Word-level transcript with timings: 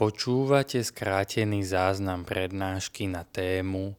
Počúvate 0.00 0.80
skrátený 0.80 1.60
záznam 1.60 2.24
prednášky 2.24 3.04
na 3.04 3.20
tému 3.20 3.92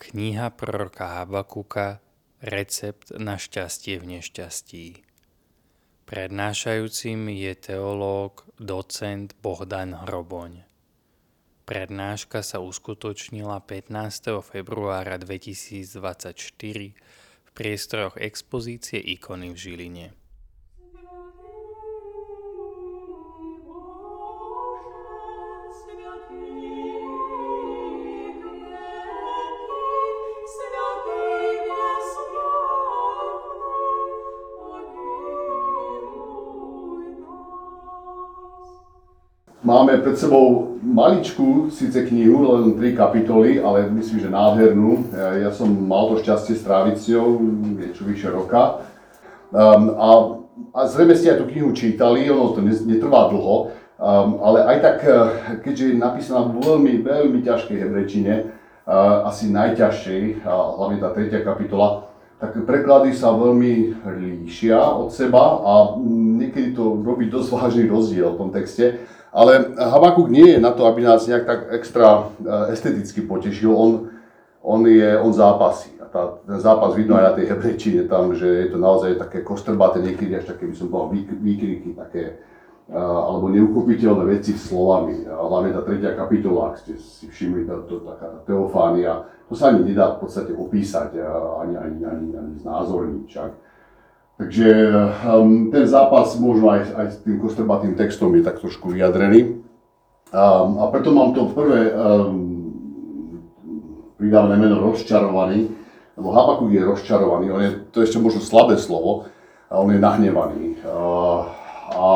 Kniha 0.00 0.48
proroka 0.48 1.20
Habakuka 1.20 2.00
Recept 2.40 3.12
na 3.20 3.36
šťastie 3.36 4.00
v 4.00 4.16
nešťastí. 4.16 5.04
Prednášajúcim 6.08 7.28
je 7.36 7.52
teológ, 7.52 8.48
docent 8.56 9.36
Bohdan 9.44 9.92
Hroboň. 9.92 10.64
Prednáška 11.68 12.40
sa 12.40 12.56
uskutočnila 12.64 13.60
15. 13.60 14.32
februára 14.40 15.20
2024 15.20 16.32
v 16.32 17.50
priestoroch 17.52 18.16
expozície 18.16 18.96
ikony 19.04 19.52
v 19.52 19.58
Žiline. 19.60 20.21
Máme 39.72 40.04
pred 40.04 40.20
sebou 40.20 40.76
maličkú 40.84 41.72
síce 41.72 42.04
knihu, 42.04 42.44
len 42.44 42.76
tri 42.76 42.92
kapitoly, 42.92 43.56
ale 43.56 43.88
myslím, 43.88 44.20
že 44.20 44.28
nádhernú. 44.28 45.08
Ja 45.16 45.48
som 45.48 45.72
mal 45.72 46.12
to 46.12 46.20
šťastie 46.20 46.60
stráviť 46.60 46.96
s 47.00 47.08
ňou 47.08 47.40
niečo 47.80 48.04
vyše 48.04 48.28
roka. 48.28 48.84
Um, 49.48 49.96
a, 49.96 50.08
a 50.76 50.80
zrejme 50.84 51.16
ste 51.16 51.32
aj 51.32 51.40
tú 51.40 51.48
knihu 51.48 51.72
čítali, 51.72 52.28
ono 52.28 52.52
to 52.52 52.60
netrvá 52.60 53.32
dlho, 53.32 53.72
um, 53.96 54.44
ale 54.44 54.60
aj 54.60 54.76
tak, 54.84 54.98
eh, 55.08 55.16
keďže 55.64 55.84
je 55.88 55.96
napísaná 55.96 56.52
v 56.52 56.60
veľmi, 56.60 56.92
veľmi 57.00 57.40
ťažkej 57.40 57.76
hebrečine, 57.76 58.52
uh, 58.84 59.24
asi 59.24 59.48
najťažšej, 59.48 60.44
a 60.44 60.52
hlavne 60.52 61.00
tá 61.00 61.16
tretia 61.16 61.40
kapitola, 61.40 62.12
tak 62.40 62.60
preklady 62.64 63.16
sa 63.16 63.32
veľmi 63.32 64.04
líšia 64.04 64.76
od 64.84 65.08
seba 65.12 65.64
a 65.64 65.72
niekedy 66.04 66.76
to 66.76 67.00
robí 67.00 67.32
dosť 67.32 67.48
vážny 67.56 67.84
rozdiel 67.88 68.36
v 68.36 68.40
tom 68.40 68.50
texte. 68.52 69.00
Ale 69.32 69.72
Habakuk 69.80 70.28
nie 70.28 70.44
je 70.44 70.60
na 70.60 70.76
to, 70.76 70.84
aby 70.84 71.02
nás 71.02 71.24
nejak 71.24 71.44
tak 71.48 71.60
extra 71.72 72.28
eh, 72.44 72.76
esteticky 72.76 73.24
potešil. 73.24 73.72
On, 73.72 74.12
on, 74.60 74.84
je, 74.84 75.16
on 75.16 75.32
zápasí. 75.32 75.96
A 76.04 76.04
tá, 76.04 76.36
ten 76.44 76.60
zápas 76.60 76.92
vidno 76.92 77.16
aj 77.16 77.24
na 77.24 77.32
tej 77.32 77.48
hebrečine 77.48 78.04
tam, 78.04 78.36
že 78.36 78.44
je 78.44 78.68
to 78.68 78.78
naozaj 78.78 79.16
také 79.16 79.40
kostrbaté, 79.40 80.04
niekedy 80.04 80.36
až 80.36 80.52
také, 80.52 80.68
by 80.68 80.76
som 80.76 80.92
povedal, 80.92 81.16
výkriky, 81.40 81.96
také, 81.96 82.44
eh, 82.92 83.00
alebo 83.00 83.48
neuchopiteľné 83.48 84.24
veci 84.28 84.52
slovami. 84.52 85.24
A 85.24 85.40
hlavne 85.40 85.72
tá 85.72 85.80
tretia 85.80 86.12
kapitola, 86.12 86.76
ak 86.76 86.84
ste 86.84 87.00
si 87.00 87.24
všimli, 87.32 87.64
tá, 87.64 87.80
to, 87.88 88.04
taká 88.04 88.44
teofánia, 88.44 89.24
to 89.48 89.56
sa 89.56 89.72
ani 89.72 89.88
nedá 89.88 90.12
v 90.20 90.28
podstate 90.28 90.52
opísať, 90.52 91.16
ani, 91.60 91.76
ani, 91.80 92.00
ani, 92.04 92.28
ani 92.36 92.54
znázorniť. 92.60 93.28
Takže 94.40 94.68
um, 95.28 95.68
ten 95.70 95.84
zápas 95.86 96.34
možno 96.40 96.72
aj, 96.72 96.80
aj 96.96 97.06
s 97.12 97.16
tým 97.22 97.36
kostrbatým 97.38 97.94
textom 97.94 98.32
je 98.34 98.42
tak 98.42 98.58
trošku 98.58 98.90
vyjadrený. 98.90 99.60
Um, 100.32 100.80
a 100.80 100.88
preto 100.88 101.12
mám 101.12 101.36
to 101.36 101.52
prvé 101.52 101.92
um, 101.92 103.52
pridávané 104.16 104.56
meno 104.56 104.80
rozčarovaný, 104.80 105.68
lebo 106.16 106.32
Habakuk 106.32 106.72
je 106.72 106.80
rozčarovaný, 106.80 107.52
on 107.52 107.62
je, 107.62 107.70
to 107.92 108.00
je 108.00 108.08
ešte 108.08 108.22
možno 108.22 108.40
slabé 108.40 108.80
slovo, 108.80 109.28
a 109.72 109.80
on 109.80 109.92
je 109.92 110.00
nahnevaný. 110.00 110.80
Uh, 110.84 111.48
a 111.92 112.08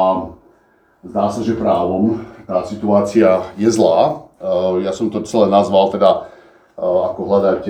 zdá 1.05 1.29
sa, 1.33 1.41
že 1.41 1.57
právom 1.57 2.25
tá 2.45 2.65
situácia 2.65 3.49
je 3.57 3.69
zlá. 3.69 4.29
Uh, 4.37 4.81
ja 4.85 4.93
som 4.93 5.09
to 5.09 5.25
celé 5.25 5.49
nazval 5.49 5.93
teda 5.93 6.29
ako 6.77 7.21
hľadať 7.25 7.63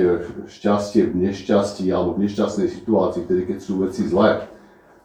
šťastie 0.51 1.07
v 1.07 1.31
nešťastí 1.31 1.87
alebo 1.95 2.19
v 2.19 2.27
nešťastnej 2.27 2.69
situácii, 2.71 3.23
vtedy 3.23 3.43
keď 3.55 3.59
sú 3.63 3.79
veci 3.87 4.03
zlé. 4.03 4.51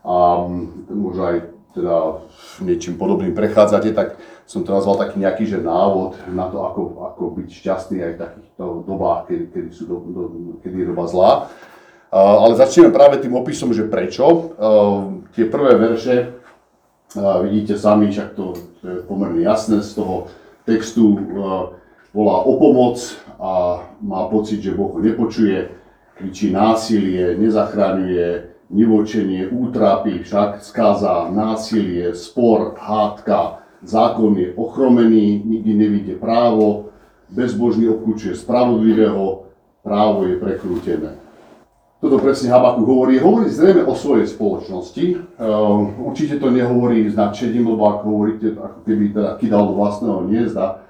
A 0.01 0.49
možno 0.89 1.21
aj 1.21 1.37
teda 1.77 2.25
niečím 2.65 2.97
podobným 2.97 3.37
prechádzate, 3.37 3.93
tak 3.93 4.17
som 4.49 4.65
to 4.65 4.73
nazval 4.73 4.99
taký 4.99 5.21
nejaký 5.21 5.45
že 5.47 5.63
návod 5.63 6.17
na 6.33 6.49
to, 6.49 6.65
ako, 6.65 6.81
ako 7.13 7.21
byť 7.39 7.47
šťastný 7.47 7.97
aj 8.03 8.11
v 8.17 8.21
takýchto 8.25 8.63
dobách, 8.83 9.29
kedy, 9.29 9.45
kedy, 9.53 9.69
sú 9.71 9.83
do, 9.87 9.97
do, 10.09 10.21
kedy 10.65 10.75
je 10.83 10.87
doba 10.91 11.05
zlá. 11.07 11.31
Ale 12.11 12.59
začneme 12.59 12.91
práve 12.91 13.23
tým 13.23 13.31
opisom, 13.39 13.71
že 13.71 13.87
prečo. 13.87 14.27
Uh, 14.59 15.23
tie 15.31 15.47
prvé 15.47 15.79
verše, 15.79 16.41
vidíte 17.15 17.79
sami, 17.79 18.11
však 18.11 18.35
to, 18.35 18.55
je 18.83 19.03
pomerne 19.07 19.39
jasné 19.39 19.79
z 19.79 19.95
toho 19.95 20.27
textu, 20.63 21.15
volá 22.13 22.43
o 22.43 22.59
pomoc 22.59 22.99
a 23.39 23.83
má 24.03 24.27
pocit, 24.27 24.61
že 24.61 24.75
Boh 24.75 24.93
ho 24.93 24.99
nepočuje, 24.99 25.71
kričí 26.15 26.51
násilie, 26.51 27.39
nezachráňuje, 27.39 28.51
nivočenie, 28.71 29.51
útrapy, 29.51 30.23
však 30.23 30.63
skáza, 30.63 31.27
násilie, 31.31 32.15
spor, 32.15 32.75
hádka, 32.79 33.63
zákon 33.83 34.37
je 34.37 34.53
ochromený, 34.55 35.43
nikdy 35.43 35.71
nevidie 35.73 36.15
právo, 36.15 36.93
bezbožný 37.31 37.87
obklúčuje 37.91 38.35
spravodlivého, 38.35 39.51
právo 39.83 40.27
je 40.27 40.35
prekrútené. 40.39 41.11
Toto 42.01 42.17
presne 42.17 42.49
Habakuk 42.49 42.89
hovorí. 42.89 43.21
Hovorí 43.21 43.45
zrejme 43.53 43.85
o 43.85 43.93
svojej 43.93 44.25
spoločnosti. 44.25 45.37
Uh, 45.37 46.09
určite 46.09 46.41
to 46.41 46.49
nehovorí 46.49 47.05
s 47.05 47.13
nadšením, 47.13 47.69
lebo 47.69 47.85
ako 47.93 48.03
hovoríte, 48.09 48.57
ako 48.57 48.79
keby 48.89 49.13
teda 49.13 49.37
kydal 49.37 49.69
do 49.69 49.73
vlastného 49.77 50.25
hniezda. 50.25 50.81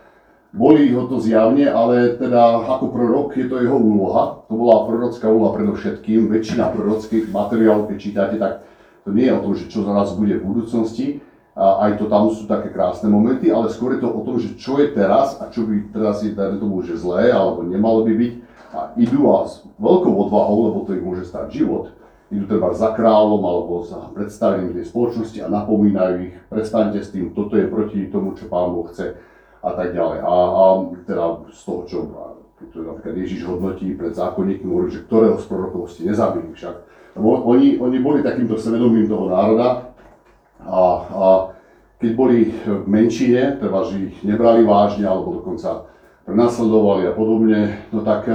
Boli 0.51 0.91
ho 0.91 1.07
to 1.07 1.15
zjavne, 1.23 1.63
ale 1.63 2.19
teda 2.19 2.59
ako 2.75 2.91
prorok 2.91 3.39
je 3.39 3.47
to 3.47 3.63
jeho 3.63 3.79
úloha. 3.79 4.43
To 4.51 4.53
bola 4.59 4.83
prorocká 4.83 5.31
úloha 5.31 5.55
predovšetkým. 5.55 6.27
Väčšina 6.27 6.75
prorockých 6.75 7.31
materiálov, 7.31 7.87
keď 7.87 7.97
čítate, 7.97 8.35
tak 8.35 8.67
to 9.07 9.15
nie 9.15 9.31
je 9.31 9.35
o 9.39 9.43
tom, 9.47 9.53
že 9.55 9.71
čo 9.71 9.87
zaraz 9.87 10.11
bude 10.11 10.35
v 10.35 10.43
budúcnosti. 10.43 11.23
A 11.55 11.87
aj 11.87 12.03
to 12.03 12.11
tam 12.11 12.27
sú 12.31 12.51
také 12.51 12.67
krásne 12.67 13.07
momenty, 13.07 13.47
ale 13.47 13.71
skôr 13.71 13.95
je 13.95 14.03
to 14.03 14.11
o 14.11 14.23
tom, 14.27 14.43
že 14.43 14.59
čo 14.59 14.75
je 14.79 14.91
teraz 14.91 15.39
a 15.39 15.47
čo 15.47 15.63
by 15.63 15.91
teraz 15.91 16.19
je 16.23 16.35
dajme 16.35 16.59
tomu, 16.59 16.83
že 16.83 16.99
zlé 16.99 17.31
alebo 17.31 17.63
nemalo 17.63 18.03
by 18.03 18.11
byť. 18.11 18.33
A 18.71 18.79
idú 18.99 19.31
a 19.31 19.47
s 19.47 19.63
veľkou 19.79 20.15
odvahou, 20.15 20.71
lebo 20.71 20.83
to 20.87 20.95
ich 20.95 21.03
môže 21.03 21.27
stať 21.27 21.63
život, 21.63 21.91
idú 22.31 22.47
treba 22.47 22.71
za 22.71 22.95
kráľom 22.95 23.43
alebo 23.43 23.83
za 23.83 23.99
predstavením 24.15 24.71
tej 24.71 24.87
spoločnosti 24.87 25.43
a 25.43 25.51
napomínajú 25.51 26.15
ich, 26.23 26.35
prestaňte 26.47 27.03
s 27.03 27.11
tým, 27.11 27.35
toto 27.35 27.59
je 27.59 27.67
proti 27.67 28.07
tomu, 28.07 28.31
čo 28.31 28.47
pán 28.47 28.71
Boh 28.71 28.87
chce 28.87 29.19
a 29.61 29.69
tak 29.77 29.93
ďalej. 29.93 30.17
A, 30.25 30.33
a 30.33 30.63
teda 31.05 31.25
z 31.53 31.61
toho, 31.65 31.81
čo 31.85 31.97
to 32.69 32.85
napríklad 32.85 33.15
Ježiš 33.17 33.41
hodnotí 33.49 33.97
pred 33.97 34.13
zákonníkmi, 34.13 34.69
hovorí, 34.69 34.93
že 34.93 35.05
ktorého 35.09 35.41
z 35.41 35.45
prorokov 35.49 35.89
ste 35.89 36.05
nezabili 36.05 36.53
však. 36.53 36.75
Oni, 37.17 37.81
oni 37.81 37.97
boli 37.99 38.21
takýmto 38.21 38.55
svedomím 38.55 39.09
toho 39.09 39.27
národa 39.27 39.91
a, 40.63 40.81
a 41.09 41.27
keď 42.01 42.11
boli 42.17 42.49
v 42.65 42.85
menšine, 42.89 43.61
teda 43.61 43.77
že 43.85 44.09
ich 44.09 44.17
nebrali 44.25 44.65
vážne 44.65 45.05
alebo 45.05 45.41
dokonca 45.41 45.89
prenasledovali 46.25 47.09
a 47.09 47.13
podobne, 47.13 47.81
no 47.93 48.01
tak, 48.05 48.25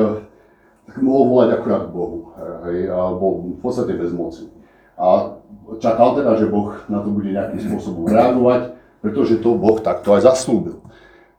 tak 0.87 0.97
mohol 1.03 1.31
volať 1.35 1.49
akurát 1.57 1.83
k 1.87 1.95
Bohu. 1.95 2.19
Hej, 2.67 2.91
a 2.91 2.99
bol 3.15 3.57
v 3.57 3.61
podstate 3.63 3.95
bezmocný. 3.95 4.53
A 4.99 5.39
čakal 5.83 6.19
teda, 6.19 6.37
že 6.39 6.51
Boh 6.51 6.77
na 6.87 7.01
to 7.03 7.11
bude 7.11 7.31
nejakým 7.31 7.59
spôsobom 7.59 8.07
reagovať, 8.07 8.77
pretože 9.03 9.41
to 9.43 9.57
Boh 9.57 9.79
takto 9.83 10.15
aj 10.15 10.31
zaslúbil. 10.31 10.83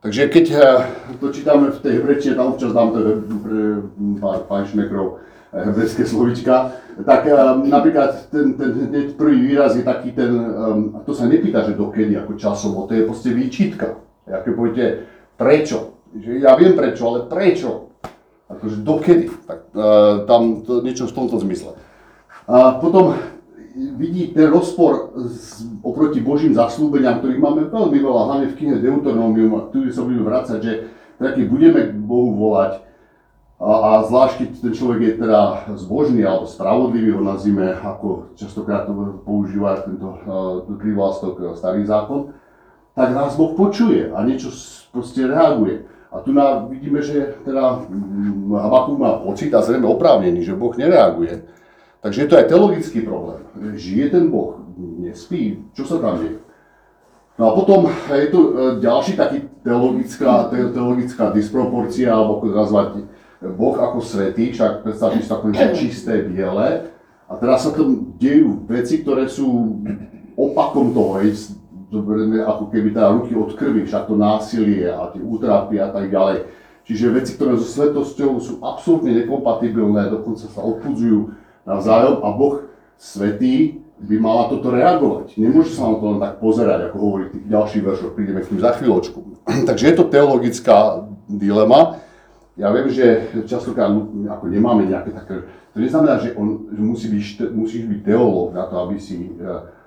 Takže 0.07 0.31
keď 0.31 0.45
eh, 0.56 0.59
to 1.19 1.35
čítame 1.35 1.68
v 1.68 1.84
tej 1.84 2.00
hebrečine, 2.00 2.40
tam 2.40 2.56
občas 2.56 2.72
dám 2.72 2.95
to 2.95 3.00
pár 4.23 4.47
fajnšmekrov 4.47 5.19
eh, 5.19 5.68
hebrejské 5.68 6.07
slovička, 6.07 6.79
tak 7.03 7.28
eh, 7.28 7.35
napríklad 7.68 8.31
ten, 8.31 8.56
ten 8.56 8.88
hneď 8.88 9.19
prvý 9.19 9.51
výraz 9.51 9.75
je 9.75 9.84
taký 9.84 10.16
ten, 10.16 10.31
um, 10.31 11.03
to 11.03 11.12
sa 11.12 11.28
nepýta, 11.28 11.67
že 11.67 11.75
dokedy, 11.75 12.16
ako 12.16 12.40
časovo, 12.40 12.88
to 12.88 12.96
je 12.96 13.03
proste 13.03 13.35
výčitka. 13.35 14.00
Ako 14.31 14.56
poviete, 14.56 15.11
prečo? 15.35 15.99
Že 16.16 16.40
ja 16.40 16.55
viem 16.55 16.72
prečo, 16.72 17.03
ale 17.11 17.28
prečo? 17.28 17.91
Akože 18.47 18.79
dokedy? 18.79 19.28
Tak 19.43 19.59
tam 20.23 20.64
to, 20.64 20.87
niečo 20.87 21.03
v 21.11 21.16
tomto 21.20 21.35
zmysle. 21.43 21.76
A 22.47 22.79
potom 22.79 23.11
vidí 23.78 24.34
ten 24.34 24.50
rozpor 24.50 25.14
z, 25.16 25.70
oproti 25.85 26.20
Božím 26.20 26.58
zaslúbeniam, 26.58 27.22
ktorých 27.22 27.41
máme 27.41 27.62
veľmi 27.70 27.97
veľa, 28.02 28.22
hlavne 28.28 28.47
v 28.50 28.58
knihe 28.58 28.76
Deuteronomium, 28.82 29.53
a 29.58 29.62
tu 29.70 29.85
sa 29.94 30.02
budeme 30.02 30.26
vrácať, 30.26 30.59
že 30.59 30.74
taký 31.22 31.46
budeme 31.46 31.90
k 31.90 31.94
Bohu 31.94 32.34
volať, 32.34 32.82
a, 33.58 33.72
a 33.74 33.90
zvlášť 34.06 34.34
keď 34.38 34.50
ten 34.62 34.74
človek 34.74 35.00
je 35.02 35.14
teda 35.18 35.41
zbožný 35.82 36.22
alebo 36.22 36.46
spravodlivý, 36.46 37.18
ho 37.18 37.26
nazvime, 37.26 37.74
ako 37.74 38.38
častokrát 38.38 38.85
to 38.85 38.94
používa 39.26 39.82
tento 39.82 40.14
uh, 40.14 40.62
privlastok 40.78 41.58
starý 41.58 41.82
zákon, 41.85 42.38
tak 42.94 43.14
nás 43.14 43.34
Boh 43.34 43.58
počuje 43.58 44.14
a 44.14 44.22
niečo 44.26 44.53
proste 44.94 45.26
reaguje. 45.26 45.85
A 46.09 46.22
tu 46.23 46.34
na, 46.34 46.66
vidíme, 46.66 47.03
že 47.03 47.35
teda 47.46 47.84
Habakuk 48.47 48.97
má 48.97 49.22
pocit 49.22 49.53
a 49.53 49.62
zrejme 49.62 49.85
oprávnený, 49.85 50.41
že 50.41 50.58
Boh 50.58 50.73
nereaguje. 50.73 51.57
Takže 52.08 52.24
je 52.24 52.30
to 52.32 52.40
aj 52.40 52.48
teologický 52.48 53.00
problém. 53.04 53.44
Žije 53.76 54.16
ten 54.16 54.32
Boh, 54.32 54.64
nespí, 54.80 55.59
čo 55.76 55.84
sa 55.84 56.00
tam 56.00 56.24
deje? 56.24 56.40
No 57.36 57.52
a 57.52 57.52
potom 57.52 57.92
je 57.92 58.28
tu 58.32 58.40
ďalší 58.80 59.20
taký 59.20 59.44
teologická, 59.59 60.48
teologická 60.48 61.36
disproporcia, 61.36 62.16
alebo 62.16 62.40
ako 62.40 62.46
nazvať 62.56 62.88
Boh 63.44 63.76
ako 63.76 64.00
svetý, 64.00 64.56
však 64.56 64.88
predstavte 64.88 65.20
si 65.20 65.28
také 65.28 65.76
čisté, 65.76 66.24
biele. 66.24 66.96
A 67.28 67.36
teraz 67.36 67.68
sa 67.68 67.76
tam 67.76 68.16
dejú 68.16 68.64
veci, 68.72 69.04
ktoré 69.04 69.28
sú 69.28 69.84
opakom 70.40 70.96
toho, 70.96 71.20
hej, 71.20 71.36
ako 72.48 72.72
keby 72.72 72.96
teda 72.96 73.12
ruky 73.20 73.36
od 73.36 73.52
krvi, 73.52 73.84
však 73.84 74.08
to 74.08 74.16
násilie 74.16 74.88
a 74.88 75.12
tie 75.12 75.20
útrapy 75.20 75.76
a 75.76 75.92
tak 75.92 76.08
ďalej. 76.08 76.48
Čiže 76.88 77.12
veci, 77.12 77.36
ktoré 77.36 77.59
so 77.59 77.68
svetosťou 77.68 78.32
sú 78.40 78.64
absolútne 78.64 79.12
nekompatibilné, 79.12 80.08
dokonca 80.08 80.48
sa 80.48 80.64
odpudzujú 80.64 81.36
navzájom 81.67 82.23
a 82.23 82.29
Boh 82.31 82.66
svetý 82.96 83.84
by 83.97 84.16
mala 84.22 84.47
toto 84.47 84.69
reagovať. 84.69 85.35
Nemôže 85.41 85.73
sa 85.73 85.90
na 85.90 85.97
to 85.97 86.05
len 86.16 86.19
tak 86.22 86.37
pozerať, 86.37 86.79
ako 86.90 86.97
hovorí 87.02 87.23
tých 87.34 87.46
ďalších 87.49 87.84
veršoch, 87.84 88.14
prídeme 88.14 88.46
k 88.46 88.49
tým 88.53 88.61
za 88.61 88.72
chvíľočku. 88.78 89.19
Takže 89.69 89.84
je 89.90 89.96
to 89.97 90.05
teologická 90.05 91.09
dilema. 91.25 91.99
Ja 92.58 92.73
viem, 92.73 92.90
že 92.90 93.29
častokrát 93.46 93.90
ako 93.93 94.46
nemáme 94.49 94.90
nejaké 94.90 95.14
také, 95.14 95.46
to 95.73 95.78
neznamená, 95.78 96.17
že 96.17 96.34
on 96.34 96.73
že 96.73 96.81
musí 96.81 97.08
byť, 97.14 97.53
musíš 97.53 97.84
byť 97.85 97.99
teológ 98.02 98.58
na 98.58 98.66
to, 98.66 98.81
aby 98.81 98.97
si 98.97 99.29
eh, 99.37 99.78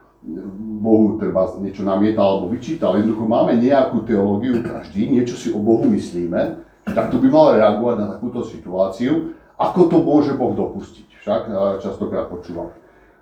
Bohu 0.79 1.19
treba 1.19 1.51
niečo 1.59 1.83
namietal 1.83 2.39
alebo 2.39 2.53
vyčítal. 2.55 2.95
Jednoducho 2.95 3.27
máme 3.27 3.59
nejakú 3.59 4.07
teológiu, 4.07 4.63
každý 4.63 5.11
niečo 5.11 5.35
si 5.35 5.49
o 5.51 5.59
Bohu 5.59 5.89
myslíme, 5.91 6.63
že 6.87 6.93
takto 6.95 7.19
by 7.19 7.27
mal 7.27 7.59
reagovať 7.59 7.97
na 7.99 8.07
takúto 8.15 8.47
situáciu, 8.47 9.35
ako 9.61 9.93
to 9.93 9.97
môže 10.01 10.33
Boh 10.41 10.57
dopustiť. 10.57 11.09
Však 11.21 11.43
častokrát 11.85 12.33
počúvam. 12.33 12.73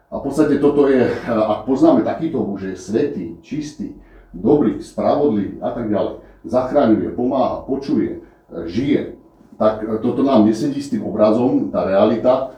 A 0.08 0.22
v 0.22 0.22
podstate 0.22 0.62
toto 0.62 0.86
je, 0.86 1.02
ak 1.26 1.66
poznáme 1.66 2.06
takýto 2.06 2.40
Boh, 2.40 2.54
že 2.56 2.72
je 2.72 2.78
svetý, 2.78 3.26
čistý, 3.42 3.98
dobrý, 4.30 4.78
spravodlivý 4.78 5.58
a 5.58 5.74
tak 5.74 5.90
ďalej, 5.90 6.22
zachraňuje, 6.46 7.08
pomáha, 7.12 7.66
počuje, 7.66 8.22
žije, 8.70 9.18
tak 9.58 9.82
toto 10.00 10.22
nám 10.22 10.46
nesedí 10.46 10.78
s 10.78 10.94
tým 10.94 11.02
obrazom, 11.02 11.74
tá 11.74 11.82
realita, 11.82 12.54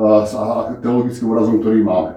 s 0.00 0.32
teologickým 0.80 1.28
obrazom, 1.28 1.60
ktorý 1.60 1.84
máme. 1.84 2.12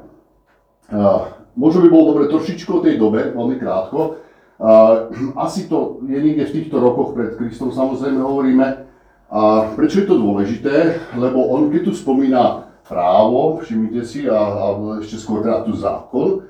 Možno 1.54 1.86
by 1.86 1.90
bolo 1.92 2.16
dobre 2.16 2.32
trošičku 2.32 2.80
o 2.80 2.82
tej 2.82 2.96
dobe, 2.98 3.36
veľmi 3.36 3.60
krátko. 3.60 4.24
Asi 5.46 5.68
to 5.68 6.00
je 6.08 6.18
niekde 6.18 6.50
v 6.50 6.56
týchto 6.56 6.80
rokoch 6.80 7.12
pred 7.14 7.36
Kristom, 7.36 7.70
samozrejme 7.70 8.24
hovoríme. 8.24 8.93
A 9.34 9.74
prečo 9.74 10.06
je 10.06 10.08
to 10.08 10.22
dôležité? 10.22 11.02
Lebo 11.18 11.50
on, 11.50 11.74
keď 11.74 11.90
tu 11.90 11.94
spomína 11.98 12.70
právo, 12.86 13.58
všimnite 13.66 14.02
si, 14.06 14.30
a, 14.30 14.38
a 14.38 14.66
ešte 15.02 15.18
skôr 15.18 15.42
teda 15.42 15.66
tu 15.66 15.74
zákon, 15.74 16.46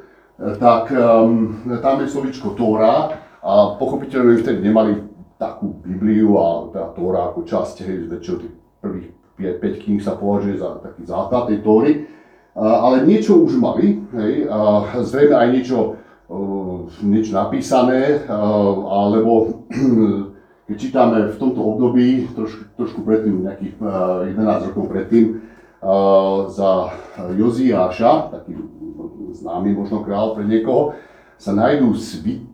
tak 0.60 0.92
um, 0.92 1.64
tam 1.80 2.04
je 2.04 2.12
slovičko 2.12 2.60
Tóra 2.60 3.16
a 3.40 3.80
pochopiteľne 3.80 4.44
vtedy 4.44 4.60
nemali 4.60 5.00
takú 5.40 5.80
Bibliu 5.80 6.36
a 6.36 6.68
teda 6.76 6.88
Tóra 6.92 7.32
ako 7.32 7.48
časť, 7.48 7.88
hej, 7.88 7.98
väčšinou 8.12 8.38
tých 8.44 8.56
prvých 8.84 9.08
5 9.40 9.84
kníh 9.88 10.02
sa 10.04 10.20
považuje 10.20 10.60
za 10.60 10.84
taký 10.84 11.08
základ 11.08 11.48
tej 11.48 11.64
Tóry 11.64 11.92
ale 12.56 13.06
niečo 13.06 13.42
už 13.42 13.58
mali, 13.58 13.98
hej, 14.14 14.46
a 14.46 14.94
zrejme 15.02 15.34
aj 15.34 15.48
niečo, 15.50 15.78
niečo 17.02 17.34
napísané, 17.34 18.30
alebo 18.30 19.66
keď 20.74 20.82
čítame 20.82 21.30
v 21.30 21.38
tomto 21.38 21.62
období, 21.62 22.34
trošku, 22.34 22.74
trošku 22.74 23.06
predtým, 23.06 23.46
nejakých 23.46 23.78
11 23.78 24.74
rokov 24.74 24.90
predtým, 24.90 25.46
za 26.50 26.90
Joziáša, 27.38 28.34
taký 28.34 28.58
známy 29.38 29.78
možno 29.78 30.02
král 30.02 30.34
pre 30.34 30.50
niekoho, 30.50 30.98
sa 31.38 31.54
nájdú, 31.54 31.94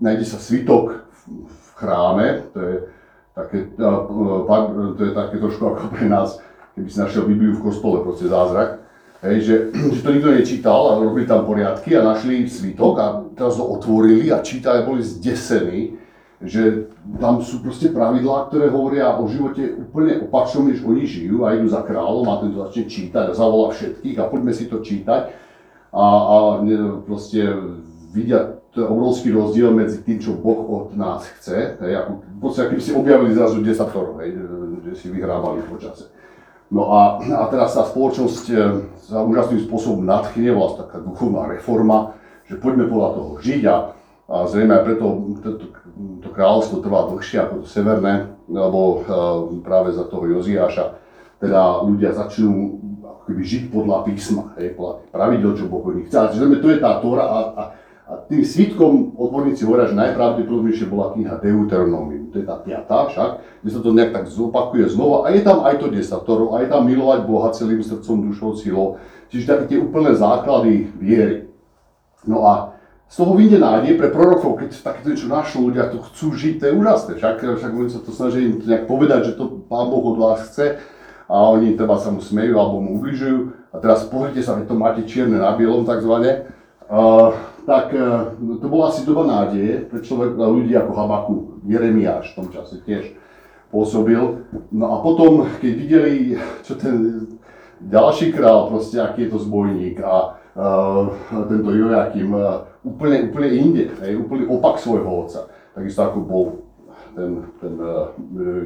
nájde 0.04 0.26
sa 0.28 0.36
svitok 0.36 1.08
v 1.32 1.68
chráme, 1.80 2.52
to 2.52 2.60
je 2.60 2.76
také, 3.32 3.58
to 3.80 5.00
je 5.00 5.12
také 5.16 5.36
trošku 5.40 5.64
ako 5.64 5.96
pre 5.96 6.12
nás, 6.12 6.44
keby 6.76 6.92
si 6.92 7.00
našiel 7.00 7.24
Bibliu 7.24 7.56
v 7.56 7.64
kostole, 7.72 8.04
proste 8.04 8.28
zázrak. 8.28 8.84
Hej, 9.24 9.38
že, 9.48 9.56
že 9.96 10.02
to 10.04 10.12
nikto 10.12 10.36
nečítal 10.36 10.92
a 10.92 11.00
robili 11.00 11.24
tam 11.24 11.48
poriadky 11.48 11.96
a 11.96 12.04
našli 12.04 12.52
svitok 12.52 12.94
a 13.00 13.08
teraz 13.32 13.56
ho 13.56 13.80
otvorili 13.80 14.28
a 14.28 14.44
čítali 14.44 14.84
boli 14.84 15.08
zdesení, 15.08 16.09
že 16.40 16.88
tam 17.20 17.44
sú 17.44 17.60
proste 17.60 17.92
pravidlá, 17.92 18.48
ktoré 18.48 18.72
hovoria 18.72 19.12
o 19.20 19.28
živote 19.28 19.76
úplne 19.76 20.24
opačnom, 20.24 20.72
než 20.72 20.88
oni 20.88 21.04
žijú 21.04 21.44
a 21.44 21.52
idú 21.52 21.68
za 21.68 21.84
kráľom 21.84 22.32
a 22.32 22.40
ten 22.40 22.56
to 22.56 22.64
začne 22.64 22.86
čítať 22.88 23.24
a 23.28 23.36
zavolá 23.36 23.76
všetkých 23.76 24.16
a 24.24 24.30
poďme 24.32 24.56
si 24.56 24.72
to 24.72 24.80
čítať 24.80 25.36
a, 25.92 26.06
a 26.08 26.36
proste 27.04 27.44
vidia 28.16 28.56
to 28.72 28.88
obrovský 28.88 29.34
rozdiel 29.36 29.76
medzi 29.76 30.00
tým, 30.06 30.22
čo 30.22 30.38
Boh 30.38 30.64
od 30.64 30.96
nás 30.96 31.28
chce, 31.28 31.76
hej, 31.82 31.94
ako, 32.06 32.12
v 32.22 32.40
podstate, 32.40 32.68
keby 32.72 32.82
si 32.86 32.92
objavili 32.96 33.32
zrazu 33.36 33.60
10 33.60 34.22
hej, 34.24 34.30
že 34.86 34.92
si 34.96 35.08
vyhrávali 35.12 35.66
počase. 35.68 36.08
No 36.70 36.94
a, 36.94 37.18
a 37.18 37.44
teraz 37.50 37.74
tá 37.74 37.82
spoločnosť 37.82 38.46
e, 38.54 38.56
sa 39.10 39.26
úžasným 39.26 39.66
spôsobom 39.66 40.06
nadchne, 40.06 40.54
vlastne 40.54 40.86
taká 40.86 41.02
duchovná 41.02 41.50
reforma, 41.50 42.14
že 42.46 42.62
poďme 42.62 42.86
podľa 42.86 43.10
toho 43.18 43.32
žiť 43.42 43.62
a, 43.66 43.76
a 44.30 44.46
zrejme 44.46 44.78
aj 44.78 44.84
preto 44.86 45.06
to, 45.42 45.50
to, 45.58 45.66
to 46.22 46.28
kráľovstvo 46.30 46.86
trvá 46.86 47.10
dlhšie 47.10 47.42
ako 47.42 47.66
to 47.66 47.68
severné, 47.68 48.30
lebo 48.46 48.80
uh, 48.80 49.02
práve 49.66 49.92
za 49.92 50.06
toho 50.06 50.30
Joziáša 50.30 51.02
teda 51.42 51.82
ľudia 51.84 52.14
začnú 52.14 52.78
keby 53.26 53.42
žiť 53.46 53.64
podľa 53.70 54.10
písma, 54.10 54.58
hej, 54.58 54.74
podľa 54.74 55.06
pravidel, 55.14 55.54
čo 55.54 55.70
Boh 55.70 55.86
nich 55.94 56.10
chce. 56.10 56.34
Čiže 56.34 56.62
to 56.66 56.70
je 56.74 56.78
tá 56.82 56.98
Tóra 56.98 57.26
a, 57.30 57.40
a 57.54 57.64
a 58.10 58.26
tým 58.26 58.42
svitkom 58.42 59.14
odborníci 59.14 59.70
hovoria, 59.70 59.86
že 59.86 59.94
najpravdepodobnejšie 59.94 60.90
bola 60.90 61.14
kniha 61.14 61.38
Deuteronomium, 61.38 62.34
to 62.34 62.42
je 62.42 62.46
tá 62.50 62.58
piatá 62.58 63.06
však, 63.06 63.62
kde 63.62 63.70
sa 63.70 63.82
to 63.86 63.94
nejak 63.94 64.12
tak 64.18 64.26
zopakuje 64.26 64.90
znova 64.90 65.30
a 65.30 65.38
je 65.38 65.46
tam 65.46 65.62
aj 65.62 65.78
to 65.78 65.94
desatoro, 65.94 66.58
a 66.58 66.66
je 66.66 66.74
tam 66.74 66.90
milovať 66.90 67.30
Boha 67.30 67.54
celým 67.54 67.86
srdcom, 67.86 68.26
dušou, 68.26 68.58
silou, 68.58 68.98
čiže 69.30 69.46
také 69.46 69.64
tie 69.70 69.78
úplné 69.78 70.18
základy 70.18 70.90
viery. 70.98 71.54
No 72.26 72.50
a 72.50 72.79
z 73.10 73.16
toho 73.18 73.34
vyjde 73.34 73.58
nádej 73.58 73.98
pre 73.98 74.14
prorokov, 74.14 74.62
keď 74.62 74.70
takéto 74.86 75.10
niečo 75.10 75.34
našlo, 75.34 75.74
ľudia 75.74 75.90
to 75.90 75.98
chcú 76.14 76.38
žiť, 76.38 76.62
to 76.62 76.64
je 76.70 76.78
úžasné, 76.78 77.12
však, 77.18 77.42
však 77.42 77.72
oni 77.74 77.90
sa 77.90 78.00
to 78.06 78.14
snažia 78.14 78.46
im 78.46 78.62
nejak 78.62 78.86
povedať, 78.86 79.34
že 79.34 79.38
to 79.42 79.66
Pán 79.66 79.90
Boh 79.90 80.14
od 80.14 80.18
vás 80.22 80.46
chce 80.46 80.78
a 81.26 81.36
oni 81.50 81.74
teda 81.74 81.98
sa 81.98 82.14
mu 82.14 82.22
smejú 82.22 82.54
alebo 82.62 82.78
mu 82.86 83.02
ubližujú. 83.02 83.58
A 83.74 83.78
teraz 83.82 84.06
pozrite 84.06 84.46
sa, 84.46 84.58
keď 84.58 84.66
to 84.66 84.76
máte 84.78 85.02
čierne 85.10 85.42
na 85.42 85.54
bielom 85.58 85.86
takzvané. 85.86 86.50
Uh, 86.90 87.38
tak 87.70 87.94
e, 87.94 88.02
to 88.58 88.66
bola 88.66 88.90
asi 88.90 89.06
doba 89.06 89.30
nádeje 89.30 89.86
pre 89.86 90.02
človek, 90.02 90.34
ľudí 90.34 90.74
ako 90.74 90.92
Habaku, 90.98 91.36
Jeremiáš 91.70 92.34
v 92.34 92.38
tom 92.42 92.48
čase 92.50 92.82
tiež 92.82 93.14
pôsobil. 93.70 94.42
No 94.74 94.86
a 94.98 95.06
potom, 95.06 95.46
keď 95.62 95.74
videli, 95.78 96.34
čo 96.66 96.74
ten 96.74 97.30
ďalší 97.78 98.34
král, 98.34 98.74
proste 98.74 98.98
aký 98.98 99.30
je 99.30 99.38
to 99.38 99.38
zbojník 99.38 100.02
a 100.02 100.42
uh, 100.58 101.14
tento 101.46 101.70
Jojakim 101.70 102.34
uh, 102.34 102.66
úplne, 102.84 103.28
úplne 103.32 103.50
inde, 103.52 103.84
hej, 104.04 104.20
úplne 104.20 104.48
opak 104.48 104.80
svojho 104.80 105.28
otca. 105.28 105.52
Takisto 105.76 106.02
ako 106.04 106.20
bol 106.24 106.46
ten, 107.16 107.44
ten 107.60 107.74
uh, 107.80 108.14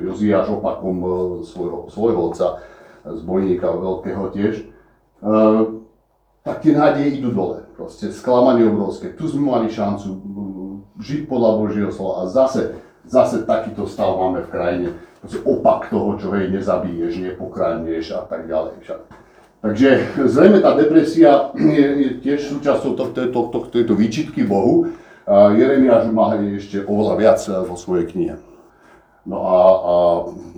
Joziáš 0.04 0.60
opakom 0.60 0.98
uh, 1.02 1.12
svojho, 1.42 1.90
svojho 1.90 2.20
otca, 2.32 2.62
zbojníka 3.04 3.68
veľkého 3.68 4.24
tiež. 4.32 4.56
Uh, 5.24 5.84
tak 6.44 6.60
tie 6.60 6.76
nádeje 6.76 7.24
idú 7.24 7.32
dole. 7.32 7.64
Proste 7.80 8.12
sklamanie 8.12 8.68
obrovské. 8.68 9.16
Tu 9.16 9.32
sme 9.32 9.48
mali 9.48 9.72
šancu 9.72 10.20
žiť 11.00 11.26
podľa 11.26 11.52
Božieho 11.58 11.92
slova 11.92 12.28
a 12.28 12.30
zase, 12.30 12.78
zase 13.08 13.48
takýto 13.48 13.88
stav 13.88 14.20
máme 14.20 14.44
v 14.46 14.52
krajine. 14.52 14.88
Proste 15.24 15.40
opak 15.48 15.88
toho, 15.88 16.20
čo 16.20 16.36
hej, 16.36 16.52
nezabiješ, 16.52 17.24
nepokradneš 17.24 18.12
a 18.12 18.28
tak 18.28 18.52
ďalej. 18.52 18.76
Však. 18.84 19.23
Takže 19.64 20.20
zrejme 20.28 20.60
tá 20.60 20.76
depresia 20.76 21.56
je, 21.56 21.86
je 22.04 22.10
tiež 22.20 22.52
súčasťou 22.52 23.00
tohto, 23.00 23.32
tohto, 23.32 23.58
tejto 23.72 23.96
výčitky 23.96 24.44
Bohu. 24.44 24.92
A 25.24 25.56
Jeremiáš 25.56 26.12
má 26.12 26.36
ešte 26.36 26.84
oveľa 26.84 27.16
viac 27.16 27.40
eh, 27.48 27.64
vo 27.64 27.80
svojej 27.80 28.12
knihe. 28.12 28.36
No 29.24 29.40
a, 29.40 29.60
a 29.64 29.96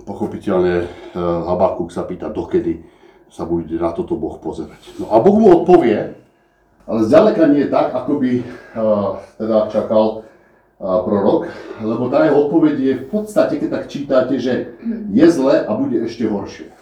pochopiteľne 0.02 0.74
eh, 0.82 0.86
Habakuk 1.14 1.94
sa 1.94 2.02
pýta, 2.02 2.34
dokedy 2.34 2.82
sa 3.30 3.46
bude 3.46 3.78
na 3.78 3.94
toto 3.94 4.18
Boh 4.18 4.42
pozerať. 4.42 4.98
No 4.98 5.06
a 5.14 5.22
Boh 5.22 5.38
mu 5.38 5.54
odpovie, 5.54 6.18
ale 6.82 6.98
zďaleka 7.06 7.46
nie 7.46 7.70
tak, 7.70 7.90
ako 7.90 8.22
by 8.22 8.30
uh, 8.38 9.18
teda 9.34 9.66
čakal 9.74 10.22
prorok, 10.78 11.50
lebo 11.82 12.06
tá 12.06 12.22
jeho 12.22 12.46
odpoveď 12.46 12.76
je 12.78 12.94
v 13.02 13.06
podstate, 13.10 13.58
keď 13.58 13.68
tak 13.74 13.84
čítate, 13.90 14.38
že 14.38 14.78
je 15.10 15.26
zle 15.26 15.66
a 15.66 15.70
bude 15.74 15.98
ešte 16.06 16.30
horšie. 16.30 16.75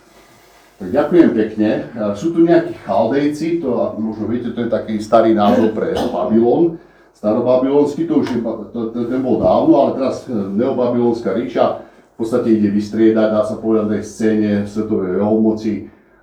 Tak 0.74 0.88
ďakujem 0.90 1.30
pekne. 1.38 1.70
Uh, 1.94 2.12
sú 2.18 2.34
tu 2.34 2.42
nejakí 2.42 2.74
chaldejci, 2.82 3.62
to 3.62 3.94
možno 3.98 4.26
viete, 4.26 4.50
to 4.50 4.66
je 4.66 4.70
taký 4.70 4.98
starý 4.98 5.30
názov 5.30 5.70
pre 5.70 5.94
Babylon, 5.94 6.82
starobabylonský, 7.14 8.10
to 8.10 8.20
už 8.20 8.26
je, 8.26 8.38
to, 8.42 8.80
to, 8.90 8.98
ten 9.06 9.22
bol 9.22 9.38
dávno, 9.38 9.72
ale 9.78 9.90
teraz 10.02 10.26
neobabylonská 10.28 11.32
ríša 11.38 11.86
v 12.14 12.16
podstate 12.18 12.54
ide 12.54 12.70
vystriedať, 12.70 13.26
dá 13.30 13.42
sa 13.42 13.58
povedať, 13.58 13.98
tej 13.98 14.02
scéne 14.06 14.50
svetovej 14.70 15.18
veľmoci, 15.18 15.72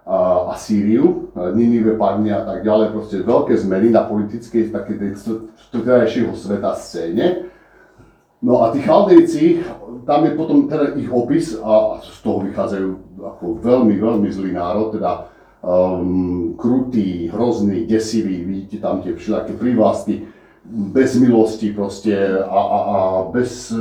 a 0.01 0.49
a 0.51 0.53
Sýriu, 0.57 1.29
Ninive 1.55 1.95
padne 1.95 2.33
a 2.33 2.43
tak 2.43 2.65
ďalej, 2.65 2.87
proste 2.91 3.17
veľké 3.21 3.53
zmeny 3.53 3.93
na 3.93 4.03
politickej, 4.03 4.73
také 4.73 4.97
vtedajšieho 5.71 6.33
sveta 6.33 6.73
scéne. 6.75 7.47
No 8.41 8.65
a 8.65 8.73
tí 8.73 8.81
Chaldejci, 8.81 9.61
tam 10.05 10.25
je 10.25 10.31
potom 10.33 10.65
teda 10.65 10.97
ich 10.97 11.13
opis 11.13 11.53
a 11.61 12.01
z 12.01 12.19
toho 12.25 12.41
vychádzajú 12.41 12.89
ako 13.21 13.45
veľmi, 13.61 13.95
veľmi 14.01 14.29
zlý 14.33 14.57
národ, 14.57 14.97
teda 14.97 15.29
um, 15.61 16.57
krutý, 16.57 17.29
hrozný, 17.29 17.85
desivý, 17.85 18.41
vidíte 18.41 18.81
tam 18.81 19.05
tie 19.05 19.13
všelijaké 19.13 19.53
prívlastky, 19.53 20.25
bez 20.65 21.21
milosti 21.21 21.69
proste 21.69 22.17
a, 22.41 22.61
a, 22.61 22.79
a 22.81 22.97
bez 23.29 23.77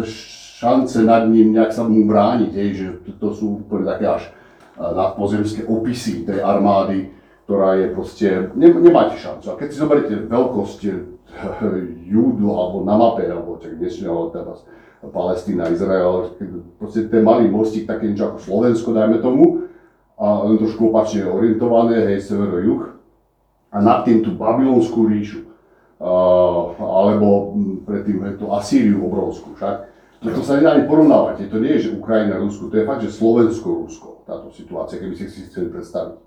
šance 0.61 1.01
nad 1.05 1.25
ním 1.25 1.57
nejak 1.57 1.73
sa 1.73 1.89
mu 1.89 2.05
brániť, 2.05 2.53
hej, 2.53 2.71
že 2.77 2.87
to, 3.17 3.33
sú 3.33 3.65
úplne 3.65 3.89
také 3.89 4.07
až 4.13 4.29
nadpozemské 4.77 5.65
opisy 5.65 6.25
tej 6.29 6.45
armády, 6.45 7.13
ktorá 7.45 7.81
je 7.81 7.87
proste, 7.93 8.29
ne, 8.57 8.69
nemáte 8.77 9.17
šancu. 9.17 9.53
A 9.53 9.59
keď 9.59 9.69
si 9.73 9.77
zoberiete 9.81 10.15
veľkosť 10.29 10.81
eh, 10.87 10.95
Júdu 12.11 12.47
alebo 12.51 12.85
na 12.85 12.95
mape, 12.99 13.27
alebo 13.27 13.59
čak 13.63 13.79
ale 13.81 14.25
teraz 14.35 14.59
Palestína, 15.01 15.73
Izrael, 15.73 16.37
proste 16.77 17.09
ten 17.09 17.25
malý 17.25 17.49
mostík, 17.49 17.89
také 17.89 18.13
niečo 18.13 18.37
ako 18.37 18.39
Slovensko, 18.45 18.93
dajme 18.93 19.25
tomu, 19.25 19.65
a 20.21 20.45
len 20.45 20.61
trošku 20.61 20.93
opačne 20.93 21.25
orientované, 21.25 22.13
hej, 22.13 22.29
severo-juh, 22.29 23.01
a 23.73 23.77
nad 23.81 24.05
tým 24.05 24.21
tú 24.21 24.37
babylonskú 24.37 25.09
ríšu, 25.09 25.49
uh, 25.97 26.77
alebo 26.77 27.57
predtým 27.89 28.21
hej, 28.29 28.37
tú 28.37 28.53
Asýriu 28.53 29.01
obrovskú, 29.09 29.57
však. 29.57 29.89
To 30.21 30.45
sa 30.45 30.61
nedá 30.61 30.77
ani 30.77 30.85
porovnávať, 30.85 31.49
to 31.49 31.57
nie 31.57 31.81
je, 31.81 31.89
že 31.89 31.97
Ukrajina, 31.97 32.37
Rusko, 32.37 32.69
to 32.69 32.77
je 32.77 32.85
fakt, 32.85 33.01
že 33.01 33.17
Slovensko-Rusko 33.17 34.29
táto 34.29 34.53
situácia, 34.53 35.01
keby 35.01 35.17
ste 35.17 35.33
si 35.33 35.49
chceli 35.49 35.73
predstaviť. 35.73 36.21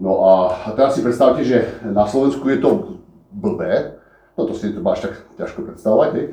No 0.00 0.24
a 0.24 0.32
teraz 0.72 0.96
si 0.96 1.04
predstavte, 1.04 1.44
že 1.44 1.84
na 1.84 2.08
Slovensku 2.08 2.48
je 2.48 2.58
to 2.64 2.70
blbé, 3.28 4.00
no 4.36 4.42
to 4.44 4.52
si 4.52 4.70
máš 4.76 5.08
tak 5.08 5.14
ťažko 5.40 5.64
predstavovať, 5.72 6.10
hej. 6.14 6.26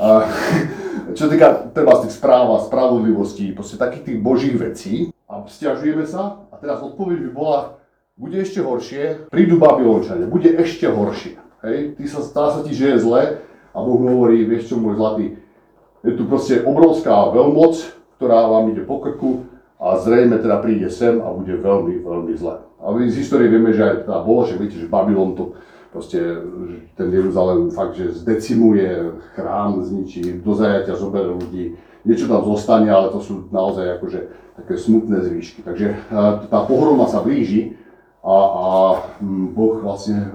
A, 0.00 0.24
čo 1.18 1.28
týka 1.28 1.70
treba 1.76 2.00
z 2.00 2.08
tých 2.08 2.16
správ 2.16 2.48
a 2.56 2.64
spravodlivosti, 2.64 3.52
proste 3.52 3.76
takých 3.76 4.04
tých 4.12 4.18
božích 4.18 4.56
vecí 4.56 4.94
a 5.28 5.44
stiažujeme 5.44 6.08
sa 6.08 6.40
a 6.50 6.54
teraz 6.56 6.80
odpoveď 6.80 7.28
by 7.28 7.30
bola, 7.30 7.60
bude 8.16 8.36
ešte 8.40 8.60
horšie, 8.60 9.32
prídu 9.32 9.56
Babylončania, 9.56 10.28
bude 10.28 10.52
ešte 10.52 10.88
horšie. 10.88 11.40
Hej, 11.60 12.00
ty 12.00 12.04
sa, 12.08 12.24
stá 12.24 12.56
sa 12.56 12.60
ti, 12.64 12.72
že 12.72 12.96
je 12.96 13.04
zle 13.04 13.22
a 13.70 13.78
Boh 13.78 14.00
hovorí, 14.00 14.48
vieš 14.48 14.72
čo 14.72 14.80
môj 14.80 14.96
zlatý, 14.96 15.36
je 16.00 16.12
tu 16.16 16.24
proste 16.24 16.64
obrovská 16.64 17.12
veľmoc, 17.32 17.76
ktorá 18.16 18.48
vám 18.48 18.72
ide 18.72 18.84
po 18.88 19.04
krku, 19.04 19.44
a 19.80 19.96
zrejme 19.96 20.36
teda 20.36 20.60
príde 20.60 20.92
sem 20.92 21.16
a 21.24 21.32
bude 21.32 21.56
veľmi, 21.56 22.04
veľmi 22.04 22.32
zle. 22.36 22.60
A 22.84 22.92
my 22.92 23.08
z 23.08 23.24
histórie 23.24 23.48
vieme, 23.48 23.72
že 23.72 23.80
aj 23.80 23.96
teda 24.04 24.20
bolo, 24.20 24.44
že 24.44 24.60
viete, 24.60 24.76
že 24.76 24.92
Babylon 24.92 25.32
to 25.32 25.56
proste, 25.92 26.18
ten 26.94 27.08
Jeruzalém 27.12 27.70
fakt, 27.70 27.98
že 27.98 28.14
zdecimuje, 28.14 29.12
chrám 29.34 29.82
zničí, 29.82 30.40
do 30.42 30.54
zajatia 30.54 30.94
zoberie 30.94 31.34
ľudí, 31.34 31.64
niečo 32.06 32.30
tam 32.30 32.46
zostane, 32.46 32.88
ale 32.88 33.12
to 33.12 33.20
sú 33.20 33.50
naozaj 33.52 34.00
akože 34.00 34.20
také 34.56 34.74
smutné 34.78 35.20
zvýšky. 35.20 35.60
Takže 35.66 35.86
tá 36.48 36.58
pohroma 36.64 37.10
sa 37.10 37.20
blíži 37.20 37.76
a, 38.24 38.36
a 38.36 38.66
Boh 39.52 39.80
vlastne 39.80 40.30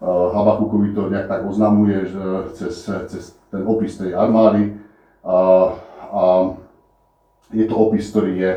Habakukovi 0.00 0.94
to 0.94 1.10
nejak 1.10 1.26
tak 1.26 1.42
oznamuje, 1.42 2.06
že 2.06 2.24
cez, 2.54 2.74
cez 3.10 3.24
ten 3.50 3.66
opis 3.66 3.98
tej 3.98 4.14
armády. 4.14 4.78
A, 5.26 5.36
a 6.08 6.22
je 7.52 7.64
to 7.66 7.74
opis, 7.74 8.12
ktorý 8.12 8.32
je, 8.36 8.52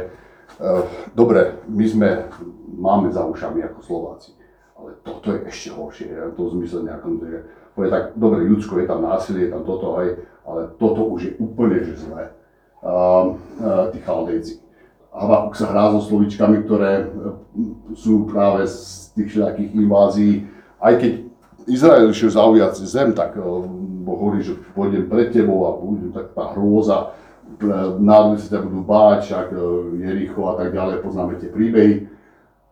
dobre, 1.16 1.64
my 1.68 1.86
sme, 1.88 2.10
máme 2.76 3.08
za 3.12 3.24
ušami 3.24 3.64
ako 3.66 3.80
Slováci, 3.82 4.36
ale 4.82 4.98
toto 5.06 5.30
je 5.30 5.40
ešte 5.46 5.70
horšie, 5.70 6.10
ja 6.10 6.34
to 6.34 6.50
zmysle 6.50 6.82
nejakom, 6.82 7.22
že 7.22 7.46
povie 7.78 7.94
tak, 7.94 8.18
dobre, 8.18 8.50
Judsko, 8.50 8.82
je 8.82 8.90
tam 8.90 9.06
násilie, 9.06 9.48
je 9.48 9.54
tam 9.54 9.64
toto, 9.64 10.02
aj, 10.02 10.08
ale 10.50 10.62
toto 10.82 11.06
už 11.14 11.22
je 11.22 11.32
úplne 11.38 11.86
že 11.86 12.02
zlé. 12.02 12.34
Uh, 12.82 13.38
tí 13.94 14.02
chaldejci. 14.02 14.58
Habakuk 15.14 15.54
sa 15.54 15.70
hrá 15.70 15.94
so 15.94 16.02
slovičkami, 16.02 16.66
ktoré 16.66 17.14
sú 17.94 18.26
práve 18.26 18.66
z 18.66 19.14
tých 19.14 19.38
všetkých 19.38 19.70
invázií. 19.78 20.50
Aj 20.82 20.98
keď 20.98 21.30
Izrael 21.70 22.10
išiel 22.10 22.34
zaujať 22.34 22.82
zem, 22.90 23.14
tak 23.14 23.38
Boh 23.38 24.18
hovorí, 24.18 24.42
že 24.42 24.58
pôjdem 24.74 25.06
pred 25.06 25.30
tebou 25.30 25.70
a 25.70 25.78
bude 25.78 26.10
tak 26.10 26.34
tá 26.34 26.58
hrôza 26.58 27.14
národy 28.00 28.42
sa 28.42 28.58
ťa 28.58 28.62
budú 28.64 28.82
báť, 28.86 29.20
však 29.28 29.48
e, 29.52 29.58
Jericho 30.02 30.42
a 30.48 30.54
tak 30.58 30.72
ďalej, 30.72 31.04
poznáme 31.04 31.34
tie 31.42 31.50
príbehy. 31.52 32.08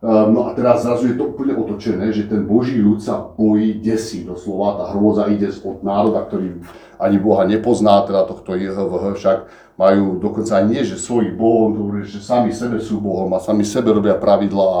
E, 0.00 0.08
no 0.08 0.48
a 0.48 0.56
teraz 0.56 0.82
zrazu 0.82 1.12
je 1.12 1.16
to 1.20 1.30
úplne 1.30 1.54
otočené, 1.60 2.10
že 2.10 2.26
ten 2.26 2.48
Boží 2.48 2.80
ľud 2.80 3.04
sa 3.04 3.20
bojí, 3.20 3.78
desí 3.84 4.24
doslova, 4.24 4.80
tá 4.80 4.84
hrôza 4.96 5.28
ide 5.28 5.52
od 5.52 5.84
národa, 5.84 6.24
ktorý 6.24 6.64
ani 6.96 7.16
Boha 7.20 7.44
nepozná, 7.44 8.04
teda 8.08 8.24
tohto 8.24 8.56
JHVH 8.56 9.04
však 9.16 9.38
majú 9.80 10.20
dokonca 10.20 10.60
ani 10.60 10.76
nie, 10.76 10.82
že 10.84 11.00
svojich 11.00 11.36
bohom, 11.36 12.00
že 12.04 12.20
sami 12.20 12.52
sebe 12.52 12.80
sú 12.80 13.00
bohom 13.00 13.32
a 13.32 13.40
sami 13.40 13.64
sebe 13.64 13.92
robia 13.96 14.16
pravidlá 14.16 14.66
a 14.68 14.80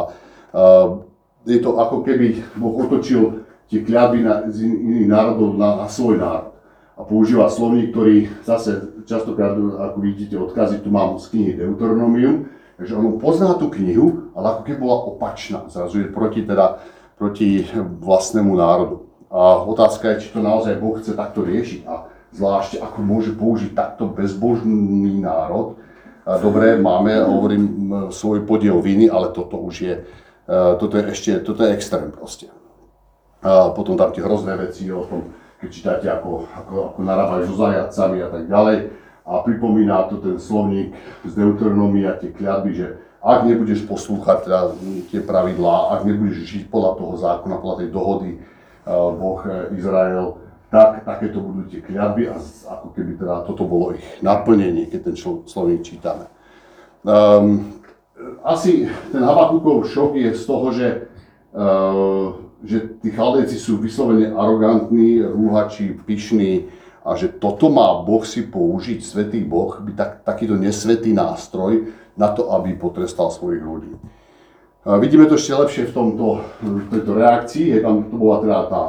je 1.46 1.58
to 1.60 1.80
ako 1.80 2.04
keby 2.04 2.44
Boh 2.56 2.76
otočil 2.76 3.46
tie 3.70 3.80
kľaby 3.80 4.26
na, 4.26 4.44
z 4.50 4.66
iných 4.66 5.08
národov 5.08 5.56
na, 5.56 5.84
na 5.84 5.86
svoj 5.86 6.20
národ. 6.20 6.52
A 6.98 7.06
používa 7.06 7.48
slovník, 7.48 7.96
ktorý 7.96 8.28
zase 8.44 9.00
častokrát, 9.08 9.56
ako 9.56 10.04
vidíte, 10.04 10.36
odkazy 10.36 10.84
tu 10.84 10.92
mám 10.92 11.16
z 11.16 11.32
knihy 11.32 11.52
Deuteronomium, 11.56 12.44
takže 12.76 12.92
on 12.92 13.16
pozná 13.16 13.56
tú 13.56 13.72
knihu, 13.72 14.19
ale 14.34 14.46
ako 14.56 14.62
keby 14.66 14.78
bola 14.78 14.98
opačná, 15.10 15.60
zrazu 15.68 16.04
je 16.04 16.08
proti, 16.08 16.42
teda, 16.46 16.82
proti 17.18 17.66
vlastnému 17.76 18.52
národu. 18.56 19.10
A 19.30 19.62
otázka 19.62 20.10
je, 20.14 20.26
či 20.26 20.34
to 20.34 20.42
naozaj 20.42 20.74
Boh 20.82 20.98
chce 20.98 21.14
takto 21.14 21.46
riešiť 21.46 21.86
a 21.86 22.10
zvlášť 22.34 22.82
ako 22.82 22.98
môže 23.02 23.32
použiť 23.34 23.74
takto 23.74 24.10
bezbožný 24.10 25.22
národ. 25.22 25.78
Dobre, 26.26 26.78
máme, 26.78 27.26
hovorím, 27.26 27.64
svoj 28.10 28.46
podiel 28.46 28.78
viny, 28.78 29.10
ale 29.10 29.34
toto 29.34 29.58
už 29.58 29.74
je, 29.82 29.94
e, 30.46 30.58
toto 30.78 30.94
je 30.98 31.04
ešte, 31.10 31.42
toto 31.42 31.66
je 31.66 31.74
extrém 31.74 32.10
proste. 32.10 32.46
A 33.40 33.72
potom 33.72 33.96
tam 33.96 34.12
tie 34.12 34.22
hrozné 34.22 34.54
veci 34.54 34.86
o 34.92 35.06
tom, 35.08 35.32
keď 35.58 35.68
čítate, 35.72 36.06
ako, 36.06 36.44
ako, 36.54 36.74
ako 36.94 37.00
narábajú 37.02 37.42
so 37.50 37.56
zajacami 37.56 38.18
a 38.20 38.28
tak 38.28 38.44
ďalej. 38.46 38.78
A 39.26 39.32
pripomína 39.46 40.10
to 40.10 40.20
ten 40.20 40.36
slovník 40.36 40.94
z 41.24 41.32
Deuteronomia, 41.34 42.18
tie 42.20 42.30
kliatby, 42.30 42.70
že 42.74 42.86
ak 43.20 43.44
nebudeš 43.44 43.84
poslúchať 43.84 44.48
teda 44.48 44.60
tie 45.12 45.20
pravidlá, 45.20 45.96
ak 45.96 46.08
nebudeš 46.08 46.44
žiť 46.48 46.62
podľa 46.72 46.92
toho 46.96 47.14
zákona, 47.20 47.60
podľa 47.60 47.76
tej 47.84 47.88
dohody 47.92 48.30
uh, 48.40 49.12
Boh 49.12 49.40
e, 49.44 49.76
Izrael, 49.76 50.40
tak 50.72 51.04
takéto 51.04 51.44
budú 51.44 51.68
tie 51.68 51.84
kliatby 51.84 52.32
a 52.32 52.40
ako 52.40 52.96
keby 52.96 53.20
teda 53.20 53.44
toto 53.44 53.68
bolo 53.68 53.92
ich 53.92 54.06
naplnenie, 54.24 54.88
keď 54.88 55.12
ten 55.12 55.16
slovník 55.44 55.84
čítame. 55.84 56.30
Um, 57.04 57.76
asi 58.40 58.88
ten 59.12 59.20
Habakukov 59.20 59.88
šok 59.90 60.16
je 60.16 60.30
z 60.32 60.42
toho, 60.46 60.66
že 60.72 60.88
uh, 61.52 62.50
že 62.64 63.00
tí 63.00 63.08
chaldejci 63.10 63.56
sú 63.56 63.80
vyslovene 63.80 64.36
arogantní, 64.36 65.24
rúhači, 65.24 65.96
pyšní 66.04 66.68
a 67.00 67.16
že 67.16 67.32
toto 67.32 67.72
má 67.72 68.04
Boh 68.04 68.20
si 68.20 68.44
použiť, 68.44 69.00
svetý 69.00 69.40
Boh, 69.40 69.80
by 69.80 69.92
tak, 69.96 70.10
takýto 70.28 70.60
nesvetý 70.60 71.16
nástroj 71.16 71.88
na 72.20 72.28
to, 72.28 72.52
aby 72.52 72.76
potrestal 72.76 73.32
svojich 73.32 73.64
ľudí. 73.64 73.96
Vidíme 74.84 75.24
to 75.24 75.40
ešte 75.40 75.56
lepšie 75.56 75.82
v, 75.88 75.92
tomto, 75.96 76.44
v 76.60 76.88
tejto 76.92 77.12
reakcii, 77.16 77.64
je 77.76 77.80
tam, 77.80 78.04
to 78.08 78.16
bola 78.16 78.36
teda 78.44 78.58
tá, 78.68 78.82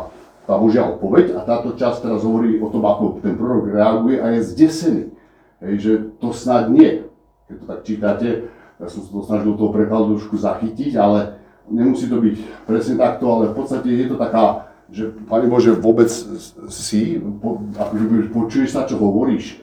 tá 0.47 0.53
Božia 0.59 0.87
odpoveď 0.87 1.35
a 1.35 1.47
táto 1.47 1.75
časť 1.75 2.07
teraz 2.07 2.27
hovorí 2.27 2.59
o 2.59 2.67
tom, 2.71 2.83
ako 2.83 3.19
ten 3.23 3.35
prorok 3.35 3.71
reaguje 3.71 4.19
a 4.19 4.35
je 4.35 4.39
zdesený. 4.55 5.03
Hej, 5.63 5.73
že 5.79 5.91
to 6.19 6.31
snad 6.31 6.71
nie. 6.71 7.07
Keď 7.47 7.55
to 7.59 7.65
tak 7.67 7.79
čítate, 7.83 8.29
ja 8.79 8.87
som 8.87 9.03
sa 9.03 9.09
to 9.11 9.21
snažil 9.23 9.53
toho 9.59 9.71
prekladu 9.75 10.15
trošku 10.15 10.39
zachytiť, 10.39 10.95
ale 10.95 11.39
nemusí 11.67 12.07
to 12.07 12.23
byť 12.23 12.35
presne 12.63 12.95
takto, 12.95 13.27
ale 13.27 13.51
v 13.51 13.55
podstate 13.59 13.87
je 13.91 14.07
to 14.07 14.15
taká, 14.15 14.71
že 14.91 15.11
Pane 15.27 15.47
Bože, 15.51 15.75
vôbec 15.75 16.07
si, 16.71 17.19
akože 17.75 18.31
počuješ 18.31 18.69
sa, 18.75 18.87
čo 18.87 18.95
hovoríš, 18.95 19.59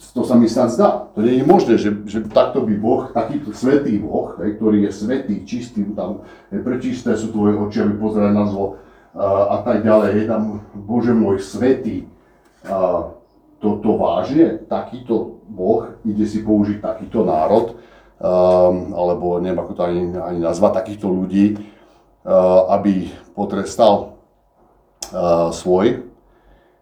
to 0.00 0.24
sa 0.24 0.34
mi 0.34 0.48
snad 0.48 0.72
zdá. 0.72 1.12
To 1.12 1.20
nie 1.20 1.40
je 1.40 1.44
možné, 1.44 1.74
že, 1.76 1.92
že 2.08 2.24
takto 2.24 2.64
by 2.64 2.74
Boh, 2.80 3.02
takýto 3.12 3.52
svetý 3.52 4.00
Boh, 4.00 4.32
hej, 4.40 4.56
ktorý 4.56 4.88
je 4.88 4.90
svetý, 4.96 5.44
čistý, 5.44 5.84
tam 5.92 6.24
prečisté 6.48 7.12
sú 7.14 7.30
tvoje 7.30 7.60
oči, 7.60 7.84
aby 7.84 7.94
pozerali 8.00 8.32
na 8.32 8.48
zlo 8.48 8.80
a, 9.12 9.60
a 9.60 9.66
tak 9.66 9.84
ďalej. 9.84 10.10
Je 10.16 10.24
tam, 10.24 10.42
Bože 10.72 11.12
môj, 11.12 11.44
svetý. 11.44 12.08
A, 12.64 13.12
toto 13.60 14.00
vážne, 14.00 14.56
takýto 14.56 15.44
Boh 15.44 15.92
ide 16.08 16.24
si 16.24 16.40
použiť 16.40 16.80
takýto 16.80 17.28
národ, 17.28 17.76
um, 18.16 18.96
alebo 18.96 19.36
neviem 19.36 19.60
ako 19.60 19.72
to 19.76 19.82
ani, 19.84 20.16
ani 20.16 20.40
nazvať, 20.40 20.80
takýchto 20.80 21.12
ľudí, 21.12 21.60
uh, 21.60 22.72
aby 22.80 23.12
potrestal 23.36 24.16
uh, 25.12 25.52
svoj. 25.52 26.08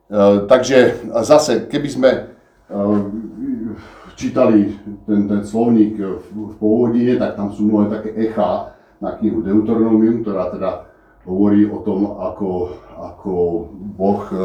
Uh, 0.06 0.46
takže 0.46 1.02
zase, 1.26 1.66
keby 1.66 1.88
sme 1.90 2.10
čítali 4.18 4.76
ten, 5.08 5.24
ten 5.24 5.42
slovník 5.46 5.96
v 6.34 6.52
pôvodine, 6.60 7.16
tak 7.16 7.38
tam 7.38 7.48
sú 7.54 7.64
mnohé 7.64 7.88
také 7.88 8.10
echa 8.18 8.76
na 9.00 9.14
knihu 9.16 9.40
Deuteronomium, 9.40 10.20
ktorá 10.20 10.52
teda 10.52 10.90
hovorí 11.24 11.68
o 11.68 11.78
tom, 11.84 12.18
ako, 12.18 12.50
ako 12.98 13.32
Boh 13.94 14.22
e, 14.32 14.36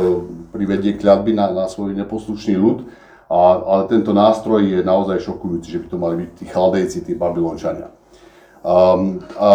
privedie 0.52 1.00
kľadby 1.00 1.32
na, 1.34 1.50
na 1.52 1.66
svoj 1.66 1.96
neposlušný 1.96 2.60
ľud. 2.60 2.86
A, 3.32 3.40
ale 3.64 3.84
tento 3.90 4.12
nástroj 4.14 4.62
je 4.62 4.80
naozaj 4.84 5.24
šokujúci, 5.24 5.68
že 5.74 5.82
by 5.82 5.88
to 5.90 5.98
mali 5.98 6.16
byť 6.22 6.30
tí 6.38 6.46
chaldejci, 6.46 6.98
tí 7.08 7.14
babylončania. 7.16 7.90
Um, 8.64 9.20
a 9.36 9.50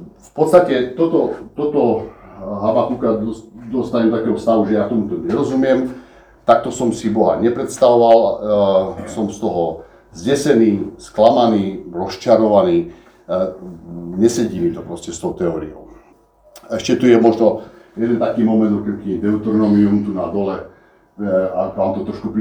v 0.00 0.30
podstate 0.32 0.96
toto, 0.96 1.50
toto 1.52 2.08
Habakuka 2.40 3.20
dostane 3.68 4.08
do 4.08 4.16
takého 4.16 4.38
stavu, 4.38 4.68
že 4.68 4.76
ja 4.76 4.88
tomu 4.88 5.08
to 5.08 5.20
nerozumiem, 5.24 6.03
takto 6.44 6.70
som 6.70 6.92
si 6.92 7.08
Boha 7.10 7.40
nepredstavoval, 7.40 8.18
uh, 8.20 8.38
som 9.08 9.28
z 9.32 9.40
toho 9.40 9.88
zdesený, 10.14 10.96
sklamaný, 10.96 11.88
rozčarovaný, 11.90 12.92
uh, 12.92 13.56
nesedí 14.14 14.60
mi 14.60 14.70
to 14.70 14.84
proste 14.84 15.10
s 15.10 15.18
tou 15.18 15.32
teóriou. 15.34 15.90
Ešte 16.70 16.96
tu 16.96 17.04
je 17.10 17.20
možno 17.20 17.66
jeden 17.96 18.16
taký 18.16 18.44
moment, 18.46 18.84
keď 18.84 19.20
Deuteronomium 19.20 20.04
tu 20.04 20.16
na 20.16 20.28
dole, 20.32 20.72
a 21.54 21.70
vám 21.78 21.94
to 21.94 22.10
trošku 22.10 22.34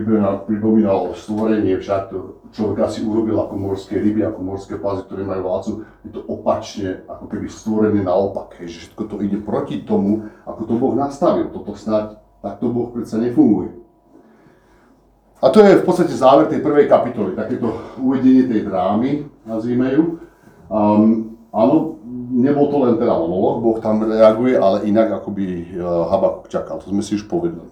pripomínalo 0.49 1.13
stvorenie, 1.13 1.77
však 1.77 2.09
to 2.09 2.41
človeka 2.57 2.89
si 2.89 3.05
urobil 3.05 3.37
ako 3.37 3.53
morské 3.53 4.01
ryby, 4.01 4.25
ako 4.25 4.41
morské 4.41 4.81
plazy, 4.81 5.05
ktoré 5.05 5.21
majú 5.21 5.45
vládcu, 5.45 5.71
je 6.01 6.09
to 6.09 6.21
opačne, 6.25 7.05
ako 7.05 7.29
keby 7.29 7.53
stvorené 7.53 8.01
naopak, 8.01 8.57
že 8.65 8.89
všetko 8.89 9.01
to 9.05 9.15
ide 9.21 9.37
proti 9.45 9.85
tomu, 9.85 10.25
ako 10.49 10.61
to 10.65 10.73
Boh 10.81 10.97
nastavil. 10.97 11.53
Toto 11.53 11.77
snáď 11.77 12.17
takto 12.41 12.73
Boh 12.73 12.89
predsa 12.89 13.21
nefunguje. 13.21 13.77
A 15.43 15.51
to 15.51 15.59
je 15.59 15.75
v 15.75 15.83
podstate 15.83 16.15
záver 16.15 16.47
tej 16.47 16.63
prvej 16.63 16.87
kapitoly, 16.87 17.35
takéto 17.35 17.99
uvedenie 17.99 18.47
tej 18.47 18.63
drámy, 18.63 19.27
nazvime 19.43 19.91
ju. 19.91 20.03
Um, 20.71 21.35
áno, 21.51 21.99
nebol 22.31 22.71
to 22.71 22.79
len 22.87 22.95
teda 22.95 23.11
monolog, 23.11 23.59
Boh 23.59 23.77
tam 23.83 24.07
reaguje, 24.07 24.55
ale 24.55 24.87
inak 24.87 25.19
ako 25.19 25.35
by 25.35 25.43
uh, 25.43 26.07
Habakuk 26.07 26.47
čakal, 26.47 26.79
to 26.79 26.95
sme 26.95 27.03
si 27.03 27.19
už 27.19 27.27
povedali. 27.27 27.67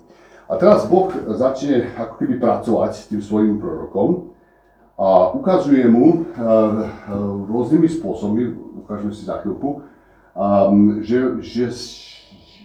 A 0.51 0.60
teraz 0.60 0.84
Boh 0.84 1.08
začne 1.40 1.96
ako 1.96 2.20
keby 2.20 2.36
pracovať 2.44 2.92
s 2.92 3.08
tým 3.08 3.24
svojim 3.24 3.56
prorokom 3.56 4.36
a 5.00 5.32
ukazuje 5.32 5.88
mu 5.88 6.12
e, 6.12 6.16
e, 6.20 6.46
rôznymi 7.48 7.88
spôsobmi, 7.88 8.44
ukážeme 8.84 9.16
si 9.16 9.24
za 9.24 9.40
chvíľku, 9.40 9.82
že, 11.01 11.40
že, 11.40 11.66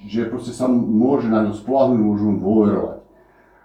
že 0.05 0.21
proste 0.27 0.51
sa 0.51 0.67
môže 0.67 1.31
na 1.31 1.47
ňo 1.47 1.55
spolahnúť, 1.55 2.03
môže 2.03 2.25
mu 2.27 2.35
dôverovať. 2.43 2.96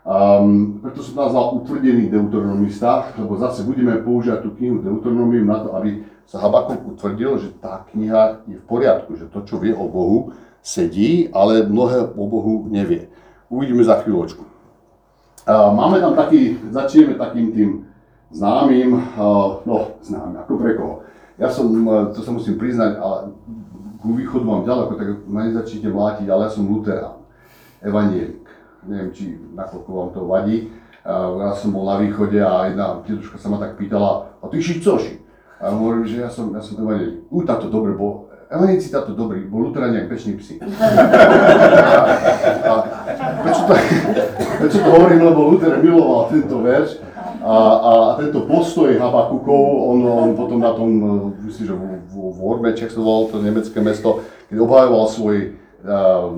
Um, 0.02 0.82
preto 0.82 1.06
som 1.06 1.14
nazval 1.14 1.62
utvrdený 1.62 2.10
deuteronomista, 2.10 3.14
lebo 3.22 3.38
zase 3.38 3.62
budeme 3.62 4.02
používať 4.02 4.42
tú 4.42 4.50
knihu 4.58 4.82
Deuteronomium 4.82 5.46
na 5.46 5.62
to, 5.62 5.78
aby 5.78 6.02
sa 6.26 6.42
Habakuk 6.42 6.98
utvrdil, 6.98 7.38
že 7.38 7.54
tá 7.62 7.86
kniha 7.94 8.42
je 8.50 8.58
v 8.58 8.66
poriadku, 8.66 9.14
že 9.14 9.30
to, 9.30 9.46
čo 9.46 9.62
vie 9.62 9.78
o 9.78 9.86
Bohu, 9.86 10.34
sedí, 10.66 11.30
ale 11.30 11.70
mnohé 11.70 12.18
o 12.18 12.24
Bohu 12.26 12.66
nevie. 12.66 13.14
Uvidíme 13.46 13.86
za 13.86 14.02
chvíľočku. 14.02 14.42
Máme 15.52 16.02
tam 16.02 16.18
taký, 16.18 16.58
začneme 16.74 17.18
takým 17.22 17.54
tým 17.54 17.70
známym, 18.34 18.98
no 19.70 20.02
známym, 20.02 20.38
ako 20.42 20.54
pre 20.58 20.72
koho. 20.82 20.96
Ja 21.38 21.50
som, 21.54 21.70
to 22.14 22.26
sa 22.26 22.34
musím 22.34 22.58
priznať, 22.58 22.98
ale 22.98 23.38
ku 24.02 24.18
východu 24.18 24.42
mám 24.42 24.66
ďaleko, 24.66 24.98
tak 24.98 25.08
ma 25.30 25.46
nezačnite 25.46 25.94
mlátiť, 25.94 26.26
ale 26.26 26.50
ja 26.50 26.52
som 26.54 26.66
luterán, 26.66 27.22
evanielik. 27.86 28.41
Neviem, 28.88 29.12
či 29.14 29.38
nakoľko 29.54 29.90
vám 29.94 30.10
to 30.14 30.22
vadí. 30.26 30.58
Ja 31.06 31.54
som 31.58 31.74
bol 31.74 31.86
na 31.86 31.98
východe 31.98 32.38
a 32.38 32.70
jedna 32.70 33.02
deduška 33.02 33.42
sa 33.42 33.50
ma 33.50 33.58
tak 33.58 33.78
pýtala, 33.78 34.38
a 34.42 34.46
ty 34.50 34.62
si 34.62 34.82
coši? 34.82 35.22
A 35.62 35.70
ja 35.70 35.72
hovorím, 35.78 36.06
že 36.06 36.22
ja 36.22 36.30
som, 36.30 36.54
ja 36.54 36.62
som 36.62 36.82
evanielik. 36.82 37.26
U, 37.30 37.46
táto 37.46 37.70
dobre, 37.70 37.94
bo 37.94 38.32
Elenici 38.52 38.92
táto 38.92 39.16
dobrý, 39.16 39.48
bol 39.48 39.72
luteráni 39.72 40.04
jak 40.04 40.12
pečný 40.12 40.36
psi. 40.36 40.60
a 42.68 42.72
prečo, 43.48 43.64
to, 43.64 43.74
prečo 44.60 44.78
to 44.84 44.90
hovorím, 44.92 45.24
lebo 45.24 45.56
Luther 45.56 45.80
miloval 45.80 46.28
tento 46.28 46.60
verš 46.60 47.00
a, 47.40 47.56
a 47.80 47.92
tento 48.20 48.44
postoj 48.44 48.92
Habakukov, 48.92 49.96
on, 49.96 50.00
on 50.04 50.30
potom 50.36 50.60
na 50.60 50.76
tom, 50.76 50.92
myslím, 51.48 51.64
že 51.64 51.74
v, 51.80 51.84
v, 52.12 52.14
v 52.36 52.40
Orbeče, 52.44 52.92
sa 52.92 53.00
to 53.00 53.40
nemecké 53.40 53.80
mesto, 53.80 54.20
keď 54.52 54.58
obhajoval 54.60 55.08
svoj, 55.08 55.56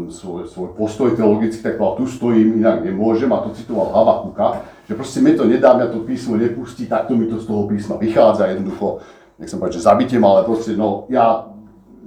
svoj, 0.09 0.47
svoj 0.47 0.69
postoj 0.77 1.19
teologický, 1.19 1.59
tak 1.59 1.75
povedal, 1.75 1.99
tu 1.99 2.05
stojím, 2.07 2.63
inak 2.63 2.83
nemôžem, 2.83 3.27
a 3.31 3.43
to 3.43 3.51
citoval 3.51 3.91
Habakuka, 3.91 4.63
že 4.87 4.95
proste 4.95 5.19
mi 5.19 5.35
to 5.35 5.43
nedá, 5.43 5.75
mňa 5.75 5.87
to 5.91 6.07
písmo 6.07 6.39
nepustí, 6.39 6.87
takto 6.87 7.15
mi 7.15 7.27
to 7.27 7.39
z 7.39 7.45
toho 7.47 7.67
písma 7.67 7.99
vychádza 7.99 8.55
jednoducho, 8.55 9.03
nechcem 9.39 9.59
povedať, 9.59 9.75
že 9.79 9.87
zabite 9.87 10.15
ma, 10.19 10.27
ale 10.39 10.41
proste, 10.47 10.79
no, 10.79 11.07
ja 11.11 11.51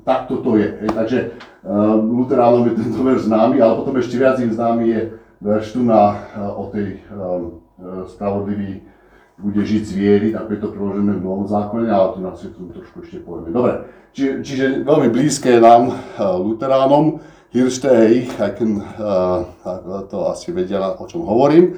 takto 0.07 0.41
to 0.41 0.57
je. 0.57 0.69
Hej. 0.81 0.91
Takže 0.95 1.19
uh, 1.67 1.99
Luteránom 1.99 2.65
je 2.71 2.79
tento 2.79 3.01
verš 3.03 3.27
známy, 3.27 3.59
ale 3.59 3.75
potom 3.75 3.99
ešte 3.99 4.17
viac 4.17 4.39
im 4.39 4.55
známy 4.55 4.85
je 4.87 5.01
verš 5.43 5.67
tu 5.75 5.81
na, 5.83 6.15
uh, 6.15 6.55
o 6.57 6.71
tej 6.71 7.03
um, 7.11 7.61
spravodlivý 8.07 8.87
bude 9.37 9.61
žiť 9.61 9.83
zviery, 9.85 10.29
tak 10.33 10.49
je 10.49 10.59
to 10.65 10.73
preložené 10.73 11.21
v 11.21 11.25
Novom 11.25 11.45
zákone, 11.45 11.93
ale 11.93 12.07
tu 12.17 12.19
na 12.25 12.33
to 12.33 12.73
trošku 12.73 13.05
ešte 13.05 13.21
povieme. 13.21 13.53
Dobre, 13.53 13.73
či, 14.17 14.41
čiže 14.41 14.81
veľmi 14.81 15.13
blízke 15.13 15.61
nám, 15.61 15.93
uh, 15.93 16.41
Luteránom, 16.41 17.21
Hiršte, 17.53 17.89
hej, 17.89 18.29
aj 18.37 18.53
uh, 18.61 20.05
to 20.09 20.29
asi 20.29 20.53
vedia, 20.53 20.81
o 20.81 21.05
čom 21.05 21.25
hovorím. 21.25 21.77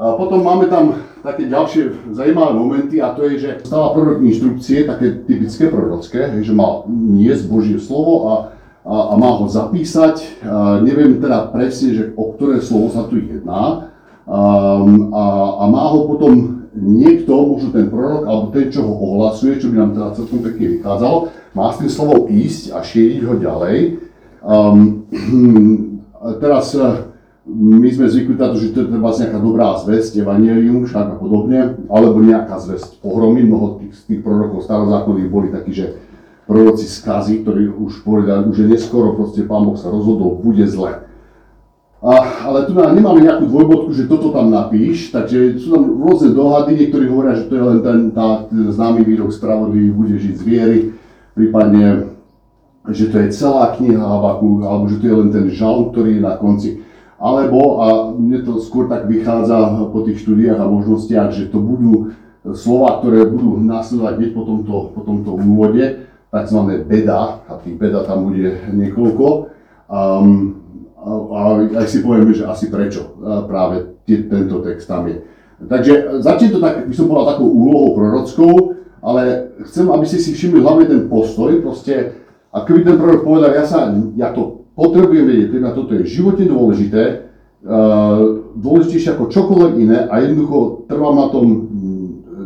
A 0.00 0.16
potom 0.16 0.40
máme 0.40 0.64
tam 0.72 0.96
také 1.20 1.44
ďalšie 1.44 2.12
zaujímavé 2.16 2.56
momenty 2.56 3.04
a 3.04 3.12
to 3.12 3.28
je, 3.28 3.36
že 3.36 3.68
stáva 3.68 3.92
prorok 3.92 4.24
inštrukcie, 4.24 4.88
také 4.88 5.28
typické 5.28 5.68
prorocké, 5.68 6.40
že 6.40 6.56
má 6.56 6.88
niesť 6.88 7.44
Božie 7.52 7.76
slovo 7.76 8.32
a, 8.32 8.34
a, 8.80 8.96
a 9.12 9.14
má 9.20 9.36
ho 9.36 9.44
zapísať. 9.44 10.40
A 10.40 10.80
neviem 10.80 11.20
teda 11.20 11.52
presne, 11.52 11.92
že 11.92 12.04
o 12.16 12.32
ktoré 12.32 12.64
slovo 12.64 12.88
sa 12.88 13.04
tu 13.12 13.20
jedná. 13.20 13.92
A, 14.24 14.40
a, 15.12 15.24
a 15.60 15.64
má 15.68 15.84
ho 15.92 16.08
potom 16.08 16.59
niekto, 16.74 17.32
možno 17.34 17.74
ten 17.74 17.90
prorok, 17.90 18.22
alebo 18.26 18.46
ten, 18.54 18.70
čo 18.70 18.86
ho 18.86 18.94
ohlasuje, 18.94 19.58
čo 19.58 19.70
by 19.70 19.76
nám 19.78 19.90
teda 19.96 20.08
celkom 20.14 20.40
pekne 20.46 20.66
vychádzalo, 20.78 21.18
má 21.54 21.66
s 21.74 21.78
tým 21.82 21.90
slovom 21.90 22.22
ísť 22.30 22.64
a 22.74 22.78
šíriť 22.82 23.20
ho 23.26 23.34
ďalej. 23.38 23.78
Um, 24.40 25.08
teraz 26.42 26.78
my 27.50 27.88
sme 27.90 28.06
zvykli 28.06 28.38
na 28.38 28.54
to, 28.54 28.62
že 28.62 28.70
to 28.70 28.86
je 28.86 29.02
vlastne 29.02 29.26
nejaká 29.26 29.40
dobrá 29.42 29.74
zväzť, 29.82 30.22
evanielium, 30.22 30.86
však 30.86 31.06
a 31.10 31.16
podobne, 31.18 31.82
alebo 31.90 32.22
nejaká 32.22 32.62
zväzť 32.62 33.02
pohromy. 33.02 33.42
Mnoho 33.42 33.82
tých, 33.82 33.98
tých 34.06 34.20
prorokov 34.22 34.62
starozákonných 34.62 35.32
boli 35.32 35.48
takí, 35.50 35.74
že 35.74 35.98
proroci 36.46 36.86
skazy, 36.86 37.42
ktorí 37.42 37.70
už 37.70 38.06
povedali, 38.06 38.50
že 38.54 38.70
neskoro 38.70 39.18
proste 39.18 39.42
Pán 39.46 39.66
Boh 39.66 39.78
sa 39.78 39.90
rozhodol, 39.90 40.38
bude 40.38 40.66
zle. 40.70 41.09
A, 42.00 42.48
ale 42.48 42.64
tu 42.64 42.72
nemáme 42.72 43.20
nejakú 43.20 43.44
dvojbodku, 43.44 43.92
že 43.92 44.08
toto 44.08 44.32
tam 44.32 44.48
napíš, 44.48 45.12
takže 45.12 45.60
sú 45.60 45.76
tam 45.76 45.84
rôzne 46.00 46.32
dohady, 46.32 46.72
niektorí 46.72 47.04
hovoria, 47.12 47.36
že 47.36 47.44
to 47.52 47.60
je 47.60 47.64
len 47.64 47.78
ten, 47.84 48.00
tá, 48.16 48.48
ten 48.48 48.72
známy 48.72 49.04
výrok 49.04 49.28
spravodlivý, 49.36 49.92
bude 49.92 50.16
žiť 50.16 50.34
z 50.40 50.42
viery, 50.42 50.78
prípadne, 51.36 52.16
že 52.88 53.12
to 53.12 53.20
je 53.20 53.28
celá 53.36 53.76
kniha 53.76 54.00
Havaku, 54.00 54.64
alebo 54.64 54.88
že 54.88 54.96
to 54.96 55.12
je 55.12 55.16
len 55.20 55.28
ten 55.28 55.46
žalm, 55.52 55.92
ktorý 55.92 56.16
je 56.16 56.22
na 56.24 56.40
konci. 56.40 56.70
Alebo, 57.20 57.84
a 57.84 57.86
mne 58.16 58.48
to 58.48 58.64
skôr 58.64 58.88
tak 58.88 59.04
vychádza 59.04 59.84
po 59.92 60.00
tých 60.00 60.24
štúdiách 60.24 60.56
a 60.56 60.72
možnostiach, 60.72 61.36
že 61.36 61.52
to 61.52 61.60
budú 61.60 62.16
slova, 62.56 63.04
ktoré 63.04 63.28
budú 63.28 63.60
následovať 63.60 64.12
hneď 64.16 64.30
po 64.32 64.48
tomto, 64.48 64.74
po 64.96 65.00
tomto 65.04 65.36
úvode, 65.36 66.08
tzv. 66.32 66.60
beda, 66.88 67.44
a 67.44 67.52
tých 67.60 67.76
beda 67.76 68.08
tam 68.08 68.32
bude 68.32 68.56
niekoľko. 68.72 69.52
Um, 69.92 70.64
a, 71.00 71.40
aj 71.80 71.86
si 71.88 72.04
povieme, 72.04 72.36
že 72.36 72.44
asi 72.44 72.68
prečo 72.68 73.16
práve 73.48 74.00
tie, 74.04 74.28
tento 74.28 74.60
text 74.60 74.84
tam 74.84 75.08
je. 75.08 75.24
Takže 75.60 76.24
začne 76.24 76.48
to 76.52 76.58
tak, 76.60 76.88
by 76.88 76.94
som 76.96 77.08
povedal, 77.08 77.36
takou 77.36 77.48
úlohou 77.48 77.92
prorockou, 77.96 78.80
ale 79.00 79.52
chcem, 79.68 79.88
aby 79.88 80.04
ste 80.08 80.18
si 80.20 80.36
všimli 80.36 80.60
hlavne 80.60 80.84
ten 80.88 81.00
postoj, 81.08 81.52
proste, 81.60 82.20
a 82.52 82.64
keby 82.64 82.84
ten 82.84 82.96
prorok 82.96 83.24
povedal, 83.24 83.52
ja, 83.52 83.64
sa, 83.64 83.92
ja 84.16 84.32
to 84.32 84.68
potrebujem 84.76 85.28
vedieť, 85.28 85.48
teda 85.56 85.68
toto 85.76 85.92
je 85.96 86.08
životne 86.08 86.48
dôležité, 86.48 87.28
dôležitejšie 88.56 89.20
ako 89.20 89.28
čokoľvek 89.28 89.72
iné 89.84 90.08
a 90.08 90.24
jednoducho 90.24 90.88
trvám 90.88 91.16
na 91.16 91.26
tom, 91.28 91.46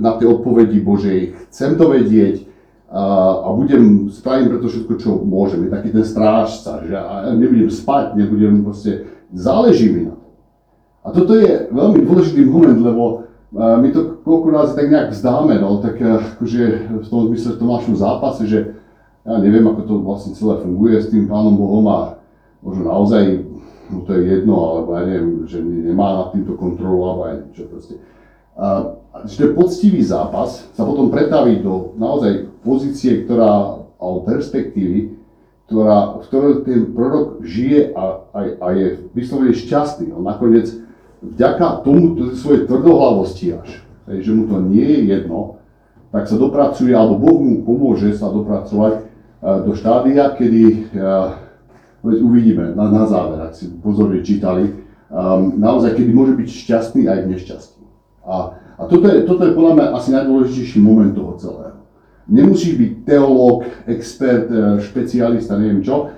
na 0.02 0.18
tej 0.18 0.26
odpovedi 0.34 0.82
Božej, 0.82 1.38
chcem 1.54 1.78
to 1.78 1.86
vedieť 1.86 2.50
a, 2.94 3.50
budem, 3.50 4.06
spravím 4.14 4.54
preto 4.54 4.70
všetko, 4.70 4.92
čo 5.02 5.10
môžem. 5.26 5.66
Je 5.66 5.74
taký 5.74 5.90
ten 5.90 6.06
strážca, 6.06 6.78
že 6.86 6.94
ja 6.94 7.34
nebudem 7.34 7.66
spať, 7.66 8.14
nebudem 8.14 8.62
proste, 8.62 9.10
záleží 9.34 9.90
mi 9.90 10.06
na 10.06 10.14
to. 10.14 10.28
A 11.04 11.06
toto 11.10 11.34
je 11.34 11.68
veľmi 11.74 12.06
dôležitý 12.06 12.46
moment, 12.46 12.78
lebo 12.78 13.26
my 13.54 13.88
to 13.94 14.18
koľko 14.26 14.46
razy 14.50 14.72
tak 14.74 14.90
nejak 14.90 15.10
vzdáme, 15.14 15.58
no, 15.62 15.78
tak 15.78 15.98
akože 15.98 16.62
v 17.02 17.06
tom 17.06 17.30
zmysle 17.30 17.54
v 17.54 17.60
tom 17.62 17.70
našom 17.70 17.94
zápase, 17.94 18.46
že 18.50 18.78
ja 19.24 19.38
neviem, 19.38 19.62
ako 19.66 19.82
to 19.86 19.94
vlastne 20.02 20.32
celé 20.34 20.58
funguje 20.60 20.98
s 21.00 21.10
tým 21.10 21.30
Pánom 21.30 21.54
Bohom 21.54 21.86
a 21.86 21.98
možno 22.60 22.82
naozaj 22.90 23.46
mu 23.88 24.02
to 24.04 24.16
je 24.16 24.22
jedno, 24.26 24.56
alebo 24.58 24.96
ja 24.96 25.02
neviem, 25.06 25.44
že 25.44 25.60
nemá 25.60 26.24
nad 26.24 26.28
týmto 26.32 26.56
kontrolu, 26.56 26.98
alebo 27.04 27.20
aj 27.28 27.34
čo 27.52 27.68
proste. 27.68 27.94
Že 29.24 29.54
poctivý 29.54 30.02
zápas 30.02 30.66
sa 30.74 30.82
potom 30.86 31.10
pretaví 31.10 31.62
do 31.62 31.94
naozaj 31.98 32.50
pozície, 32.62 33.26
ktorá, 33.26 33.82
alebo 33.98 34.26
perspektívy, 34.26 35.14
ktorá, 35.66 36.20
v 36.20 36.24
ktorej 36.28 36.54
ten 36.68 36.80
prorok 36.92 37.40
žije 37.42 37.96
a, 37.96 38.20
a, 38.30 38.38
a 38.60 38.66
je 38.76 38.86
vyslovene 39.16 39.56
šťastný. 39.56 40.12
On 40.12 40.22
nakoniec 40.22 40.70
vďaka 41.24 41.82
tomu 41.82 42.34
svojej 42.36 42.68
tvrdohlavosti 42.68 43.56
až, 43.56 43.68
že 44.06 44.30
mu 44.30 44.44
to 44.44 44.60
nie 44.60 44.84
je 44.84 45.00
jedno, 45.08 45.56
tak 46.12 46.30
sa 46.30 46.36
dopracuje, 46.38 46.94
alebo 46.94 47.18
Boh 47.18 47.38
mu 47.42 47.54
pomôže 47.66 48.14
sa 48.14 48.30
dopracovať 48.30 48.92
e, 48.94 49.02
do 49.66 49.72
štádia, 49.74 50.30
kedy 50.36 50.62
e, 50.62 50.76
uvidíme 52.04 52.76
na, 52.76 52.86
na 52.92 53.04
záver, 53.08 53.40
ak 53.40 53.56
si 53.56 53.72
pozorne 53.80 54.20
čítali, 54.20 54.84
um, 55.08 55.56
naozaj, 55.56 55.96
kedy 55.96 56.10
môže 56.12 56.36
byť 56.36 56.48
šťastný 56.52 57.02
aj 57.08 57.18
nešťastný. 57.32 57.73
A, 58.24 58.56
a 58.80 58.82
toto, 58.88 59.06
je, 59.06 59.28
toto 59.28 59.44
je 59.44 59.52
podľa 59.52 59.72
mňa 59.76 59.86
asi 59.94 60.08
najdôležitejší 60.12 60.78
moment 60.80 61.12
toho 61.12 61.36
celého. 61.36 61.78
Nemusíš 62.24 62.80
byť 62.80 62.92
teológ, 63.04 63.68
expert, 63.84 64.48
e, 64.48 64.80
špecialista, 64.80 65.60
neviem 65.60 65.84
čo, 65.84 66.08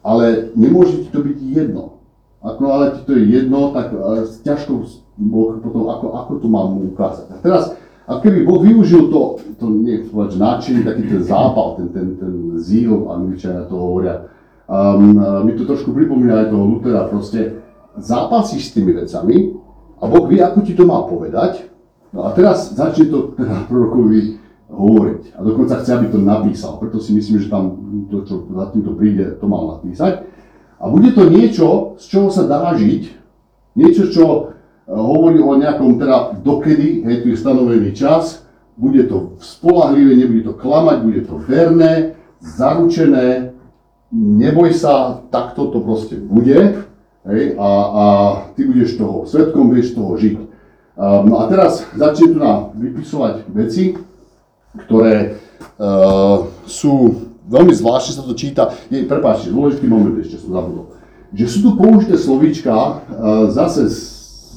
ale 0.00 0.52
nemôže 0.56 1.04
ti 1.04 1.08
to 1.12 1.20
byť 1.20 1.38
jedno. 1.40 2.00
Ako 2.44 2.62
ale 2.68 2.84
ti 2.92 3.00
to 3.08 3.12
je 3.16 3.24
jedno, 3.24 3.72
tak 3.72 3.88
uh, 3.96 4.20
ťažko 4.44 4.84
Boh 5.16 5.56
potom, 5.64 5.88
ako, 5.88 6.12
ako 6.12 6.32
to 6.44 6.46
mám 6.52 6.76
mu 6.76 6.92
ukázať. 6.92 7.32
A 7.32 7.40
teraz, 7.40 7.72
ako 8.04 8.20
keby 8.20 8.44
Boh 8.44 8.60
využil 8.60 9.08
to, 9.08 9.40
to 9.56 9.64
nie 9.72 10.04
povedať, 10.04 10.36
náčin, 10.36 10.84
taký 10.84 11.08
ten 11.08 11.24
zápal, 11.24 11.80
ten, 11.80 11.88
ten, 11.88 12.06
ten 12.20 12.60
zíl, 12.60 13.08
angličania 13.08 13.64
to 13.64 13.80
hovoria, 13.80 14.28
um, 14.68 15.16
mi 15.48 15.56
to 15.56 15.64
trošku 15.64 15.96
pripomína 15.96 16.44
aj 16.44 16.48
toho 16.52 16.64
Lutera, 16.68 17.08
proste 17.08 17.64
zápasíš 17.96 18.68
s 18.68 18.74
tými 18.76 18.92
vecami 18.92 19.56
a 20.04 20.06
Boh 20.06 20.28
vie, 20.28 20.44
ako 20.44 20.60
ti 20.60 20.76
to 20.76 20.84
má 20.84 21.00
povedať, 21.08 21.64
no 22.12 22.28
a 22.28 22.36
teraz 22.36 22.76
začne 22.76 23.08
to 23.08 23.32
teda 23.32 23.64
prorokovi 23.64 24.36
hovoriť. 24.68 25.22
A 25.32 25.40
dokonca 25.40 25.80
chce, 25.80 25.90
aby 25.96 26.06
to 26.12 26.20
napísal. 26.20 26.76
Preto 26.76 27.00
si 27.00 27.16
myslím, 27.16 27.40
že 27.40 27.48
tam 27.48 27.64
to, 28.12 28.20
čo 28.28 28.34
za 28.52 28.68
týmto 28.68 28.92
príde, 28.92 29.40
to 29.40 29.48
mal 29.48 29.80
napísať. 29.80 30.28
A 30.76 30.84
bude 30.92 31.16
to 31.16 31.30
niečo, 31.32 31.96
z 31.96 32.04
čoho 32.12 32.28
sa 32.28 32.44
dá 32.44 32.76
žiť. 32.76 33.02
Niečo, 33.80 34.12
čo 34.12 34.24
e, 34.28 34.42
hovorí 34.92 35.40
o 35.40 35.56
nejakom, 35.56 35.96
teda 35.96 36.36
dokedy, 36.44 37.00
hej, 37.08 37.16
tu 37.24 37.26
je 37.32 37.40
stanovený 37.40 37.96
čas, 37.96 38.44
bude 38.76 39.06
to 39.08 39.38
spolahlivé, 39.40 40.18
nebude 40.18 40.44
to 40.44 40.52
klamať, 40.58 40.96
bude 41.00 41.22
to 41.24 41.38
verné, 41.46 42.18
zaručené, 42.42 43.54
neboj 44.12 44.74
sa, 44.74 45.24
takto 45.30 45.70
to 45.70 45.78
proste 45.80 46.18
bude. 46.18 46.84
Hej, 47.24 47.56
a, 47.56 47.68
a 47.88 48.04
ty 48.52 48.68
budeš 48.68 49.00
toho 49.00 49.24
svetkom, 49.24 49.72
vieš 49.72 49.96
toho 49.96 50.12
žiť. 50.20 50.36
Um, 50.94 51.32
a 51.40 51.48
teraz 51.48 51.80
začne 51.96 52.36
tu 52.36 52.38
nám 52.38 52.76
vypisovať 52.76 53.48
veci, 53.48 53.96
ktoré 54.76 55.40
uh, 55.80 56.52
sú 56.68 57.24
veľmi 57.48 57.72
zvláštne 57.72 58.20
sa 58.20 58.22
to 58.28 58.36
číta. 58.36 58.76
Je, 58.92 59.08
prepáčte, 59.08 59.48
dôležitý 59.48 59.88
moment 59.88 60.20
ešte 60.20 60.36
som 60.36 60.52
zabudol. 60.52 60.92
Že 61.32 61.44
sú 61.48 61.58
tu 61.64 61.70
použité 61.80 62.20
slovíčka, 62.20 62.76
uh, 62.76 63.48
zase 63.48 63.88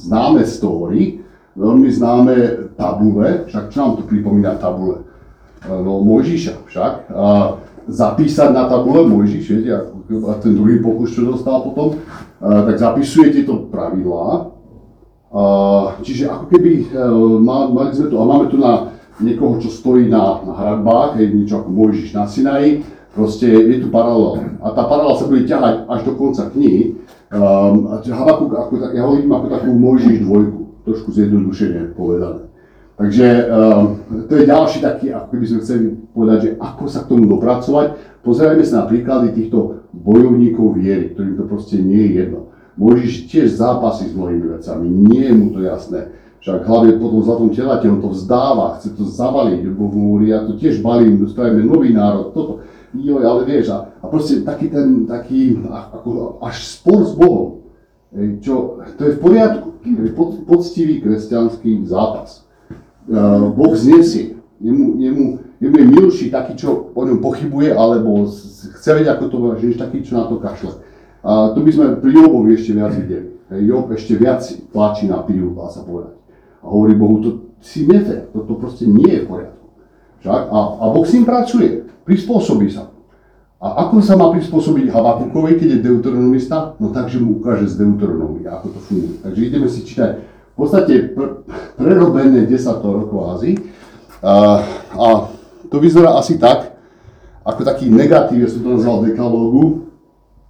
známe 0.04 0.44
story, 0.44 1.24
veľmi 1.56 1.88
známe 1.88 2.36
tabule, 2.76 3.48
však 3.48 3.72
čo 3.72 3.78
nám 3.80 3.92
to 3.96 4.04
pripomína 4.04 4.60
tabule? 4.60 5.08
No 5.64 6.04
Mojžiša 6.04 6.68
však. 6.68 6.92
Uh, 7.10 7.64
zapísať 7.88 8.52
na 8.52 8.68
tabule 8.68 9.08
Mojžiš, 9.08 9.44
viete, 9.48 9.72
a 10.28 10.32
ten 10.38 10.52
druhý 10.52 10.80
pokus, 10.84 11.16
čo 11.16 11.24
dostal 11.24 11.64
potom, 11.64 11.96
uh, 11.96 12.62
tak 12.68 12.76
zapisuje 12.76 13.32
tieto 13.32 13.68
pravidlá. 13.68 14.56
Čiže 16.00 16.24
ako 16.32 16.48
keby 16.48 16.88
uh, 16.88 17.68
mali 17.68 17.92
sme 17.92 18.08
tu, 18.08 18.16
a 18.16 18.24
máme 18.24 18.48
tu 18.48 18.56
na 18.56 18.96
niekoho, 19.20 19.60
čo 19.60 19.68
stojí 19.68 20.08
na, 20.08 20.40
na 20.40 20.56
hradbách, 20.56 21.20
je 21.20 21.26
niečo 21.28 21.60
ako 21.60 21.68
Mojžiš 21.68 22.16
na 22.16 22.24
Sinaji, 22.24 22.80
proste 23.12 23.44
je 23.44 23.76
tu 23.84 23.92
paralela. 23.92 24.56
A 24.64 24.72
tá 24.72 24.88
paralela 24.88 25.20
sa 25.20 25.28
bude 25.28 25.44
ťahať 25.44 25.84
až 25.84 26.00
do 26.08 26.12
konca 26.16 26.48
knihy. 26.48 26.96
Um, 27.28 27.92
a 27.92 28.00
Habakuk, 28.00 28.56
ako, 28.56 28.72
ja 28.88 29.04
ho 29.04 29.20
ako 29.20 29.46
takú 29.52 29.70
Mojžiš 29.76 30.24
dvojku, 30.24 30.60
trošku 30.88 31.08
zjednodušene 31.12 31.92
povedané. 31.92 32.47
Takže 32.98 33.46
um, 33.46 34.02
to 34.26 34.32
je 34.34 34.50
ďalší 34.50 34.78
taký, 34.82 35.14
ako 35.14 35.26
keby 35.30 35.44
sme 35.46 35.62
chceli 35.62 35.82
povedať, 36.10 36.38
že 36.42 36.50
ako 36.58 36.84
sa 36.90 37.06
k 37.06 37.10
tomu 37.14 37.30
dopracovať. 37.30 37.86
Pozerajme 38.26 38.64
sa 38.66 38.82
na 38.82 38.84
príklady 38.90 39.38
týchto 39.38 39.86
bojovníkov 39.94 40.74
viery, 40.74 41.14
ktorým 41.14 41.38
to 41.38 41.46
proste 41.46 41.78
nie 41.78 42.10
je 42.10 42.26
jedno. 42.26 42.50
Mojžiš 42.74 43.30
tiež 43.30 43.54
zápasí 43.54 44.10
s 44.10 44.18
mnohými 44.18 44.58
vecami, 44.58 44.86
nie 44.90 45.30
je 45.30 45.34
mu 45.34 45.46
to 45.54 45.62
jasné 45.62 46.10
však 46.48 46.64
hlavne 46.64 47.02
po 47.02 47.12
tom 47.12 47.20
zlatom 47.20 47.48
telate, 47.50 47.90
on 47.90 48.00
to 48.00 48.14
vzdáva, 48.14 48.78
chce 48.78 48.94
to 48.94 49.04
zabaliť, 49.04 49.68
Boh 49.74 49.92
mu 49.92 50.22
ja 50.22 50.46
to 50.46 50.54
tiež 50.56 50.80
balím, 50.80 51.26
spravíme 51.26 51.66
nový 51.66 51.92
národ, 51.92 52.32
toto. 52.32 52.64
Jo, 52.96 53.20
ale 53.20 53.44
vieš, 53.44 53.68
a, 53.68 53.92
a 54.00 54.04
proste 54.08 54.40
taký 54.48 54.72
ten, 54.72 55.04
taký, 55.04 55.60
ako 55.68 56.40
až 56.40 56.56
spor 56.64 57.04
s 57.04 57.12
Bohom, 57.12 57.68
čo, 58.40 58.80
to 58.96 59.02
je 59.04 59.12
v 59.12 59.20
poriadku, 59.20 59.68
poctivý 60.48 61.04
kresťanský 61.04 61.84
zápas. 61.84 62.47
Uh, 63.08 63.48
boh 63.56 63.72
znesie, 63.72 64.36
jemu, 64.60 65.00
jemu, 65.00 65.24
jemu 65.60 65.76
je 65.78 65.86
milší 65.86 66.26
taký, 66.28 66.60
čo 66.60 66.92
o 66.92 67.02
ňom 67.08 67.24
pochybuje, 67.24 67.72
alebo 67.72 68.28
chce 68.28 68.90
vedieť, 68.92 69.16
ako 69.16 69.24
to 69.32 69.36
že 69.56 69.66
je 69.72 69.76
taký, 69.80 69.98
čo 70.04 70.12
na 70.20 70.28
to 70.28 70.36
kašle. 70.36 70.84
A 71.24 71.56
to 71.56 71.64
by 71.64 71.70
sme 71.72 71.86
pri 71.98 72.10
Jobovi 72.14 72.54
ešte 72.54 72.76
viac 72.76 72.92
videli. 72.94 73.32
Job 73.64 73.88
ešte 73.96 74.12
viac 74.14 74.44
tlačí 74.70 75.08
na 75.08 75.24
pilu, 75.24 75.56
dá 75.56 75.72
sa 75.72 75.80
povedať. 75.80 76.20
A 76.60 76.66
hovorí 76.68 76.92
Bohu, 76.92 77.16
to 77.24 77.30
si 77.64 77.88
nefér, 77.88 78.28
toto 78.28 78.60
proste 78.60 78.84
nie 78.84 79.08
je 79.08 79.24
v 79.24 79.28
poriadku. 79.32 79.66
Však? 80.20 80.42
A, 80.52 80.58
a 80.78 80.84
Boh 80.92 81.06
s 81.08 81.14
ním 81.16 81.24
pracuje, 81.24 81.88
prispôsobí 82.04 82.68
sa. 82.68 82.92
A 83.58 83.88
ako 83.88 83.98
sa 83.98 84.14
má 84.14 84.30
prispôsobiť 84.30 84.94
Habakukovi, 84.94 85.58
keď 85.58 85.68
je 85.74 85.84
deuteronomista? 85.90 86.78
No 86.78 86.94
takže 86.94 87.18
mu 87.18 87.42
ukáže 87.42 87.66
z 87.66 87.82
deuteronomia, 87.82 88.54
ako 88.54 88.78
to 88.78 88.80
funguje. 88.86 89.18
Takže 89.18 89.40
ideme 89.42 89.66
si 89.66 89.82
čítať 89.82 90.10
v 90.58 90.66
podstate 90.66 91.14
pr- 91.14 91.46
prerobené 91.78 92.42
10 92.42 92.82
rokov 92.82 93.38
Ázy. 93.38 93.62
A, 94.18 94.66
a 94.90 95.06
to 95.70 95.78
vyzerá 95.78 96.18
asi 96.18 96.34
tak, 96.34 96.74
ako 97.46 97.62
taký 97.62 97.86
negatív, 97.86 98.42
ja 98.42 98.50
som 98.50 98.66
to 98.66 98.74
nazval 98.74 99.06
dekalógu, 99.06 99.86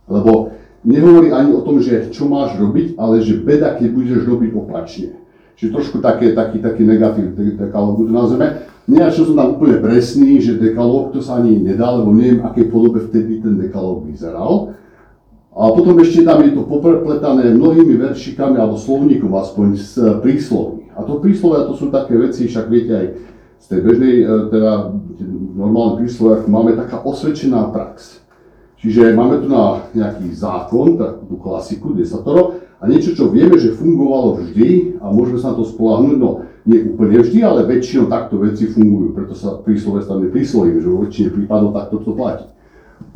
lebo 0.09 0.57
nehovorí 0.81 1.29
ani 1.29 1.53
o 1.53 1.61
tom, 1.61 1.85
že 1.85 2.09
čo 2.09 2.25
máš 2.25 2.57
robiť, 2.57 2.97
ale 2.97 3.21
že 3.21 3.37
beda, 3.37 3.77
keď 3.77 3.88
budeš 3.92 4.21
robiť 4.25 4.51
opačne. 4.57 5.21
Čiže 5.61 5.77
trošku 5.77 6.01
také, 6.01 6.33
taký, 6.33 6.64
taký 6.64 6.88
negatív 6.88 7.37
dekalógu 7.61 8.09
to 8.09 8.12
nazveme. 8.16 8.64
Nie, 8.88 9.12
čo 9.12 9.29
som 9.29 9.37
tam 9.37 9.61
úplne 9.61 9.85
presný, 9.85 10.40
že 10.40 10.57
dekalóg 10.57 11.12
to 11.12 11.21
sa 11.21 11.37
ani 11.37 11.61
nedá, 11.61 11.92
lebo 11.92 12.16
neviem, 12.16 12.40
akej 12.40 12.73
podobe 12.73 13.05
vtedy 13.05 13.44
ten 13.44 13.61
dekalóg 13.61 14.09
vyzeral. 14.09 14.73
A 15.59 15.75
potom 15.75 15.99
ešte 15.99 16.23
tam 16.23 16.38
je 16.47 16.55
to 16.55 16.62
poprepletané 16.62 17.51
mnohými 17.51 17.99
veršikami 17.99 18.62
alebo 18.62 18.79
slovníkom 18.79 19.35
aspoň 19.35 19.66
z 19.75 19.92
prísloví. 20.23 20.87
A 20.94 21.03
to 21.03 21.18
príslovia 21.18 21.66
to 21.66 21.75
sú 21.75 21.90
také 21.90 22.14
veci, 22.14 22.47
však 22.47 22.71
viete 22.71 22.92
aj 22.94 23.07
z 23.59 23.64
tej 23.66 23.81
bežnej, 23.83 24.14
e, 24.23 24.27
teda 24.55 24.94
normálne 25.59 25.99
príslovia, 25.99 26.47
máme 26.47 26.79
taká 26.79 27.03
osvedčená 27.03 27.75
prax. 27.75 28.23
Čiže 28.79 29.18
máme 29.18 29.42
tu 29.42 29.51
na 29.51 29.83
nejaký 29.90 30.31
zákon, 30.31 30.94
takú 30.94 31.35
klasiku, 31.42 31.90
desatoro, 31.90 32.62
a 32.79 32.87
niečo, 32.87 33.18
čo 33.18 33.27
vieme, 33.27 33.59
že 33.59 33.75
fungovalo 33.75 34.38
vždy 34.38 35.03
a 35.03 35.11
môžeme 35.11 35.42
sa 35.42 35.51
na 35.51 35.59
to 35.59 35.66
spolahnuť, 35.66 36.16
no 36.23 36.47
nie 36.62 36.87
úplne 36.87 37.18
vždy, 37.18 37.42
ale 37.42 37.66
väčšinou 37.66 38.07
takto 38.07 38.38
veci 38.38 38.71
fungujú, 38.71 39.18
preto 39.18 39.35
sa 39.35 39.59
príslove 39.59 40.07
stane 40.07 40.31
príslovím, 40.31 40.79
že 40.79 40.87
vo 40.87 41.03
väčšine 41.03 41.29
prípadov 41.35 41.75
takto 41.75 41.99
to 42.07 42.14
platí. 42.14 42.47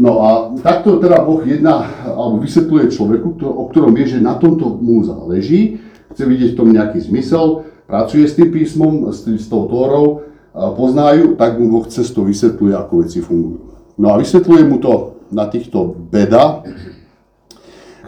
No 0.01 0.25
a 0.25 0.29
takto 0.65 0.97
teda 0.97 1.21
Boh 1.21 1.45
jedna, 1.45 1.85
alebo 2.09 2.41
vysvetľuje 2.41 2.93
človeku, 2.97 3.37
o 3.45 3.69
ktorom 3.69 3.93
vie, 3.93 4.09
že 4.09 4.25
na 4.25 4.41
tomto 4.41 4.81
mu 4.81 5.05
záleží, 5.05 5.85
chce 6.17 6.23
vidieť 6.25 6.51
v 6.57 6.59
tom 6.59 6.69
nejaký 6.73 6.99
zmysel, 7.05 7.69
pracuje 7.85 8.25
s 8.25 8.37
tým 8.37 8.49
písmom, 8.49 9.13
s, 9.13 9.29
tým, 9.29 9.37
s 9.37 9.47
tou 9.53 9.69
tórou, 9.69 10.25
poznajú, 10.53 11.37
tak 11.37 11.61
mu 11.61 11.69
Boh 11.69 11.85
cesto 11.89 12.25
vysvetľuje, 12.25 12.73
ako 12.73 12.93
veci 13.05 13.21
fungujú. 13.21 13.61
No 14.01 14.13
a 14.13 14.21
vysvetľuje 14.21 14.63
mu 14.65 14.81
to 14.81 15.21
na 15.29 15.49
týchto 15.49 15.97
beda, 16.09 16.65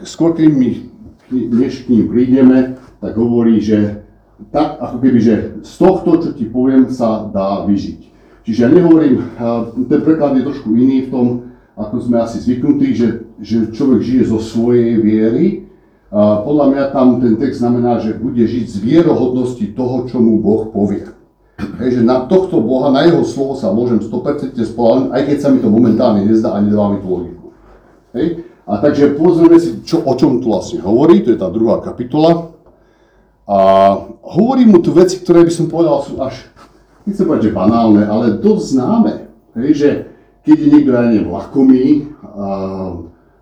skôr 0.04 0.36
keď 0.36 0.48
my 0.52 0.70
než 1.32 1.84
k 1.84 1.90
ním 1.92 2.04
prídeme, 2.08 2.58
tak 3.00 3.16
hovorí, 3.16 3.60
že 3.60 4.04
tak 4.52 4.76
ako 4.80 4.96
keby, 5.00 5.18
že 5.20 5.34
z 5.64 5.72
tohto, 5.78 6.20
čo 6.20 6.30
ti 6.36 6.44
poviem, 6.44 6.90
sa 6.90 7.24
dá 7.28 7.64
vyžiť. 7.64 8.00
Čiže 8.44 8.60
ja 8.60 8.68
nehovorím, 8.68 9.24
ten 9.88 10.00
preklad 10.04 10.36
je 10.36 10.44
trošku 10.44 10.76
iný 10.76 11.08
v 11.08 11.12
tom, 11.12 11.26
ako 11.74 11.94
sme 11.98 12.22
asi 12.22 12.38
zvyknutí, 12.38 12.94
že, 12.94 13.08
že 13.42 13.74
človek 13.74 14.00
žije 14.02 14.22
zo 14.30 14.38
svojej 14.38 15.02
viery. 15.02 15.46
A 16.14 16.46
podľa 16.46 16.66
mňa 16.70 16.84
tam 16.94 17.18
ten 17.18 17.34
text 17.34 17.58
znamená, 17.58 17.98
že 17.98 18.14
bude 18.14 18.46
žiť 18.46 18.64
z 18.70 18.76
vierohodnosti 18.78 19.66
toho, 19.74 20.06
čo 20.06 20.22
mu 20.22 20.38
Boh 20.38 20.70
povie. 20.70 21.10
Hej, 21.54 21.98
že 21.98 22.02
na 22.06 22.26
tohto 22.30 22.62
Boha, 22.62 22.94
na 22.94 23.06
jeho 23.06 23.22
slovo 23.26 23.58
sa 23.58 23.74
môžem 23.74 23.98
100% 23.98 24.54
spolahnúť, 24.54 25.10
aj 25.10 25.22
keď 25.26 25.36
sa 25.38 25.48
mi 25.50 25.58
to 25.58 25.70
momentálne 25.70 26.26
nezdá 26.26 26.54
a 26.54 26.62
nedáva 26.62 26.94
mi 26.94 27.02
to 27.02 27.10
logiku. 27.10 27.46
Hej? 28.14 28.46
A 28.64 28.78
takže 28.78 29.18
pozrieme 29.18 29.58
si, 29.58 29.82
čo, 29.82 30.02
o 30.02 30.14
čom 30.14 30.38
tu 30.38 30.50
vlastne 30.50 30.82
hovorí, 30.82 31.26
to 31.26 31.34
je 31.34 31.38
tá 31.38 31.50
druhá 31.50 31.82
kapitola. 31.82 32.54
A 33.44 33.58
hovorí 34.22 34.64
mu 34.64 34.78
tu 34.80 34.94
veci, 34.94 35.18
ktoré 35.18 35.42
by 35.42 35.52
som 35.52 35.66
povedal 35.66 35.98
sú 36.06 36.16
až, 36.22 36.46
nechcem 37.04 37.26
povedať, 37.26 37.50
že 37.50 37.58
banálne, 37.58 38.02
ale 38.06 38.38
dosť 38.38 38.64
známe. 38.78 39.12
Hej, 39.58 39.70
že 39.74 39.90
keď 40.44 40.56
je 40.60 40.68
niekto, 40.68 40.90
ja 40.92 41.02
neviem, 41.08 41.32
lakomý, 41.32 42.12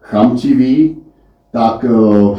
chamtivý, 0.03 1.03
tak 1.53 1.85
uh, 1.85 2.39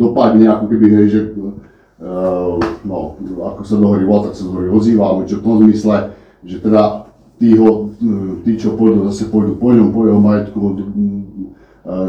dopadne 0.00 0.48
ako 0.48 0.64
keby, 0.66 0.86
hej, 1.02 1.06
že 1.08 1.20
uh, 1.36 2.58
no, 2.82 3.20
ako 3.20 3.62
sa 3.62 3.76
dohorí 3.78 4.02
vol, 4.08 4.26
tak 4.26 4.34
sa 4.34 4.48
dohorí 4.48 4.66
ozýva, 4.72 5.12
alebo 5.12 5.28
čo 5.28 5.38
v 5.38 5.44
tom 5.46 5.56
zmysle, 5.62 6.16
že 6.42 6.58
teda 6.58 7.06
tí, 7.38 7.54
ho, 7.60 7.94
tí 8.42 8.58
čo 8.58 8.74
pôjdu, 8.74 9.06
zase 9.12 9.30
pôjdu 9.30 9.54
po 9.54 9.70
ňom, 9.70 9.94
po 9.94 10.08
jeho 10.08 10.18
majetku, 10.18 10.58
uh, 10.58 10.74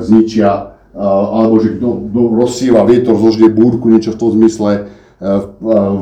zničia, 0.02 0.74
alebo 0.94 1.58
že 1.58 1.82
kto, 1.82 2.14
rozsíva 2.14 2.86
vietor, 2.86 3.18
zložie 3.18 3.50
búrku, 3.50 3.90
niečo 3.90 4.14
v 4.14 4.20
tom 4.22 4.30
zmysle. 4.38 4.94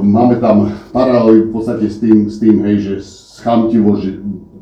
Máme 0.04 0.36
tam 0.44 0.76
paralely 0.92 1.48
v 1.48 1.52
podstate 1.56 1.88
s 1.88 2.04
tým, 2.04 2.28
s 2.28 2.44
tým 2.44 2.60
hej, 2.68 2.76
že 2.84 2.96
schamtivo, 3.40 3.96
že 3.96 4.20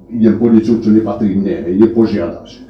idem 0.09 0.35
po 0.41 0.49
niečo, 0.49 0.81
čo 0.81 0.89
nepatrí 0.89 1.37
mne, 1.37 1.55
hej, 1.69 1.75
nepožiadaš. 1.79 2.65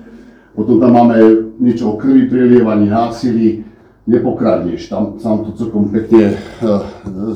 Potom 0.54 0.80
tam 0.84 0.92
máme 0.92 1.16
niečo 1.60 1.96
o 1.96 2.00
krvi, 2.00 2.28
prilievaní, 2.28 2.92
násilí, 2.92 3.64
nepokradneš. 4.10 4.90
Tam 4.90 5.16
sa 5.22 5.38
to 5.40 5.54
celkom 5.56 5.94
pekne 5.94 6.36
eh, 6.36 6.68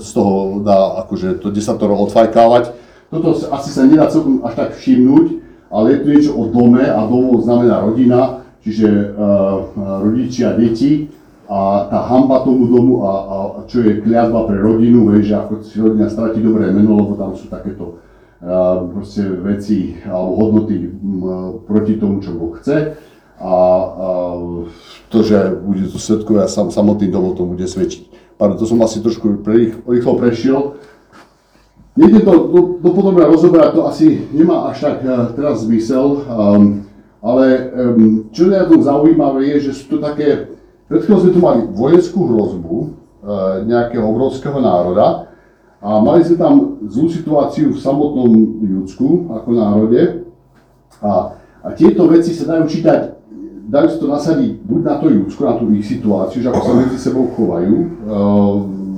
z 0.01 0.09
toho 0.11 0.59
dá 0.65 1.05
akože 1.05 1.39
to 1.39 1.53
desatoro 1.53 1.95
odfajkávať. 2.09 2.73
Toto 3.13 3.37
asi 3.53 3.69
sa 3.69 3.85
nedá 3.85 4.09
celkom 4.09 4.41
až 4.41 4.57
tak 4.57 4.69
všimnúť, 4.73 5.25
ale 5.69 5.85
je 5.93 5.97
tu 6.01 6.07
niečo 6.09 6.31
o 6.33 6.49
dome 6.49 6.81
a 6.81 7.05
domov 7.05 7.45
znamená 7.45 7.85
rodina, 7.85 8.41
čiže 8.65 8.89
uh, 8.89 9.69
rodičia, 10.01 10.57
deti 10.57 11.13
a 11.45 11.85
tá 11.93 12.09
hamba 12.09 12.41
tomu 12.41 12.65
domu 12.73 13.05
a, 13.05 13.11
a 13.13 13.35
čo 13.69 13.85
je 13.85 14.01
kliatba 14.01 14.49
pre 14.49 14.57
rodinu, 14.57 15.13
hej, 15.13 15.29
že 15.29 15.33
ako 15.37 15.53
si 15.61 15.77
rodina 15.77 16.09
stratí 16.09 16.41
dobré 16.41 16.73
meno, 16.73 16.97
lebo 16.97 17.13
tam 17.13 17.37
sú 17.37 17.53
takéto 17.53 18.01
proste 18.91 19.23
veci 19.23 19.95
alebo 20.03 20.35
hodnoty 20.35 20.75
proti 21.63 21.95
tomu, 21.95 22.19
čo 22.19 22.35
Boh 22.35 22.59
chce 22.59 22.99
a, 23.39 23.55
a 23.55 24.09
to, 25.09 25.17
že 25.23 25.55
bude 25.63 25.87
to 25.91 25.99
svetkovia, 25.99 26.47
sam, 26.47 26.71
samotný 26.71 27.11
dovol 27.11 27.35
to 27.35 27.43
bude 27.43 27.63
svedčiť. 27.63 28.35
Pardon, 28.39 28.57
to 28.57 28.65
som 28.65 28.81
asi 28.83 29.03
trošku 29.03 29.43
pre, 29.43 29.75
rýchlo 29.83 30.19
prešiel. 30.19 30.79
Nejde 31.93 32.25
to 32.25 32.33
do, 32.49 32.59
do 32.81 32.89
podobne 32.89 33.21
rozoberať, 33.29 33.77
to 33.77 33.85
asi 33.85 34.25
nemá 34.33 34.73
až 34.73 34.89
tak 34.89 35.05
uh, 35.05 35.29
teraz 35.37 35.61
zmysel, 35.61 36.25
um, 36.25 36.89
ale 37.21 37.45
um, 37.69 38.33
čo 38.33 38.49
je 38.49 38.57
na 38.57 38.65
tom 38.65 38.81
zaujímavé 38.81 39.53
je, 39.53 39.69
že 39.69 39.77
sú 39.77 39.97
to 39.97 39.97
také, 40.01 40.49
pred 40.89 41.05
sme 41.05 41.29
tu 41.29 41.37
mali 41.37 41.69
vojenskú 41.69 42.25
hrozbu 42.25 42.75
uh, 42.81 42.89
nejakého 43.69 44.01
obrovského 44.01 44.57
národa 44.57 45.32
a 45.83 45.99
mali 45.99 46.23
sme 46.23 46.39
tam 46.39 46.79
zlú 46.87 47.11
situáciu 47.11 47.75
v 47.75 47.79
samotnom 47.83 48.31
Judsku 48.63 49.27
ako 49.27 49.49
národe 49.51 50.31
a, 51.03 51.35
a 51.59 51.67
tieto 51.75 52.07
veci 52.07 52.31
sa 52.31 52.55
dajú 52.55 52.71
čítať 52.71 53.13
dajú 53.73 53.87
si 53.89 53.97
to 53.97 54.07
nasadiť 54.11 54.51
buď 54.67 54.81
na 54.83 54.95
to 54.99 55.07
Júdsko, 55.09 55.41
na 55.47 55.55
tú 55.55 55.65
ich 55.71 55.87
situáciu, 55.87 56.43
že 56.43 56.49
ako 56.51 56.61
sa 56.61 56.73
medzi 56.77 56.97
sebou 56.99 57.25
chovajú, 57.31 57.75
uh, 58.05 58.53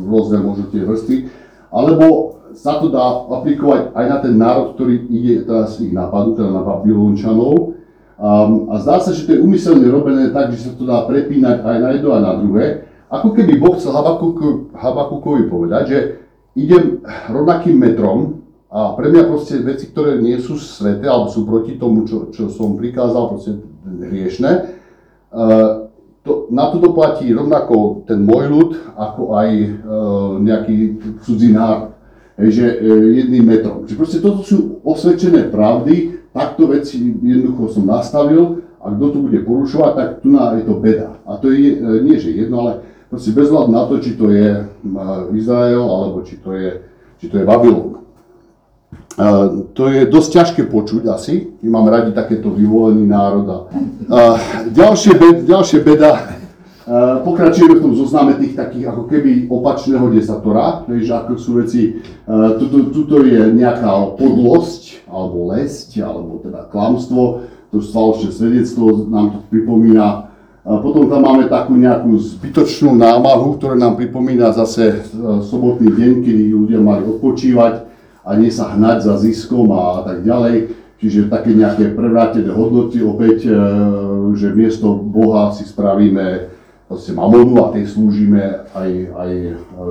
rôzne 0.09 0.37
možno 0.41 0.67
tie 0.73 0.81
vrstvy, 0.83 1.31
alebo 1.69 2.35
sa 2.55 2.79
to 2.79 2.91
dá 2.91 3.27
aplikovať 3.29 3.95
aj 3.95 4.05
na 4.07 4.17
ten 4.23 4.33
národ, 4.39 4.75
ktorý 4.75 5.07
ide 5.11 5.43
teraz 5.43 5.79
ich 5.79 5.91
napadnúť, 5.91 6.39
teda 6.39 6.51
na 6.55 6.63
Babylončanov. 6.63 7.75
Um, 8.15 8.71
a 8.71 8.79
zdá 8.79 9.03
sa, 9.03 9.11
že 9.11 9.27
to 9.27 9.35
je 9.35 9.43
umyselne 9.43 9.83
robené 9.91 10.31
tak, 10.31 10.55
že 10.55 10.63
sa 10.63 10.71
to 10.71 10.87
dá 10.87 11.03
prepínať 11.03 11.67
aj 11.67 11.77
na 11.83 11.89
jedno 11.91 12.15
a 12.15 12.23
na 12.23 12.33
druhé. 12.39 12.87
Ako 13.11 13.35
keby 13.35 13.59
Boh 13.59 13.75
chcel 13.75 13.91
Habakukovi 14.71 15.51
povedať, 15.51 15.83
že 15.83 15.97
idem 16.55 17.03
rovnakým 17.29 17.75
metrom, 17.75 18.45
a 18.75 18.91
pre 18.91 19.07
mňa 19.07 19.23
proste 19.31 19.63
veci, 19.63 19.87
ktoré 19.87 20.19
nie 20.19 20.35
sú 20.35 20.59
sveté, 20.59 21.07
alebo 21.07 21.31
sú 21.31 21.47
proti 21.47 21.79
tomu, 21.79 22.03
čo, 22.03 22.27
čo 22.35 22.51
som 22.51 22.75
prikázal, 22.75 23.31
proste 23.31 23.63
hriešne, 23.87 24.51
uh, 25.31 25.87
to, 26.25 26.51
na 26.51 26.67
to 26.73 26.83
doplatí 26.83 27.31
rovnako 27.31 28.03
ten 28.03 28.19
môj 28.19 28.51
ľud, 28.51 28.69
ako 28.99 29.37
aj 29.37 29.49
uh, 29.55 29.69
nejaký 30.43 30.99
cudzí 31.23 31.55
národ. 31.55 31.95
Hej, 32.35 32.49
že 32.51 32.65
uh, 32.67 32.75
jedným 33.15 33.47
metrom. 33.47 33.87
Čiže 33.87 33.95
proste 33.95 34.19
toto 34.19 34.43
sú 34.43 34.83
osvedčené 34.83 35.47
pravdy, 35.47 36.27
takto 36.35 36.67
veci 36.67 36.99
jednoducho 36.99 37.79
som 37.79 37.87
nastavil 37.87 38.59
a 38.83 38.91
kto 38.91 39.05
to 39.07 39.17
bude 39.23 39.39
porušovať, 39.47 39.91
tak 39.95 40.09
tu 40.19 40.35
na 40.35 40.51
je 40.59 40.67
to 40.67 40.75
beda. 40.83 41.15
A 41.23 41.39
to 41.39 41.47
je 41.47 41.79
nie, 42.03 42.19
že 42.19 42.35
jedno, 42.35 42.67
ale 42.67 42.84
proste 43.15 43.31
bez 43.31 43.47
na 43.47 43.87
to, 43.87 44.03
či 44.03 44.19
to 44.19 44.27
je 44.27 44.67
Izrael, 45.39 45.87
alebo 45.87 46.27
či 46.27 46.35
to 46.43 46.51
je, 46.51 46.83
či 47.23 47.31
to 47.31 47.39
je 47.39 47.47
Babylon 47.47 47.95
to 49.73 49.83
je 49.87 50.03
dosť 50.11 50.29
ťažké 50.31 50.61
počuť 50.67 51.07
asi, 51.07 51.55
my 51.63 51.79
máme 51.79 51.89
radi 51.91 52.11
takéto 52.11 52.51
vyvolený 52.51 53.07
národ. 53.07 53.47
A, 53.47 54.35
ďalšie, 54.67 55.47
ďalšie 55.47 55.79
beda, 55.87 56.35
pokračujeme 57.23 57.79
v 57.79 57.83
tom 57.83 57.93
zozname 57.95 58.35
tých 58.35 58.59
takých 58.59 58.91
ako 58.91 59.07
keby 59.07 59.47
opačného 59.47 60.11
desatora, 60.11 60.83
že 60.99 61.15
ako 61.15 61.33
sú 61.39 61.63
veci, 61.63 62.03
tuto, 62.59 62.91
tuto 62.91 63.23
je 63.23 63.55
nejaká 63.55 64.19
podlosť, 64.19 65.07
alebo 65.07 65.55
lesť, 65.55 66.03
alebo 66.03 66.43
teda 66.43 66.67
klamstvo, 66.67 67.47
to 67.71 67.79
falošné 67.79 68.29
svedectvo, 68.35 69.07
nám 69.07 69.31
to 69.31 69.39
pripomína. 69.47 70.34
Potom 70.65 71.05
tam 71.05 71.21
máme 71.21 71.45
takú 71.45 71.77
nejakú 71.77 72.17
zbytočnú 72.17 72.97
námahu, 72.97 73.61
ktorá 73.61 73.77
nám 73.77 74.01
pripomína 74.01 74.49
zase 74.49 75.05
sobotný 75.45 75.93
deň, 75.93 76.11
kedy 76.25 76.43
ľudia 76.49 76.81
mali 76.81 77.05
odpočívať 77.05 77.85
a 78.25 78.29
nie 78.33 78.49
sa 78.49 78.73
hnať 78.73 79.05
za 79.05 79.13
ziskom 79.21 79.69
a 79.69 80.01
tak 80.01 80.25
ďalej. 80.25 80.73
Čiže 80.97 81.29
také 81.29 81.53
nejaké 81.53 81.93
prevrátené 81.93 82.49
hodnoty, 82.49 83.03
opäť, 83.05 83.45
e, 83.45 83.53
že 84.33 84.57
miesto 84.57 84.97
Boha 84.97 85.53
si 85.53 85.67
spravíme 85.67 86.49
proste 86.89 87.13
mamonu 87.13 87.61
a 87.61 87.75
tej 87.75 87.91
slúžime 87.91 88.65
aj, 88.73 88.89
aj 89.13 89.31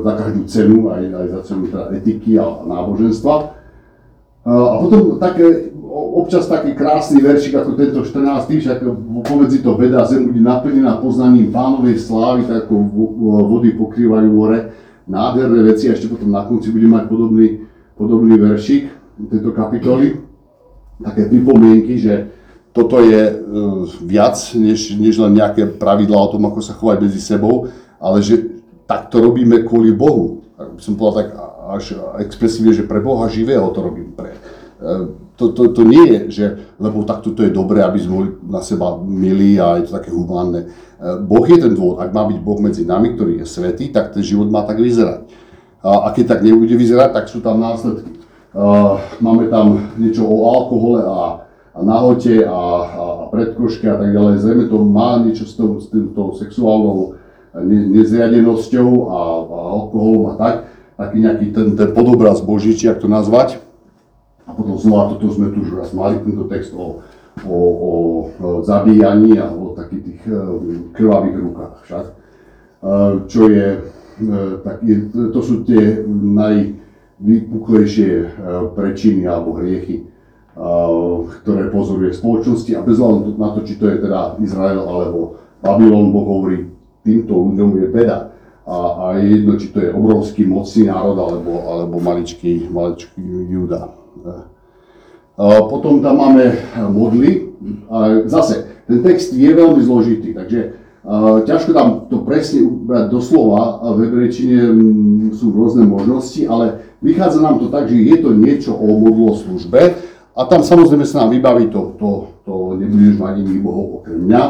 za 0.01 0.13
každú 0.17 0.43
cenu, 0.51 0.91
aj, 0.91 1.03
aj 1.07 1.27
za 1.29 1.41
cenu 1.47 1.71
teda 1.71 1.87
etiky 1.95 2.35
a 2.41 2.67
náboženstva. 2.67 3.35
E, 3.37 3.47
a 4.49 4.75
potom 4.81 5.21
také, 5.23 5.74
občas 5.95 6.51
taký 6.51 6.75
krásny 6.75 7.23
veršik 7.23 7.55
ako 7.55 7.79
tento 7.79 8.03
14. 8.03 8.51
však 8.51 8.83
pomedzi 9.23 9.63
to 9.63 9.79
veda 9.79 10.03
zem 10.03 10.27
bude 10.27 10.43
naplnená 10.43 10.99
poznaním 10.99 11.55
pánovej 11.55 12.03
slávy, 12.03 12.51
tak 12.51 12.67
ako 12.67 12.75
vody 13.47 13.79
pokrývajú 13.79 14.29
more, 14.35 14.75
nádherné 15.07 15.63
veci 15.71 15.87
a 15.87 15.95
ešte 15.95 16.11
potom 16.11 16.35
na 16.35 16.43
konci 16.43 16.75
bude 16.75 16.91
mať 16.91 17.05
podobný 17.07 17.47
podobný 17.95 18.35
veršik 18.39 18.91
tejto 19.31 19.55
kapitoly, 19.55 20.19
také 20.99 21.31
pripomienky, 21.31 21.95
že 21.99 22.35
toto 22.75 22.99
je 22.99 23.31
e, 23.31 23.35
viac, 24.03 24.35
než, 24.59 24.99
než 24.99 25.15
len 25.23 25.39
nejaké 25.39 25.79
pravidlá 25.79 26.19
o 26.19 26.33
tom, 26.35 26.43
ako 26.51 26.59
sa 26.59 26.75
chovať 26.75 27.07
medzi 27.07 27.23
sebou, 27.23 27.71
ale 28.03 28.19
že 28.19 28.59
tak 28.91 29.15
to 29.15 29.23
robíme 29.23 29.63
kvôli 29.63 29.95
Bohu. 29.95 30.43
Ak 30.59 30.75
by 30.75 30.83
som 30.83 30.99
povedal 30.99 31.17
tak 31.23 31.29
až 31.71 31.85
expresívne, 32.19 32.75
že 32.75 32.83
pre 32.83 32.99
Boha 32.99 33.31
živého 33.31 33.71
to 33.71 33.79
robím. 33.79 34.11
Pre, 34.11 34.35
e, 34.35 34.39
to, 35.35 35.51
to, 35.51 35.75
to 35.75 35.83
nie 35.83 36.07
je, 36.11 36.21
že 36.31 36.45
lebo 36.79 37.03
takto 37.03 37.35
to 37.35 37.43
je 37.43 37.51
dobré, 37.51 37.83
aby 37.83 37.99
sme 37.99 38.15
boli 38.15 38.31
na 38.47 38.63
seba 38.63 38.95
milí 39.03 39.59
a 39.59 39.83
je 39.83 39.91
to 39.91 39.99
také 39.99 40.15
humánne. 40.15 40.61
E, 40.63 40.67
boh 41.23 41.43
je 41.43 41.59
ten 41.59 41.75
dôvod, 41.75 41.99
ak 41.99 42.15
má 42.15 42.23
byť 42.27 42.39
Boh 42.39 42.59
medzi 42.63 42.87
nami, 42.87 43.19
ktorý 43.19 43.43
je 43.43 43.47
svetý, 43.47 43.91
tak 43.91 44.15
ten 44.15 44.23
život 44.23 44.47
má 44.47 44.63
tak 44.63 44.79
vyzerať 44.79 45.45
a 45.85 46.09
keď 46.17 46.25
tak 46.27 46.41
nebude 46.41 46.73
vyzerať, 46.73 47.13
tak 47.13 47.29
sú 47.29 47.45
tam 47.45 47.61
následky. 47.61 48.17
Máme 49.21 49.53
tam 49.53 49.93
niečo 50.01 50.25
o 50.25 50.49
alkohole 50.49 51.05
a, 51.05 51.45
a 51.77 51.79
nahote 51.85 52.41
a, 52.41 52.57
a, 52.57 53.05
a 53.21 53.25
predkoške 53.29 53.85
a 53.93 54.01
tak 54.01 54.17
ďalej. 54.17 54.41
Zrejme 54.41 54.65
to 54.73 54.81
má 54.81 55.21
niečo 55.21 55.45
s, 55.45 55.53
tou, 55.61 55.77
s 55.77 55.93
sexuálnou 56.41 57.21
ne, 57.61 58.01
nezriadenosťou 58.01 58.89
a, 59.13 59.19
a 59.45 59.59
alkoholom 59.77 60.25
a 60.33 60.35
tak. 60.41 60.55
Taký 60.95 61.17
nejaký 61.21 61.47
ten, 61.53 61.69
ten 61.77 61.91
podobraz 61.93 62.41
Boží, 62.41 62.73
či 62.79 62.89
ak 62.89 63.05
to 63.05 63.11
nazvať. 63.11 63.61
Potom 64.55 64.79
znova 64.79 65.11
toto 65.15 65.35
sme 65.35 65.51
tu 65.51 65.67
už 65.67 65.77
raz 65.77 65.91
mali, 65.91 66.23
tento 66.23 66.47
text 66.47 66.71
o, 66.73 67.03
o, 67.43 67.51
o, 67.51 67.93
zabíjaní 68.63 69.35
a 69.43 69.51
o 69.51 69.75
takých 69.75 70.03
tých 70.03 70.23
e, 70.31 70.35
krvavých 70.95 71.37
rukách 71.43 71.75
však. 71.85 72.05
E, 72.07 72.13
čo 73.27 73.43
je 73.51 73.67
E, 74.15 74.63
tak 74.63 74.79
je, 74.87 75.11
to 75.11 75.43
sú 75.43 75.67
tie 75.67 76.07
najvypuklejšie 76.07 78.31
prečiny 78.79 79.27
alebo 79.27 79.59
hriechy, 79.59 80.07
ktoré 81.43 81.75
pozoruje 81.75 82.15
spoločnosti 82.15 82.71
a 82.79 82.87
bez 82.87 83.03
hľadu 83.03 83.35
na 83.35 83.51
to, 83.59 83.67
či 83.67 83.75
to 83.75 83.91
je 83.91 84.07
teda 84.07 84.39
Izrael 84.39 84.87
alebo 84.87 85.43
Babylon, 85.59 86.15
Boh 86.15 86.31
hovorí, 86.31 86.71
týmto 87.03 87.35
ľuďom 87.35 87.83
je 87.83 87.91
beda. 87.91 88.31
A, 88.65 88.97
a 88.97 89.05
je 89.19 89.35
jedno, 89.35 89.59
či 89.59 89.75
to 89.75 89.83
je 89.83 89.91
obrovský 89.93 90.47
mocný 90.47 90.87
národ 90.89 91.19
alebo, 91.19 91.59
alebo 91.69 92.01
maličký, 92.01 92.71
maličký 92.71 93.21
Júda. 93.51 94.04
Potom 95.71 96.03
tam 96.03 96.15
máme 96.19 96.45
modly. 96.91 97.51
Zase, 98.27 98.85
ten 98.87 99.03
text 99.03 99.33
je 99.33 99.51
veľmi 99.51 99.81
zložitý, 99.83 100.37
takže 100.37 100.79
ťažko 101.45 101.71
tam 101.73 101.89
to 102.09 102.25
presne 102.25 102.65
ubrať 102.65 103.13
doslova, 103.13 103.81
v 103.93 104.09
hebrejčine 104.09 104.59
sú 105.37 105.53
rôzne 105.53 105.85
možnosti, 105.85 106.41
ale 106.49 106.81
vychádza 107.05 107.45
nám 107.45 107.61
to 107.61 107.69
tak, 107.69 107.89
že 107.93 107.97
je 108.01 108.17
to 108.25 108.33
niečo 108.33 108.73
o 108.73 108.89
modlo 109.01 109.37
službe 109.37 110.01
a 110.33 110.41
tam 110.49 110.65
samozrejme 110.65 111.05
sa 111.05 111.25
nám 111.25 111.37
vybaví 111.37 111.69
to, 111.69 111.97
to, 112.01 112.09
to 112.49 112.55
nebudeš 112.81 113.21
mať 113.21 113.35
iných 113.37 113.61
bohov 113.61 114.01
okrem 114.01 114.21
mňa, 114.25 114.45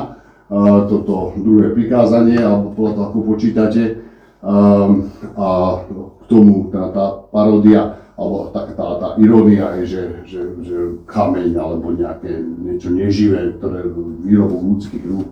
toto 0.86 1.34
druhé 1.40 1.74
prikázanie, 1.74 2.38
alebo 2.38 2.70
podľa 2.76 2.92
toho, 2.94 3.06
ako 3.10 3.18
počítate, 3.26 3.82
a 5.34 5.48
k 5.82 6.22
tomu 6.28 6.68
tá, 6.68 6.92
tá 6.92 7.06
paródia, 7.32 8.03
alebo 8.14 8.54
tá, 8.54 8.70
tá, 8.70 8.86
tá 9.02 9.08
irónia 9.18 9.74
je, 9.82 9.84
že, 9.90 10.02
že, 10.22 10.40
že 10.62 10.76
kameň 11.10 11.50
alebo 11.58 11.90
nejaké 11.90 12.30
niečo 12.38 12.94
neživé, 12.94 13.58
ktoré 13.58 13.90
výrobok 14.22 14.62
ľudských 14.62 15.04
rúk, 15.10 15.28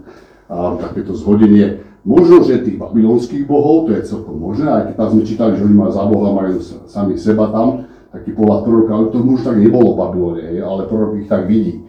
a 0.52 0.76
takéto 0.76 1.16
zhodenie. 1.16 1.80
Možno, 2.02 2.42
že 2.42 2.66
tých 2.66 2.82
babylonských 2.82 3.46
bohov, 3.46 3.86
to 3.86 3.94
je 3.94 4.02
celkom 4.02 4.34
možné, 4.34 4.66
aj 4.66 4.82
keď 4.90 4.94
tam 4.98 5.08
sme 5.14 5.22
čítali, 5.22 5.52
že 5.54 5.64
oni 5.64 5.76
majú 5.78 5.92
za 5.94 6.04
boha, 6.04 6.28
majú 6.34 6.58
sami 6.90 7.14
seba 7.14 7.46
tam, 7.54 7.86
taký 8.10 8.34
pohľad 8.36 8.60
proroka, 8.66 8.92
ale 8.92 9.06
to 9.08 9.18
možno 9.24 9.44
tak 9.48 9.58
nebolo 9.62 9.94
v 9.94 9.98
Babylone, 10.02 10.42
ale 10.60 10.82
prorok 10.90 11.16
ich 11.22 11.30
tak 11.30 11.48
vidí. 11.48 11.80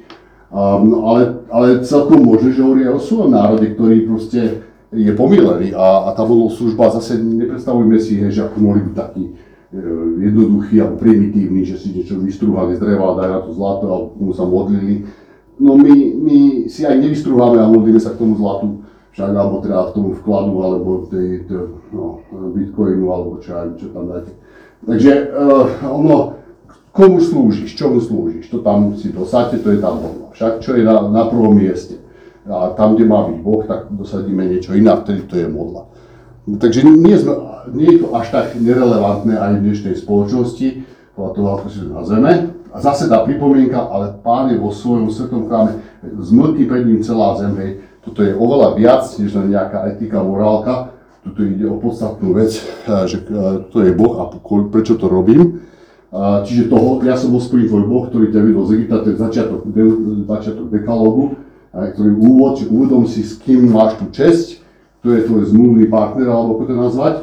Um, 0.53 1.01
ale, 1.09 1.41
ale 1.49 1.81
celkom 1.81 2.21
možné, 2.21 2.53
že 2.53 2.61
hovorí 2.61 2.85
o 2.85 3.01
svojom 3.01 3.33
národe, 3.33 3.73
ktorý 3.73 4.05
proste 4.05 4.61
je 4.93 5.11
pomílený 5.17 5.73
a, 5.73 6.07
a 6.07 6.09
tá 6.13 6.21
služba 6.29 6.93
zase 6.93 7.17
nepredstavujme 7.17 7.97
si, 7.97 8.21
hej, 8.21 8.29
že 8.29 8.41
ako 8.45 8.57
mohli 8.61 8.85
byť 8.85 8.93
taký 8.93 9.23
e, 9.25 9.33
jednoduchý 10.21 10.85
alebo 10.85 11.01
primitívny, 11.01 11.65
že 11.65 11.81
si 11.81 11.89
niečo 11.91 12.21
vystrúhali 12.21 12.77
z 12.77 12.81
dreva 12.85 13.13
a 13.13 13.17
dajú 13.17 13.39
to 13.49 13.51
zlato 13.57 13.85
a 13.89 13.97
mu 14.13 14.31
sa 14.31 14.45
modlili 14.45 15.09
no 15.59 15.77
my, 15.77 15.93
my 16.17 16.37
si 16.69 16.85
aj 16.85 16.97
nevystrúhame 16.97 17.61
a 17.61 17.69
modlíme 17.69 17.99
sa 18.01 18.13
k 18.13 18.21
tomu 18.21 18.37
zlatu, 18.37 18.81
však 19.13 19.29
alebo 19.29 19.61
teda 19.61 19.89
k 19.89 19.95
tomu 19.95 20.09
vkladu, 20.17 20.53
alebo 20.63 20.89
tej, 21.05 21.45
tej 21.45 21.61
no, 21.93 22.25
bitcoinu, 22.57 23.05
alebo 23.13 23.37
čo, 23.37 23.53
čo 23.77 23.93
tam 23.93 24.09
dáte. 24.09 24.33
Takže 24.83 25.11
uh, 25.31 25.65
ono, 25.85 26.41
komu 26.89 27.21
slúžiš, 27.21 27.77
čomu 27.77 28.01
slúžiš, 28.01 28.49
to 28.49 28.59
tam 28.65 28.97
si 28.97 29.13
dosadte, 29.13 29.61
to 29.61 29.71
je 29.71 29.79
tam 29.79 30.01
hodno. 30.01 30.33
Však 30.33 30.59
čo 30.59 30.73
je 30.75 30.83
na, 30.83 31.07
na 31.07 31.23
prvom 31.29 31.53
mieste. 31.53 32.01
A 32.43 32.75
tam, 32.75 32.99
kde 32.99 33.07
má 33.07 33.23
byť 33.23 33.37
Boh, 33.39 33.63
tak 33.63 33.87
dosadíme 33.87 34.43
niečo 34.43 34.75
iné, 34.75 34.91
vtedy 34.99 35.23
to 35.23 35.39
je 35.39 35.47
modla. 35.47 35.87
Takže 36.43 36.83
nie, 36.83 37.15
sme, 37.15 37.39
nie 37.71 37.95
je 37.95 37.97
to 38.03 38.07
až 38.17 38.27
tak 38.33 38.45
nerelevantné 38.59 39.39
aj 39.39 39.51
v 39.59 39.63
dnešnej 39.63 39.95
spoločnosti, 39.95 40.67
podľa 41.13 41.31
toho, 41.37 41.47
ako 41.55 41.65
si 41.69 41.79
na 41.87 42.03
zeme, 42.03 42.31
a 42.73 42.77
zase 42.81 43.05
tá 43.05 43.21
pripomienka, 43.21 43.77
ale 43.77 44.17
pán 44.25 44.49
je 44.49 44.57
vo 44.57 44.73
svojom 44.73 45.13
svetom 45.13 45.45
chráme, 45.45 45.77
zmlky 46.01 46.65
pred 46.65 46.89
ním 46.89 47.05
celá 47.05 47.37
zem, 47.37 47.53
hej. 47.61 47.71
Toto 48.03 48.25
je 48.25 48.33
oveľa 48.35 48.75
viac, 48.75 49.05
než 49.21 49.31
len 49.37 49.53
nejaká 49.53 49.87
etika, 49.93 50.25
morálka. 50.25 50.91
Tuto 51.23 51.39
ide 51.45 51.63
o 51.69 51.79
podstatnú 51.79 52.35
vec, 52.35 52.59
eh, 52.59 53.07
že 53.07 53.23
eh, 53.23 53.63
to 53.71 53.77
je 53.79 53.95
Boh 53.95 54.19
a 54.19 54.23
prečo 54.67 54.99
to 54.99 55.07
robím. 55.07 55.63
Čiže 56.45 56.69
toho, 56.69 57.01
ja 57.01 57.17
som 57.17 57.33
hospodin 57.33 57.65
tvoj 57.65 57.89
Boh, 57.89 58.05
ktorý 58.05 58.29
ťa 58.29 58.41
vydol 58.45 58.69
z 58.69 58.71
Egypta, 58.77 59.01
to 59.01 59.09
je 59.09 59.17
začiatok, 59.17 59.65
de, 59.65 59.83
začiatok 60.29 60.69
dekalógu, 60.69 61.41
ktorý 61.73 62.11
úvod, 62.13 62.61
či 62.61 62.69
úvodom 62.69 63.09
si 63.09 63.25
s 63.25 63.41
kým 63.41 63.73
máš 63.73 63.97
tú 63.97 64.05
česť, 64.13 64.61
to 65.01 65.09
je 65.09 65.25
tvoj 65.25 65.49
zmluvný 65.49 65.89
partner, 65.89 66.29
alebo 66.29 66.61
ako 66.61 66.63
to 66.69 66.75
nazvať, 66.77 67.15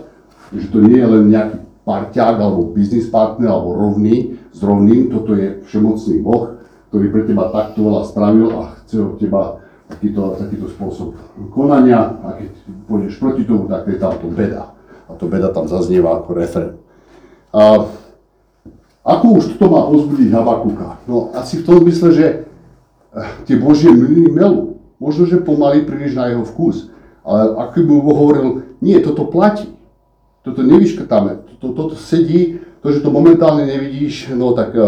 že 0.54 0.66
to 0.70 0.78
nie 0.82 0.98
je 0.98 1.08
len 1.08 1.24
nejaký 1.30 1.58
parťák, 1.86 2.36
alebo 2.38 2.70
biznis 2.74 3.10
partner, 3.10 3.50
alebo 3.50 3.78
rovný, 3.78 4.38
s 4.50 4.60
rovným, 4.62 5.10
toto 5.10 5.34
je 5.38 5.62
všemocný 5.66 6.22
Boh, 6.22 6.58
ktorý 6.90 7.06
pre 7.14 7.22
teba 7.22 7.54
takto 7.54 7.86
veľa 7.86 8.02
spravil 8.06 8.48
a 8.50 8.74
chce 8.82 8.96
od 8.98 9.14
teba 9.22 9.62
takýto, 9.90 10.38
takýto 10.38 10.66
spôsob 10.70 11.18
konania 11.50 12.18
a 12.22 12.38
keď 12.38 12.50
pôjdeš 12.86 13.18
proti 13.18 13.42
tomu, 13.46 13.66
tak 13.66 13.86
je 13.90 13.98
tam 13.98 14.14
to 14.18 14.30
beda. 14.30 14.74
A 15.10 15.18
to 15.18 15.26
beda 15.26 15.50
tam 15.50 15.66
zaznieva 15.66 16.22
ako 16.22 16.30
referent. 16.38 16.78
A 17.50 17.90
ako 19.02 19.26
už 19.42 19.44
toto 19.56 19.66
má 19.74 19.82
pozbudiť 19.90 20.28
Habakuka? 20.30 21.02
No 21.10 21.34
asi 21.34 21.62
v 21.62 21.66
tom 21.66 21.82
zmysle, 21.82 22.08
že 22.14 22.26
eh, 23.16 23.30
tie 23.48 23.58
Božie 23.58 23.90
mlyny 23.90 24.30
melú. 24.30 24.78
Možno, 25.00 25.24
že 25.24 25.40
pomaly 25.40 25.88
príliš 25.88 26.12
na 26.12 26.28
jeho 26.28 26.44
vkus. 26.44 26.92
Ale 27.24 27.56
ako 27.56 27.74
by 27.80 27.92
mu 27.96 28.12
hovoril, 28.12 28.46
nie, 28.84 29.00
toto 29.00 29.24
platí. 29.32 29.72
Toto 30.40 30.64
nevyškrtáme. 30.64 31.44
Toto, 31.60 31.66
toto 31.76 31.94
sedí 31.94 32.60
to, 32.80 32.92
že 32.92 33.04
to 33.04 33.12
momentálne 33.12 33.68
nevidíš, 33.68 34.32
no 34.32 34.56
tak 34.56 34.72
eh, 34.72 34.84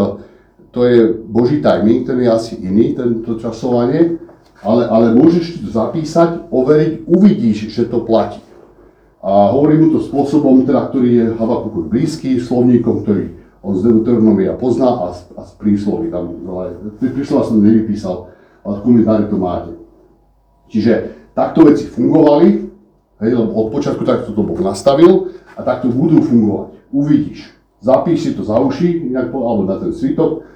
to 0.72 0.84
je 0.88 1.12
Boží 1.28 1.60
timing, 1.60 2.08
ten 2.08 2.20
je 2.20 2.30
asi 2.32 2.54
iný, 2.56 2.96
tento 2.96 3.36
časovanie, 3.36 4.16
ale, 4.64 4.88
ale 4.88 5.06
môžeš 5.12 5.60
to 5.60 5.68
zapísať, 5.68 6.48
overiť, 6.48 6.92
uvidíš, 7.04 7.68
že 7.68 7.84
to 7.84 8.00
platí. 8.00 8.40
A 9.22 9.52
hovorím 9.54 9.86
mu 9.86 9.88
to 9.94 10.00
spôsobom, 10.02 10.66
teda, 10.66 10.88
ktorý 10.90 11.10
je 11.14 11.26
Habakuk 11.38 11.86
blízky, 11.86 12.40
slovníkom, 12.40 13.06
ktorý 13.06 13.38
on 13.62 13.78
z 13.78 13.86
Deuteronomia 13.86 14.58
pozná 14.58 14.90
a, 14.90 15.06
a 15.14 15.40
z 15.46 15.52
prísloví. 15.62 16.10
Tam, 16.10 16.42
ale 16.50 16.74
príslova 16.98 17.46
som 17.46 17.62
nevypísal, 17.62 18.34
ale 18.66 18.82
v 18.82 18.84
komentári 18.88 19.24
to 19.30 19.38
máte. 19.38 19.72
Čiže 20.66 20.92
takto 21.38 21.70
veci 21.70 21.86
fungovali, 21.86 22.48
hej, 23.22 23.32
lebo 23.38 23.50
od 23.54 23.70
počiatku 23.70 24.02
takto 24.02 24.34
to 24.34 24.42
Boh 24.42 24.58
nastavil 24.58 25.30
a 25.56 25.60
takto 25.62 25.92
budú 25.92 26.20
fungovať. 26.24 26.78
Uvidíš 26.92 27.62
zapíš 27.82 28.22
si 28.22 28.30
to 28.32 28.46
za 28.46 28.56
uši, 28.62 29.10
inak, 29.10 29.34
alebo 29.34 29.66
na 29.66 29.76
ten 29.76 29.92
svitok 29.92 30.46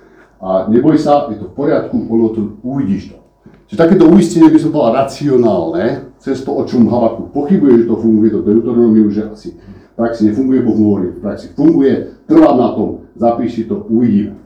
a 0.41 0.71
neboj 0.71 0.95
sa, 0.97 1.27
je 1.29 1.43
to 1.43 1.51
v 1.51 1.55
poriadku, 1.59 2.07
ono 2.07 2.31
to, 2.31 2.41
uvidíš 2.63 3.13
to. 3.13 3.19
Čiže 3.67 3.83
takéto 3.83 4.07
uistenie 4.07 4.47
by 4.47 4.59
som 4.63 4.71
povedal 4.71 4.95
racionálne, 5.03 6.15
cez 6.23 6.39
to, 6.47 6.55
o 6.55 6.63
čom 6.63 6.87
Havaku 6.87 7.35
pochybuje, 7.35 7.83
že 7.83 7.89
to 7.91 7.99
funguje, 7.99 8.31
to 8.31 8.47
Deuteronomium, 8.47 9.11
že 9.11 9.27
asi 9.27 9.59
v 9.59 9.95
praxi 9.99 10.31
nefunguje, 10.31 10.63
Boh 10.63 10.79
hovorí, 10.79 11.19
v 11.19 11.21
praxi 11.21 11.51
funguje, 11.51 12.23
trvám 12.31 12.57
na 12.63 12.69
tom, 12.79 13.11
zapíš 13.19 13.59
si 13.59 13.63
to, 13.67 13.83
uvidíme. 13.91 14.39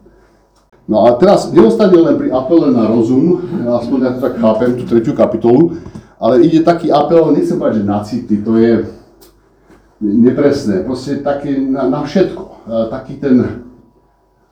No 0.89 1.05
a 1.07 1.21
teraz 1.21 1.53
nedostane 1.53 1.95
len 1.95 2.17
pri 2.17 2.33
apele 2.33 2.73
na 2.73 2.89
rozum, 2.89 3.45
aspoň 3.61 3.99
ja 4.01 4.11
to 4.17 4.21
tak 4.25 4.35
chápem, 4.41 4.75
tú 4.81 4.89
tretiu 4.89 5.13
kapitolu, 5.13 5.77
ale 6.17 6.41
ide 6.41 6.65
taký 6.65 6.89
apel, 6.89 7.29
nechcem 7.37 7.61
povedať, 7.61 7.85
že 7.85 7.85
na 7.85 8.01
city, 8.01 8.41
to 8.41 8.57
je 8.57 8.89
nepresné, 10.01 10.83
proste 10.83 11.21
také 11.21 11.61
na, 11.61 11.87
na 11.87 12.01
všetko 12.03 12.51
taký 12.91 13.21
ten 13.21 13.69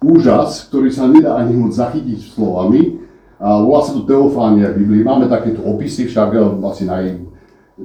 úžas, 0.03 0.67
ktorý 0.71 0.89
sa 0.95 1.11
nedá 1.11 1.39
ani 1.39 1.59
moc 1.59 1.75
zachytiť 1.75 2.35
slovami. 2.35 3.03
A 3.39 3.63
volá 3.63 3.87
sa 3.87 3.95
to 3.95 4.03
teofánia 4.03 4.75
Biblii. 4.75 5.07
Máme 5.07 5.31
takéto 5.31 5.63
opisy, 5.63 6.11
však 6.11 6.35
e, 6.35 6.39
asi 6.67 6.83
naj, 6.91 7.23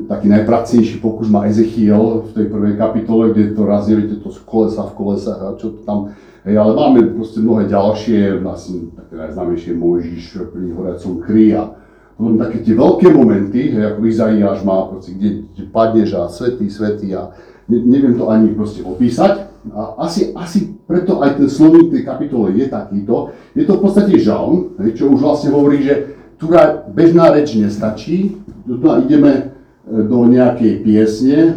taký 0.09 0.25
najpracnejší 0.25 0.97
pokus 0.97 1.29
má 1.29 1.45
Ezechiel 1.45 2.25
v 2.25 2.29
tej 2.33 2.45
prvej 2.49 2.73
kapitole, 2.73 3.29
kde 3.29 3.53
to 3.53 3.61
raz 3.61 3.85
viete, 3.85 4.17
to 4.17 4.33
sú 4.33 4.41
kolesa 4.49 4.89
v 4.89 4.97
kolesách 4.97 5.39
a 5.41 5.47
čo 5.57 5.77
to 5.77 5.81
tam 5.85 6.13
Hej, 6.43 6.59
ale 6.59 6.75
máme 6.75 7.15
proste 7.15 7.39
mnohé 7.39 7.71
ďalšie, 7.71 8.43
asi 8.43 8.91
také 8.91 9.15
najznámejšie 9.15 9.79
Mojžiš 9.79 10.43
pri 10.51 10.75
horiacom 10.75 11.23
kry 11.23 11.55
a 11.55 11.71
potom 12.19 12.35
také 12.35 12.67
tie 12.67 12.75
veľké 12.75 13.07
momenty, 13.15 13.71
hej, 13.71 13.95
ako 13.95 13.99
Izaiáš 14.03 14.59
má, 14.67 14.91
proste, 14.91 15.15
kde, 15.15 15.47
kde 15.55 15.63
padneš 15.71 16.19
a 16.19 16.27
svetý, 16.27 16.67
svetý 16.67 17.15
a 17.15 17.31
neviem 17.69 18.17
to 18.17 18.29
ani 18.29 18.51
proste 18.55 18.83
opísať. 18.83 19.51
A 19.71 20.03
asi, 20.03 20.35
asi 20.35 20.75
preto 20.83 21.23
aj 21.23 21.39
ten 21.39 21.47
slovník 21.47 21.95
tej 21.95 22.03
kapitole 22.03 22.51
je 22.51 22.67
takýto. 22.67 23.31
Je 23.55 23.63
to 23.63 23.79
v 23.79 23.83
podstate 23.87 24.13
žalm, 24.19 24.75
čo 24.91 25.07
už 25.07 25.23
vlastne 25.23 25.55
hovorí, 25.55 25.79
že 25.83 26.19
tu 26.35 26.51
bežná 26.91 27.31
reč 27.31 27.55
nestačí, 27.55 28.35
tu 28.67 28.75
ideme 28.83 29.31
e, 29.31 29.41
do 29.87 30.27
nejakej 30.27 30.83
piesne, 30.83 31.55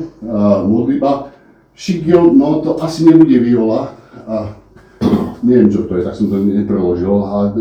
modliba. 0.66 1.34
Šigio, 1.76 2.32
no 2.32 2.64
to 2.64 2.80
asi 2.80 3.04
nebude 3.04 3.36
viola, 3.36 3.92
a 4.26 4.56
neviem 5.44 5.68
čo 5.68 5.84
to 5.84 6.00
je, 6.00 6.08
tak 6.08 6.16
som 6.16 6.32
to 6.32 6.40
nepreložil. 6.40 7.20
A 7.20 7.52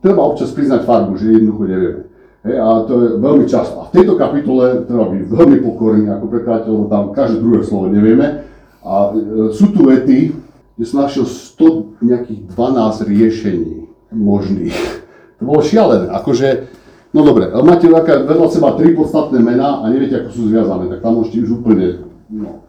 treba 0.00 0.24
občas 0.24 0.56
priznať 0.56 0.88
farbu, 0.88 1.20
že 1.20 1.36
jednoducho 1.36 1.64
nevieme. 1.68 2.09
Hej, 2.40 2.56
a 2.56 2.88
to 2.88 2.92
je 2.96 3.08
veľmi 3.20 3.44
často. 3.44 3.84
A 3.84 3.88
v 3.92 4.00
tejto 4.00 4.16
kapitole 4.16 4.88
treba 4.88 5.12
byť 5.12 5.22
veľmi 5.28 5.58
pokorný 5.60 6.08
ako 6.08 6.24
prekladateľ, 6.24 6.70
lebo 6.72 6.86
tam 6.88 7.04
každé 7.12 7.36
druhé 7.36 7.60
slovo 7.68 7.92
nevieme. 7.92 8.48
A 8.80 9.12
e, 9.12 9.52
sú 9.52 9.68
tu 9.76 9.84
vety, 9.84 10.32
kde 10.72 10.84
som 10.88 11.04
našiel 11.04 11.28
100 11.28 12.00
nejakých 12.00 12.40
12 12.56 13.12
riešení 13.12 13.72
možných. 14.16 14.76
To 15.40 15.48
bolo 15.48 15.64
šialené, 15.64 16.12
akože, 16.20 16.68
no 17.16 17.24
dobre, 17.24 17.48
ale 17.48 17.64
máte 17.64 17.88
vedľa 17.88 18.52
seba 18.52 18.76
tri 18.76 18.92
podstatné 18.92 19.40
mená 19.40 19.80
a 19.80 19.88
neviete, 19.88 20.20
ako 20.20 20.36
sú 20.36 20.52
zviazané, 20.52 20.92
tak 20.92 21.00
tam 21.00 21.16
môžete 21.16 21.48
už 21.48 21.64
úplne, 21.64 22.04
no, 22.28 22.60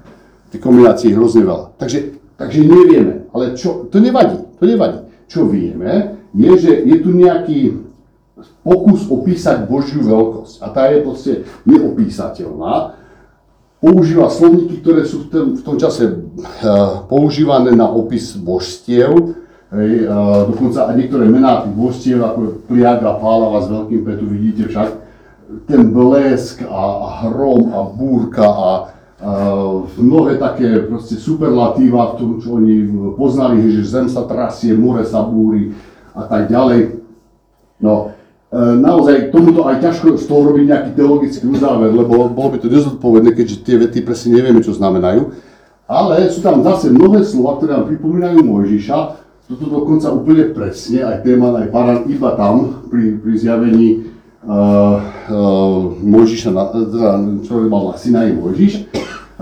tie 0.55 0.55
kombinácie 0.55 1.11
hrozne 1.11 1.43
veľa. 1.43 1.75
Takže, 1.75 2.15
takže 2.39 2.63
nevieme, 2.63 3.27
ale 3.35 3.59
čo, 3.59 3.91
to 3.91 3.99
nevadí, 3.99 4.39
to 4.55 4.63
nevadí. 4.63 5.03
Čo 5.27 5.51
vieme, 5.51 6.15
je, 6.31 6.51
že 6.55 6.71
je 6.87 6.95
tu 7.03 7.11
nejaký 7.11 7.90
pokus 8.61 9.07
opísať 9.07 9.65
Božiu 9.65 10.05
veľkosť 10.05 10.55
a 10.61 10.67
tá 10.69 10.89
je 10.91 10.97
proste 11.01 11.31
neopísateľná 11.65 13.01
používa 13.81 14.29
slovníky, 14.29 14.85
ktoré 14.85 15.01
sú 15.09 15.25
v 15.25 15.27
tom, 15.33 15.47
v 15.57 15.61
tom 15.65 15.75
čase 15.81 16.05
uh, 16.05 17.01
používané 17.09 17.73
na 17.73 17.89
opis 17.89 18.37
božstiev. 18.37 19.41
Hej, 19.73 20.05
uh, 20.05 20.45
dokonca 20.53 20.93
aj 20.93 20.95
niektoré 21.01 21.25
mená 21.25 21.65
tých 21.65 21.73
božstiev, 21.73 22.21
ako 22.21 22.61
Pliaga, 22.69 23.17
Pálava 23.17 23.65
s 23.65 23.67
veľkým 23.73 24.01
P, 24.05 24.07
tu 24.21 24.25
vidíte 24.29 24.63
však, 24.69 24.89
ten 25.65 25.91
blesk 25.91 26.63
a, 26.63 26.83
a 27.01 27.09
hrom 27.27 27.75
a 27.75 27.81
búrka 27.91 28.45
a, 28.45 28.71
a 28.71 28.71
mnohé 29.99 30.39
také 30.39 30.87
proste 30.87 31.19
superlatíva 31.19 32.15
v 32.15 32.17
tom, 32.21 32.29
čo 32.39 32.61
oni 32.61 32.87
poznali, 33.17 33.65
že 33.75 33.83
zem 33.83 34.07
sa 34.07 34.23
trasie, 34.29 34.77
more 34.77 35.03
sa 35.03 35.25
búri 35.25 35.75
a 36.15 36.23
tak 36.29 36.47
ďalej. 36.47 37.03
No, 37.81 38.13
naozaj 38.51 39.27
k 39.27 39.31
tomuto 39.31 39.63
aj 39.63 39.79
ťažko 39.79 40.19
z 40.19 40.27
toho 40.27 40.51
robiť 40.51 40.65
nejaký 40.67 40.89
teologický 40.99 41.47
uzáver, 41.47 41.95
lebo 41.95 42.27
bolo 42.27 42.49
by 42.51 42.57
to 42.59 42.67
nezodpovedné, 42.67 43.31
keďže 43.31 43.63
tie 43.63 43.75
vety 43.79 44.03
presne 44.03 44.35
nevieme, 44.35 44.59
čo 44.59 44.75
znamenajú. 44.75 45.31
Ale 45.87 46.27
sú 46.27 46.43
tam 46.43 46.59
zase 46.63 46.91
mnohé 46.91 47.23
slova, 47.23 47.59
ktoré 47.59 47.79
nám 47.79 47.87
pripomínajú 47.87 48.43
Mojžiša, 48.43 48.97
toto 49.51 49.67
dokonca 49.67 50.07
úplne 50.11 50.51
presne, 50.55 51.03
aj 51.03 51.27
téma, 51.27 51.51
aj 51.59 51.67
Paran 51.71 52.07
iba 52.07 52.31
tam, 52.39 52.87
pri, 52.87 53.19
pri 53.19 53.33
zjavení 53.35 53.87
uh, 54.47 54.99
uh, 55.31 55.91
Mojžiša, 55.99 56.49
na, 56.51 56.63
teda, 56.71 57.19
čo 57.43 57.59
mal 57.67 57.91
na 57.91 57.95
Sinaji 57.99 58.31
Mojžiš. 58.35 58.73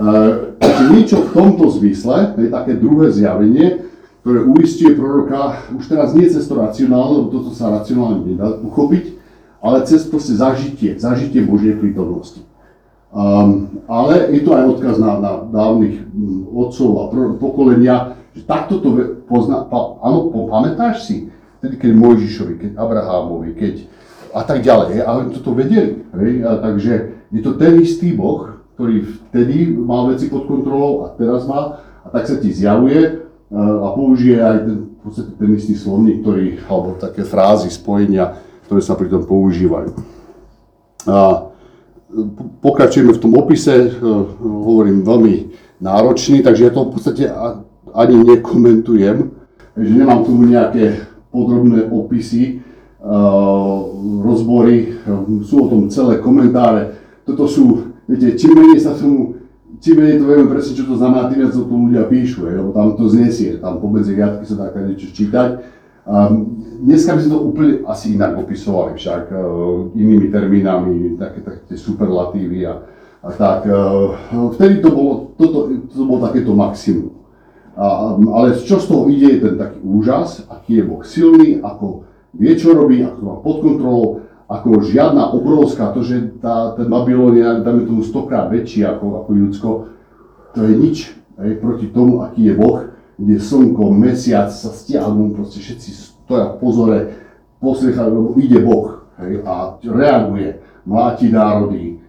Uh, 0.00 0.54
niečo 0.90 1.22
v 1.26 1.30
tomto 1.30 1.70
zmysle, 1.70 2.34
je 2.38 2.50
také 2.50 2.74
druhé 2.78 3.14
zjavenie, 3.14 3.89
ktoré 4.20 4.44
uistuje 4.44 4.92
proroka 4.96 5.64
už 5.72 5.88
teraz 5.88 6.12
nie 6.12 6.28
cez 6.28 6.44
to 6.44 6.54
racionálne, 6.56 7.24
lebo 7.24 7.28
toto 7.32 7.50
sa 7.56 7.72
racionálne 7.72 8.24
nedá 8.24 8.52
uchopiť, 8.60 9.16
ale 9.64 9.84
cez 9.88 10.04
proste 10.08 10.36
zažitie, 10.36 10.96
zažitie 11.00 11.40
Božej 11.44 11.80
prítomnosti. 11.80 12.44
Um, 13.10 13.82
ale 13.90 14.30
je 14.30 14.46
to 14.46 14.54
aj 14.54 14.64
odkaz 14.76 14.96
na, 15.02 15.18
na 15.18 15.32
dávnych 15.50 16.06
otcov 16.54 16.88
a 16.94 17.04
pokolenia, 17.42 18.14
že 18.36 18.46
takto 18.46 18.78
to 18.78 18.88
pozná, 19.26 19.66
pa, 19.66 19.98
áno, 20.06 20.30
pamätáš 20.46 21.10
si, 21.10 21.16
tedy 21.58 21.74
keď 21.74 21.90
Mojžišovi, 21.96 22.54
keď 22.56 22.70
Abrahámovi, 22.78 23.50
keď 23.58 23.74
a 24.30 24.46
tak 24.46 24.62
ďalej, 24.62 25.02
a 25.02 25.10
toto 25.34 25.58
vedeli, 25.58 26.06
hej? 26.22 26.32
A 26.46 26.62
takže 26.62 27.18
je 27.34 27.40
to 27.42 27.58
ten 27.58 27.82
istý 27.82 28.14
Boh, 28.14 28.62
ktorý 28.78 29.02
vtedy 29.02 29.74
mal 29.74 30.06
veci 30.14 30.30
pod 30.30 30.46
kontrolou 30.46 31.02
a 31.02 31.12
teraz 31.18 31.50
má, 31.50 31.82
a 32.06 32.08
tak 32.14 32.30
sa 32.30 32.38
ti 32.38 32.54
zjavuje 32.54 33.19
a 33.50 33.88
použije 33.98 34.38
aj 34.38 34.58
ten, 34.62 34.78
v 34.94 34.98
podstate 35.02 35.30
ten 35.34 35.50
istý 35.58 35.74
slovník, 35.74 36.22
ktorý, 36.22 36.62
alebo 36.70 36.94
také 37.02 37.26
frázy, 37.26 37.66
spojenia, 37.66 38.38
ktoré 38.70 38.78
sa 38.78 38.94
pri 38.94 39.10
tom 39.10 39.26
používajú. 39.26 39.90
A 41.10 41.50
pokračujeme 42.62 43.10
v 43.10 43.22
tom 43.22 43.34
opise, 43.34 43.74
e, 43.74 43.88
hovorím 44.38 45.02
veľmi 45.02 45.34
náročný, 45.82 46.46
takže 46.46 46.70
ja 46.70 46.70
to 46.70 46.86
v 46.86 46.92
podstate 46.94 47.24
ani 47.90 48.16
nekomentujem, 48.22 49.34
že 49.74 49.90
nemám 49.90 50.22
tomu 50.22 50.46
nejaké 50.46 51.10
podrobné 51.34 51.90
opisy, 51.90 52.42
e, 52.46 53.10
rozbory, 54.22 54.94
sú 55.42 55.66
o 55.66 55.70
tom 55.70 55.90
celé 55.90 56.22
komentáre. 56.22 56.94
Toto 57.26 57.50
sú, 57.50 57.98
viete, 58.06 58.38
čím 58.38 58.62
menej 58.62 58.78
sa 58.78 58.94
tomu 58.94 59.39
čím 59.80 59.96
menej 59.96 60.20
to 60.20 60.28
vieme 60.28 60.46
presne, 60.52 60.76
čo 60.76 60.84
to 60.84 60.94
znamená, 61.00 61.32
tým 61.32 61.40
viac 61.42 61.54
o 61.56 61.64
tom 61.64 61.88
ľudia 61.88 62.04
píšu, 62.06 62.46
je, 62.46 62.52
lebo 62.60 62.70
tam 62.76 62.94
to 62.94 63.08
znesie, 63.08 63.56
tam 63.58 63.80
pomedzi 63.80 64.12
riadky 64.14 64.44
sa 64.44 64.68
dá 64.68 64.70
niečo 64.84 65.08
čítať. 65.10 65.50
Um, 66.04 66.60
dneska 66.84 67.16
by 67.16 67.20
sme 67.24 67.32
to 67.32 67.40
úplne 67.40 67.72
asi 67.88 68.16
inak 68.16 68.36
opisovali 68.36 68.96
však, 68.96 69.24
uh, 69.32 69.92
inými 69.96 70.28
termínami, 70.28 71.16
také, 71.16 71.40
také 71.40 71.60
tie 71.72 71.78
superlatívy 71.80 72.68
a, 72.68 72.84
a 73.24 73.28
tak. 73.32 73.68
Uh, 73.68 74.52
vtedy 74.56 74.84
to 74.84 74.92
bolo, 74.92 75.32
toto, 75.36 75.72
to 75.88 76.02
bolo 76.04 76.20
takéto 76.28 76.52
maximum. 76.52 77.20
A, 77.80 78.12
ale 78.12 78.60
čo 78.60 78.76
z 78.76 78.86
toho 78.92 79.08
ide, 79.08 79.38
je 79.38 79.42
ten 79.48 79.54
taký 79.56 79.80
úžas, 79.80 80.44
aký 80.52 80.82
je 80.82 80.84
Boh 80.84 81.00
silný, 81.00 81.64
ako 81.64 82.04
vie, 82.36 82.52
čo 82.58 82.76
robí, 82.76 83.00
ako 83.00 83.16
to 83.16 83.24
má 83.24 83.36
pod 83.40 83.56
kontrolou, 83.64 84.06
ako 84.50 84.82
žiadna 84.82 85.30
obrovská, 85.30 85.94
to, 85.94 86.02
že 86.02 86.42
tá, 86.42 86.74
ten 86.74 86.90
Babylon 86.90 87.38
je, 87.38 87.46
dáme 87.62 87.86
tomu 87.86 88.02
stokrát 88.02 88.50
väčší 88.50 88.82
ako, 88.82 89.22
ako 89.22 89.30
Judsko, 89.30 89.70
to 90.50 90.66
je 90.66 90.74
nič 90.74 90.96
hej, 91.38 91.62
proti 91.62 91.86
tomu, 91.94 92.26
aký 92.26 92.50
je 92.50 92.54
Boh, 92.58 92.90
kde 93.14 93.38
slnko, 93.38 93.94
mesiac 93.94 94.50
sa 94.50 94.74
stiahnu, 94.74 95.38
proste 95.38 95.62
všetci 95.62 95.90
stoja 96.26 96.50
v 96.50 96.58
pozore, 96.58 96.98
posliechajú, 97.62 98.10
lebo 98.10 98.28
ide 98.42 98.58
Boh 98.58 99.06
hej, 99.22 99.46
a 99.46 99.78
reaguje, 99.86 100.58
mláti 100.82 101.30
národy 101.30 102.02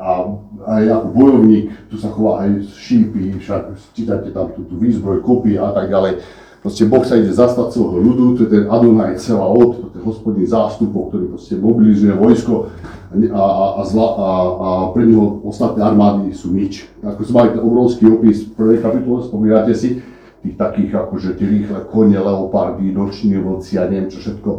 a 0.00 0.24
aj 0.64 0.82
ako 0.88 1.08
bojovník, 1.12 1.64
tu 1.92 2.00
sa 2.00 2.08
chová 2.08 2.48
aj 2.48 2.64
šípy, 2.64 3.36
však 3.44 3.76
čítate 3.92 4.32
tam 4.32 4.56
tú, 4.56 4.64
tú 4.64 4.80
výzbroj, 4.80 5.20
kopy 5.20 5.60
a 5.60 5.68
tak 5.76 5.92
ďalej 5.92 6.24
Proste 6.64 6.88
Boh 6.88 7.04
sa 7.04 7.20
ide 7.20 7.28
zastať 7.28 7.76
celého 7.76 8.00
ľudu, 8.00 8.40
to 8.40 8.48
je 8.48 8.50
ten 8.56 8.64
od, 8.64 9.92
to 9.92 9.96
je 10.00 10.00
hospodný 10.00 10.48
zástupov, 10.48 11.12
ktorý 11.12 11.36
proste 11.36 11.60
mobilizuje 11.60 12.16
vojsko 12.16 12.72
a, 13.12 13.36
a, 13.36 13.66
a, 13.76 13.82
zla, 13.84 14.08
a, 14.16 14.28
a 14.48 14.68
pre 14.96 15.04
neho 15.04 15.44
ostatné 15.44 15.84
armády 15.84 16.32
sú 16.32 16.56
nič. 16.56 16.88
Ako 17.04 17.20
sme 17.28 17.34
mali 17.36 17.48
ten 17.52 17.60
obrovský 17.60 18.08
opis 18.08 18.48
v 18.48 18.56
prvej 18.56 18.78
kapitole, 18.80 19.20
spomínate 19.28 19.76
si, 19.76 20.00
tých 20.40 20.56
takých 20.56 21.04
akože 21.04 21.36
tie 21.36 21.44
rýchle 21.44 21.84
kone, 21.92 22.16
leopardy, 22.16 22.96
noční 22.96 23.44
vlci 23.44 23.76
a 23.76 23.84
neviem 23.84 24.08
čo 24.08 24.24
všetko 24.24 24.50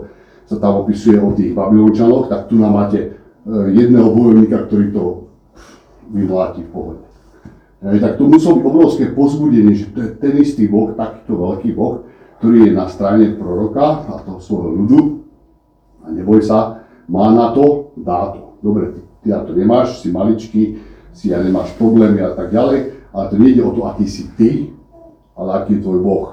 sa 0.45 0.61
tam 0.61 0.85
opisuje 0.85 1.17
o 1.17 1.33
tých 1.33 1.57
Babylončanoch, 1.57 2.29
tak 2.29 2.53
tu 2.53 2.61
nám 2.61 2.73
máte 2.73 2.99
e, 3.01 3.09
jedného 3.73 4.13
bojovníka, 4.13 4.69
ktorý 4.69 4.93
to 4.93 5.03
vymláti 6.13 6.61
v 6.61 6.69
pohode. 6.69 7.04
Hej, 7.83 7.99
tak 7.99 8.15
to 8.15 8.23
muselo 8.31 8.61
byť 8.61 8.65
obrovské 8.65 9.05
pozbudenie, 9.11 9.75
že 9.75 9.91
to 9.91 9.99
je 9.99 10.09
ten 10.15 10.33
istý 10.39 10.71
Boh, 10.71 10.95
takýto 10.95 11.35
veľký 11.35 11.75
Boh, 11.75 12.07
ktorý 12.39 12.69
je 12.69 12.71
na 12.71 12.87
strane 12.87 13.35
proroka 13.35 14.07
a 14.07 14.23
toho 14.23 14.39
svojho 14.39 14.69
ľudu. 14.83 14.99
A 16.05 16.13
neboj 16.15 16.39
sa, 16.39 16.87
má 17.11 17.33
na 17.35 17.51
to, 17.51 17.91
dá 17.99 18.31
to. 18.31 18.55
Dobre, 18.63 18.95
ty, 18.95 18.99
ty 19.23 19.27
na 19.29 19.43
to 19.43 19.51
nemáš, 19.51 19.99
si 19.99 20.09
maličký, 20.09 20.63
si 21.11 21.31
ja 21.35 21.43
nemáš 21.43 21.75
problémy 21.75 22.23
a 22.23 22.31
tak 22.31 22.51
ďalej, 22.51 23.11
ale 23.11 23.23
to 23.31 23.35
nejde 23.39 23.61
o 23.63 23.71
to, 23.71 23.81
aký 23.87 24.05
si 24.07 24.27
ty, 24.35 24.71
ale 25.35 25.63
aký 25.63 25.79
je 25.79 25.83
tvoj 25.83 25.99
Boh. 25.99 26.27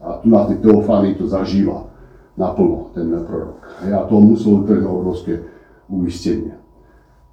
A 0.00 0.18
tu 0.18 0.32
na 0.32 0.48
tej 0.48 0.58
teofánii 0.64 1.18
to 1.20 1.28
zažíva 1.28 1.86
naplno, 2.40 2.90
ten 2.96 3.10
prorok. 3.24 3.60
A 3.84 4.06
to 4.08 4.14
muselo 4.16 4.64
byť 4.64 4.66
pre 4.66 4.78
obrovské 4.80 5.32
uistenie. 5.90 6.56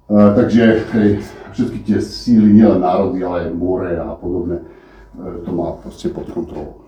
Takže 0.08 0.88
hej, 0.96 1.20
všetky 1.52 1.78
tie 1.84 2.00
síly, 2.00 2.56
nielen 2.56 2.80
národy, 2.80 3.20
ale 3.20 3.44
aj 3.44 3.48
more 3.52 3.92
a 3.92 4.16
podobne, 4.16 4.64
to 5.44 5.50
má 5.52 5.76
proste 5.84 6.08
pod 6.08 6.32
kontrolou. 6.32 6.80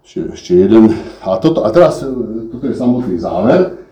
Ešte, 0.00 0.32
ešte 0.32 0.52
jeden. 0.56 0.88
A, 1.20 1.36
toto, 1.36 1.60
a 1.60 1.68
teraz, 1.68 2.00
uh, 2.00 2.48
toto 2.48 2.64
je 2.64 2.72
samotný 2.72 3.20
záver, 3.20 3.84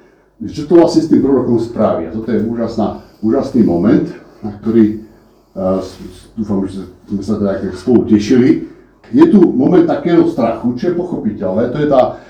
čo 0.49 0.65
to 0.65 0.81
vlastne 0.81 1.05
s 1.05 1.13
tým 1.13 1.21
prorokom 1.21 1.61
spraví. 1.61 2.09
A 2.09 2.15
toto 2.17 2.33
je 2.33 2.41
úžasná, 2.41 3.05
úžasný 3.21 3.61
moment, 3.61 4.09
na 4.41 4.57
ktorý 4.57 5.05
uh, 5.53 5.85
dúfam, 6.33 6.65
že 6.65 6.89
sme 7.05 7.21
sa 7.21 7.37
teda 7.37 7.61
spolu 7.77 8.09
tešili. 8.09 8.73
Je 9.13 9.29
tu 9.29 9.45
moment 9.53 9.85
takého 9.85 10.25
strachu, 10.33 10.73
čo 10.81 10.89
je 10.89 10.95
pochopiteľné, 10.97 11.69
to 11.69 11.85
je 11.85 11.89
tá, 11.93 12.25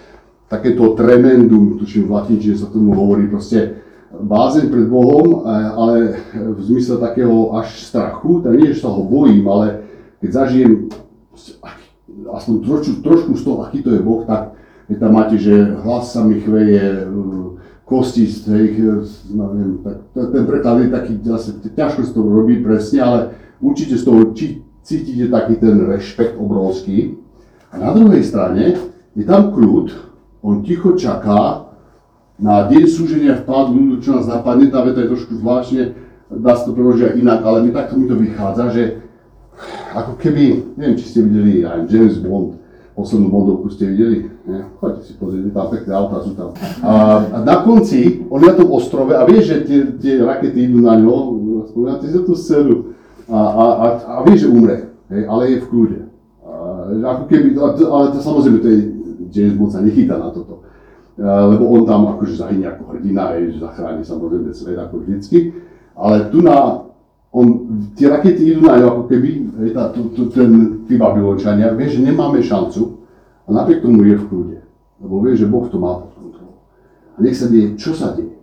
takéto 0.50 0.98
tremendum, 0.98 1.78
tuším 1.78 2.10
v 2.10 2.18
latinčine 2.18 2.58
sa 2.58 2.66
tomu 2.66 2.90
hovorí, 2.90 3.30
proste 3.30 3.85
bázeň 4.12 4.70
pred 4.70 4.86
Bohom, 4.86 5.42
ale 5.46 6.22
v 6.32 6.60
zmysle 6.62 7.02
takého 7.02 7.54
až 7.58 7.82
strachu, 7.82 8.40
tak 8.40 8.54
nie, 8.54 8.70
že 8.70 8.86
sa 8.86 8.90
ho 8.90 9.02
bojím, 9.02 9.46
ale 9.50 9.86
keď 10.22 10.30
zažijem 10.32 10.72
aspoň 12.30 12.54
trošku, 12.64 12.92
trošku 13.02 13.32
z 13.36 13.42
toho, 13.44 13.56
aký 13.66 13.82
to 13.82 13.90
je 13.92 14.00
Boh, 14.00 14.22
tak 14.24 14.56
keď 14.86 14.96
tam 15.02 15.12
máte, 15.12 15.36
že 15.36 15.52
hlas 15.82 16.14
sa 16.14 16.22
mi 16.22 16.38
chveje, 16.38 17.10
kosti 17.86 18.26
z 18.26 18.36
tej, 18.46 18.64
neviem, 19.30 19.82
tak 19.82 20.10
ten 20.14 20.42
preklad 20.46 20.86
je 20.86 20.88
taký, 20.90 21.12
zase 21.22 21.58
ťažko 21.74 22.02
z 22.02 22.10
toho 22.14 22.28
robiť 22.30 22.58
presne, 22.62 22.98
ale 23.02 23.18
určite 23.62 23.94
z 23.98 24.02
toho 24.06 24.34
či, 24.34 24.62
cítite 24.86 25.30
taký 25.30 25.58
ten 25.58 25.82
rešpekt 25.86 26.38
obrovský. 26.38 27.18
A 27.74 27.78
na 27.82 27.90
druhej 27.90 28.22
strane 28.22 28.78
je 29.14 29.24
tam 29.26 29.50
kľud, 29.50 29.90
on 30.42 30.62
ticho 30.62 30.94
čaká, 30.94 31.65
na 32.36 32.68
deň 32.68 32.84
súženia 32.84 33.40
vpádu 33.40 33.72
ľudu, 33.72 33.94
čo 34.04 34.12
nás 34.12 34.28
napadne, 34.28 34.68
tá 34.68 34.84
veta 34.84 35.00
je 35.00 35.12
trošku 35.12 35.40
zvláštne, 35.40 35.96
dá 36.28 36.52
sa 36.52 36.68
to 36.68 36.76
preložiť 36.76 37.16
inak, 37.16 37.40
ale 37.40 37.64
mi 37.64 37.70
takto 37.72 37.96
mi 37.96 38.04
to 38.04 38.16
vychádza, 38.16 38.64
že 38.76 38.82
ako 39.96 40.20
keby, 40.20 40.76
neviem, 40.76 41.00
či 41.00 41.08
ste 41.08 41.24
videli 41.24 41.64
aj 41.64 41.88
James 41.88 42.20
Bond, 42.20 42.60
poslednú 42.92 43.32
Bondovku 43.32 43.72
ste 43.72 43.88
videli, 43.88 44.28
ne? 44.44 44.68
choďte 44.76 45.02
si 45.08 45.12
pozrieť, 45.16 45.52
tam 45.52 45.68
pekné 45.72 45.92
autá 45.96 46.16
sú 46.20 46.32
tam. 46.36 46.52
A, 46.84 46.92
a 47.24 47.38
na 47.40 47.56
konci, 47.64 48.24
on 48.28 48.40
je 48.44 48.52
na 48.52 48.56
tom 48.56 48.68
ostrove 48.72 49.16
a 49.16 49.24
vie, 49.24 49.40
že 49.40 49.64
tie, 49.64 49.80
tie 49.96 50.20
rakety 50.20 50.68
idú 50.68 50.84
na 50.84 50.96
ňo, 51.00 51.16
spomínate 51.72 52.04
si 52.08 52.20
tú 52.20 52.36
scénu, 52.36 52.92
a, 53.32 53.36
a, 53.36 53.64
a, 53.64 53.86
a 54.04 54.18
vie, 54.28 54.36
že 54.36 54.52
umre, 54.52 54.92
hej, 55.08 55.24
ale 55.24 55.56
je 55.56 55.64
v 55.64 55.68
kľude. 55.72 56.00
A, 56.44 56.52
ako 57.16 57.24
keby, 57.32 57.48
ale 57.56 58.06
to, 58.12 58.18
samozrejme, 58.20 58.58
to 58.60 58.68
je, 58.68 58.80
James 59.32 59.56
Bond 59.56 59.72
sa 59.72 59.80
nechytá 59.80 60.20
na 60.20 60.28
toto 60.28 60.65
lebo 61.16 61.64
on 61.72 61.82
tam 61.88 62.12
akože 62.12 62.36
zahynie 62.36 62.68
ako 62.68 62.92
hrdina, 62.92 63.32
aj, 63.32 63.56
zachráni 63.56 64.04
samozrejme 64.04 64.52
svet 64.52 64.76
ako 64.76 65.00
vždycky. 65.00 65.56
Ale 65.96 66.28
tu 66.28 66.44
na, 66.44 66.84
on, 67.32 67.46
tie 67.96 68.12
rakety 68.12 68.52
idú 68.52 68.68
na 68.68 68.76
ako 68.76 69.08
keby, 69.08 69.30
je 69.64 69.72
tá, 69.72 69.88
to, 69.96 70.12
to, 70.12 70.28
ten, 70.28 70.84
tí 70.84 71.00
Babylončania, 71.00 71.72
vie, 71.72 71.88
že 71.88 72.04
nemáme 72.04 72.44
šancu 72.44 73.00
a 73.48 73.48
napriek 73.48 73.80
tomu 73.80 74.04
je 74.04 74.16
v 74.20 74.28
kľude. 74.28 74.58
Lebo 75.00 75.14
vie, 75.24 75.32
že 75.32 75.48
Boh 75.48 75.64
to 75.64 75.80
má 75.80 76.04
pod 76.04 76.12
kontrolou. 76.20 76.60
A 77.16 77.24
nech 77.24 77.36
sa 77.36 77.48
deje, 77.48 77.80
čo 77.80 77.96
sa 77.96 78.12
deje. 78.12 78.36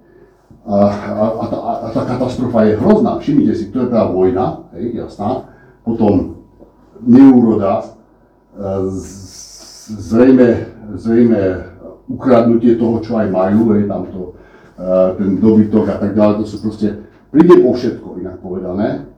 A, 0.66 0.76
a, 0.90 1.26
a, 1.30 1.46
tá, 1.46 1.58
a 1.60 1.88
tá 1.94 2.02
katastrofa 2.10 2.66
je 2.66 2.80
hrozná. 2.82 3.22
Všimnite 3.22 3.54
si, 3.54 3.70
to 3.70 3.86
je 3.86 3.90
tá 3.94 4.10
vojna, 4.10 4.66
hej, 4.74 4.98
jasná. 4.98 5.46
Potom 5.86 6.42
neúroda, 7.06 7.86
e, 8.56 8.90
zrejme, 9.94 10.50
zrejme 10.96 11.73
ukradnutie 12.10 12.76
toho, 12.76 13.00
čo 13.00 13.20
aj 13.20 13.28
majú, 13.32 13.76
hej, 13.76 13.88
tam 13.88 14.08
to, 14.12 14.22
e, 14.76 14.92
ten 15.20 15.30
dobytok 15.40 15.86
a 15.88 15.98
tak 16.00 16.12
ďalej, 16.18 16.44
to 16.44 16.46
sú 16.48 16.58
proste, 16.64 16.88
príde 17.32 17.60
po 17.64 17.74
všetko, 17.74 18.20
inak 18.22 18.38
povedané. 18.40 19.10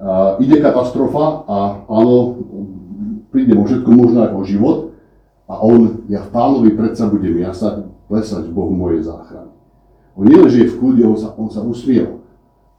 Uh, 0.00 0.40
ide 0.40 0.64
katastrofa 0.64 1.44
a 1.44 1.84
áno, 1.84 2.40
príde 3.28 3.52
o 3.52 3.68
všetko, 3.68 3.88
možno 3.92 4.24
aj 4.24 4.32
o 4.32 4.40
život. 4.48 4.78
A 5.44 5.60
on, 5.60 6.08
ja 6.08 6.24
v 6.24 6.32
pánovi 6.32 6.72
predsa 6.72 7.04
budem 7.12 7.36
jasať, 7.36 7.84
plesať 8.08 8.48
Bohu 8.48 8.72
moje 8.72 9.04
záchrany. 9.04 9.52
On 10.16 10.24
nie 10.24 10.40
žije 10.48 10.72
v 10.72 10.78
kľude, 10.80 11.02
on 11.04 11.18
sa, 11.20 11.36
on 11.36 11.52
sa 11.52 11.60
usmieva. 11.60 12.16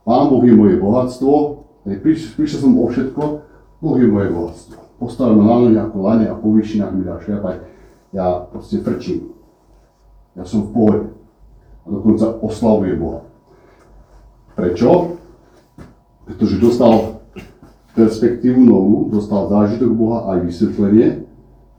Pán 0.02 0.34
Boh 0.34 0.42
je 0.42 0.56
moje 0.58 0.82
bohatstvo, 0.82 1.62
prišiel, 1.86 2.42
prišiel 2.42 2.60
som 2.66 2.74
o 2.74 2.90
všetko, 2.90 3.22
Boh 3.86 3.98
je 4.02 4.08
moje 4.10 4.30
bohatstvo. 4.34 4.80
Postavil 4.98 5.38
ma 5.38 5.46
na 5.46 5.56
nohy 5.62 5.78
ako 5.78 5.98
lane 6.02 6.26
a 6.26 6.34
po 6.34 6.54
výšinách 6.58 6.94
mi 6.94 7.06
dá 7.06 7.22
šľapať. 7.22 7.56
Ja 8.12 8.44
proste 8.48 8.84
frčím. 8.84 9.32
Ja 10.36 10.44
som 10.44 10.68
v 10.68 10.70
pohode. 10.72 11.02
A 11.84 11.88
dokonca 11.90 12.38
oslavuje 12.44 12.94
Boha. 13.00 13.26
Prečo? 14.56 15.22
pretože 16.32 16.64
dostal 16.64 17.22
perspektívu 17.92 18.64
novú, 18.64 19.12
dostal 19.12 19.52
zážitok 19.52 19.92
Boha 19.92 20.32
aj 20.32 20.48
vysvetlenie, 20.48 21.28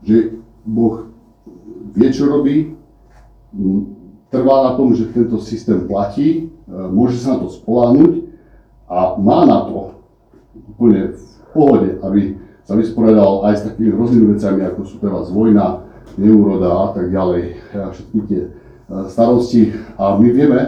že 0.05 0.37
Boh 0.69 1.09
vie, 1.97 2.09
čo 2.13 2.29
robí, 2.29 2.77
trvá 4.29 4.57
na 4.69 4.73
tom, 4.77 4.93
že 4.93 5.09
tento 5.09 5.41
systém 5.41 5.89
platí, 5.89 6.29
e, 6.29 6.69
môže 6.69 7.17
sa 7.17 7.37
na 7.37 7.49
to 7.49 7.49
spoláhnuť 7.49 8.29
a 8.93 9.17
má 9.17 9.49
na 9.49 9.65
to 9.65 9.77
úplne 10.77 11.17
v 11.17 11.25
pohode, 11.57 11.89
aby 12.05 12.21
sa 12.69 12.77
vysporiadal 12.77 13.49
aj 13.49 13.55
s 13.57 13.63
takými 13.73 13.91
rôznymi 13.97 14.27
vecami, 14.37 14.61
ako 14.69 14.81
sú 14.85 14.97
teraz 15.01 15.33
vojna, 15.33 15.89
neúroda 16.19 16.71
a 16.71 16.87
tak 16.93 17.11
ďalej, 17.11 17.57
všetky 17.73 18.19
tie 18.29 18.43
e, 18.45 18.51
starosti. 19.09 19.63
A 19.97 20.17
my 20.17 20.29
vieme, 20.29 20.61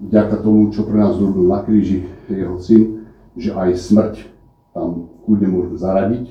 vďaka 0.00 0.40
tomu, 0.40 0.72
čo 0.72 0.88
pre 0.88 0.96
nás 0.98 1.16
urobil 1.20 1.46
na 1.46 1.60
kríži 1.62 2.08
jeho 2.26 2.56
syn, 2.58 3.06
že 3.36 3.54
aj 3.54 3.76
smrť 3.76 4.14
tam 4.70 5.10
kľudne 5.26 5.48
môžeme 5.50 5.78
zaradiť, 5.78 6.26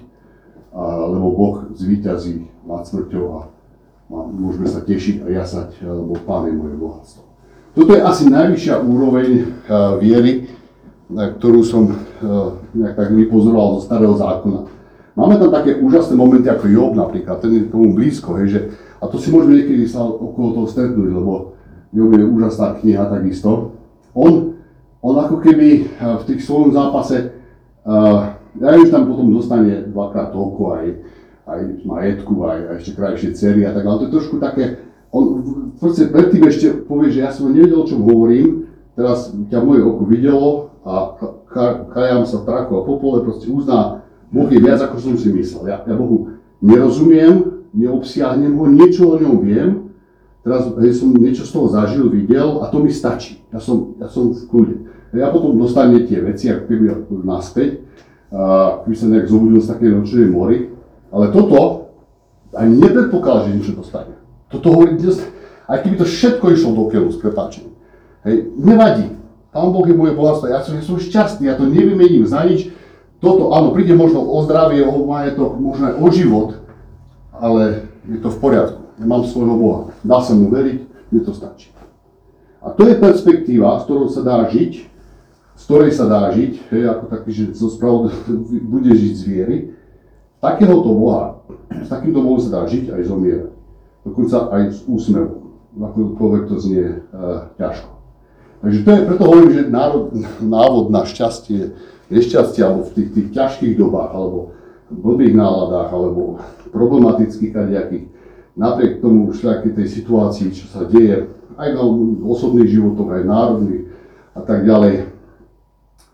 lebo 1.12 1.28
Boh 1.36 1.56
zvýťazí 1.76 2.48
nad 2.64 2.88
smrťou 2.88 3.26
a, 3.36 3.40
môžeme 4.10 4.66
sa 4.66 4.82
tešiť 4.82 5.22
a 5.22 5.28
jasať, 5.30 5.84
lebo 5.84 6.16
Pán 6.24 6.48
je 6.48 6.54
moje 6.56 6.76
bohatstvo. 6.80 7.22
Toto 7.78 7.92
je 7.94 8.02
asi 8.02 8.26
najvyššia 8.32 8.82
úroveň 8.82 9.30
uh, 9.46 10.00
viery, 10.02 10.50
na 11.10 11.30
ktorú 11.30 11.62
som 11.66 11.90
nejak 12.74 12.94
tak 12.94 13.10
vypozoroval 13.14 13.82
zo 13.82 13.90
starého 13.90 14.14
zákona. 14.14 14.79
Máme 15.20 15.36
tam 15.36 15.52
také 15.52 15.76
úžasné 15.76 16.16
momenty 16.16 16.48
ako 16.48 16.72
Job 16.72 16.96
napríklad, 16.96 17.44
ten 17.44 17.52
je 17.52 17.68
tomu 17.68 17.92
blízko, 17.92 18.40
hej, 18.40 18.48
že, 18.48 18.60
a 19.04 19.12
to 19.12 19.20
si 19.20 19.28
môžeme 19.28 19.60
niekedy 19.60 19.84
sa 19.84 20.00
okolo 20.08 20.64
toho 20.64 20.68
stretnúť, 20.72 21.12
lebo 21.12 21.60
Job 21.92 22.16
je 22.16 22.24
úžasná 22.24 22.80
kniha 22.80 23.12
takisto. 23.12 23.76
On 24.16 24.50
on 25.02 25.16
ako 25.16 25.40
keby 25.40 25.68
eh, 25.72 25.86
v 25.96 26.24
tých 26.28 26.44
svojom 26.44 26.76
zápase, 26.76 27.32
uh, 27.88 28.36
ja 28.60 28.70
že 28.76 28.92
tam 28.92 29.08
potom 29.08 29.32
dostane 29.32 29.88
dvakrát 29.88 30.36
toľko 30.36 30.62
aj, 30.76 30.86
aj 31.48 31.60
majetku, 31.88 32.34
aj, 32.44 32.60
aj 32.60 32.76
ešte 32.84 32.92
krajšie 33.00 33.30
cery 33.38 33.64
a 33.64 33.72
tak, 33.72 33.88
ale 33.88 34.00
to 34.04 34.06
je 34.12 34.16
trošku 34.20 34.36
také, 34.44 34.84
on 35.16 35.24
proste 35.80 36.12
predtým 36.12 36.44
ešte 36.46 36.68
povie, 36.84 37.16
že 37.16 37.24
ja 37.24 37.32
som 37.32 37.50
nevedel, 37.50 37.80
o 37.80 37.88
čom 37.88 38.04
hovorím, 38.04 38.68
teraz 38.94 39.32
ťa 39.32 39.60
moje 39.64 39.82
oko 39.88 40.04
videlo 40.04 40.50
a 40.84 41.16
kajam 41.96 42.28
sa 42.28 42.44
v 42.44 42.48
traku 42.52 42.72
a 42.78 42.82
popole, 42.84 43.24
proste 43.24 43.48
uzná, 43.48 44.04
Boh 44.30 44.50
je 44.50 44.60
viac, 44.62 44.80
ako 44.82 44.98
som 45.02 45.14
si 45.18 45.34
myslel. 45.34 45.74
Ja, 45.74 45.82
ja 45.84 45.96
Bohu 45.98 46.38
nerozumiem, 46.62 47.66
neobsiahnem 47.74 48.54
ho, 48.58 48.66
niečo 48.70 49.14
o 49.14 49.16
ňom 49.18 49.36
viem, 49.42 49.90
teraz 50.46 50.70
hej, 50.82 50.94
som 50.98 51.14
niečo 51.14 51.46
z 51.46 51.52
toho 51.54 51.68
zažil, 51.70 52.10
videl 52.10 52.62
a 52.62 52.70
to 52.70 52.82
mi 52.82 52.94
stačí. 52.94 53.42
Ja 53.50 53.58
som, 53.58 53.98
ja 53.98 54.10
som 54.10 54.34
v 54.34 54.42
kľude. 54.50 54.76
Ja 55.18 55.34
potom 55.34 55.58
dostane 55.58 56.06
tie 56.06 56.22
veci, 56.22 56.54
ako 56.54 56.64
keby 56.70 56.86
naspäť, 57.26 57.82
a 58.30 58.86
keby 58.86 58.94
sa 58.94 59.06
nejak 59.10 59.26
zobudil 59.26 59.58
z 59.58 59.70
takej 59.74 59.90
nočnej 59.98 60.30
mory. 60.30 60.70
Ale 61.10 61.34
toto 61.34 61.90
ani 62.54 62.78
nepredpokladá, 62.78 63.50
že 63.50 63.58
niečo 63.58 63.74
dostane. 63.74 64.14
Toto 64.54 64.70
hovorí, 64.70 64.98
aj 65.70 65.78
keby 65.82 65.96
to 65.98 66.06
všetko 66.06 66.46
išlo 66.54 66.78
do 66.78 66.86
keľu 66.90 67.10
s 67.10 67.18
prepáčením. 67.18 67.74
Hej, 68.26 68.54
nevadí. 68.58 69.18
Pán 69.50 69.74
Boh 69.74 69.86
je 69.86 69.98
moje 69.98 70.14
bohatstvo, 70.14 70.46
ja 70.46 70.62
som, 70.62 70.78
ja 70.78 70.84
som 70.86 71.02
šťastný, 71.02 71.50
ja 71.50 71.58
to 71.58 71.66
nevymením 71.66 72.22
za 72.30 72.46
nič. 72.46 72.70
Toto, 73.20 73.52
áno, 73.52 73.76
príde 73.76 73.92
možno 73.96 74.24
o 74.24 74.40
zdravie, 74.48 74.80
o 74.88 75.04
majetok, 75.04 75.60
možno 75.60 75.92
aj 75.92 75.96
o 76.00 76.08
život, 76.08 76.50
ale 77.36 77.92
je 78.08 78.20
to 78.24 78.32
v 78.32 78.40
poriadku. 78.40 78.82
Ja 78.96 79.06
mám 79.08 79.28
svojho 79.28 79.56
Boha. 79.60 79.82
Dá 80.04 80.24
sa 80.24 80.32
mu 80.32 80.48
veriť, 80.48 80.80
mne 81.12 81.22
to 81.28 81.36
stačí. 81.36 81.72
A 82.60 82.72
to 82.76 82.88
je 82.88 83.00
perspektíva, 83.00 83.80
s 83.80 83.88
ktorou 83.88 84.12
sa 84.12 84.24
dá 84.24 84.44
žiť, 84.48 84.72
z 85.56 85.62
ktorej 85.68 85.92
sa 85.92 86.08
dá 86.08 86.32
žiť, 86.32 86.72
hej, 86.72 86.84
ako 86.88 87.04
taký, 87.12 87.30
že 87.32 87.44
zo 87.56 87.68
spravod 87.68 88.12
bude 88.76 88.92
žiť 88.92 89.14
z 89.16 89.24
viery. 89.28 89.58
Takéhoto 90.40 90.96
Boha, 90.96 91.44
s 91.72 91.92
takýmto 91.92 92.24
Bohom 92.24 92.40
sa 92.40 92.60
dá 92.60 92.62
žiť 92.68 92.96
aj 92.96 93.02
zomierať. 93.04 93.52
Dokonca 94.08 94.38
aj 94.56 94.64
s 94.72 94.80
úsmevom, 94.88 95.60
akokoľvek 95.76 96.44
to 96.48 96.56
znie 96.64 97.04
uh, 97.12 97.52
ťažko. 97.60 97.92
Takže 98.60 98.80
to 98.84 98.90
je, 98.92 99.02
preto 99.08 99.24
hovorím, 99.28 99.52
že 99.52 99.62
národ, 99.68 100.04
návod 100.56 100.86
na 100.92 101.04
šťastie, 101.04 101.76
nešťastie, 102.10 102.62
alebo 102.66 102.90
v 102.90 102.94
tých, 102.98 103.10
tých 103.14 103.28
ťažkých 103.34 103.74
dobách, 103.78 104.12
alebo 104.14 104.40
v 104.90 104.98
blbých 104.98 105.36
náladách, 105.38 105.90
alebo 105.94 106.22
problematických 106.74 107.52
kadejakých, 107.54 108.06
napriek 108.58 109.00
tomu 109.00 109.30
všelijakej 109.30 109.72
tej 109.78 109.88
situácii, 109.88 110.48
čo 110.52 110.66
sa 110.70 110.84
deje, 110.90 111.30
aj 111.60 111.70
na 111.76 111.84
osobných 112.26 112.72
životoch, 112.72 113.10
aj 113.14 113.24
národných 113.30 113.84
a 114.34 114.42
tak 114.42 114.66
ďalej, 114.66 115.12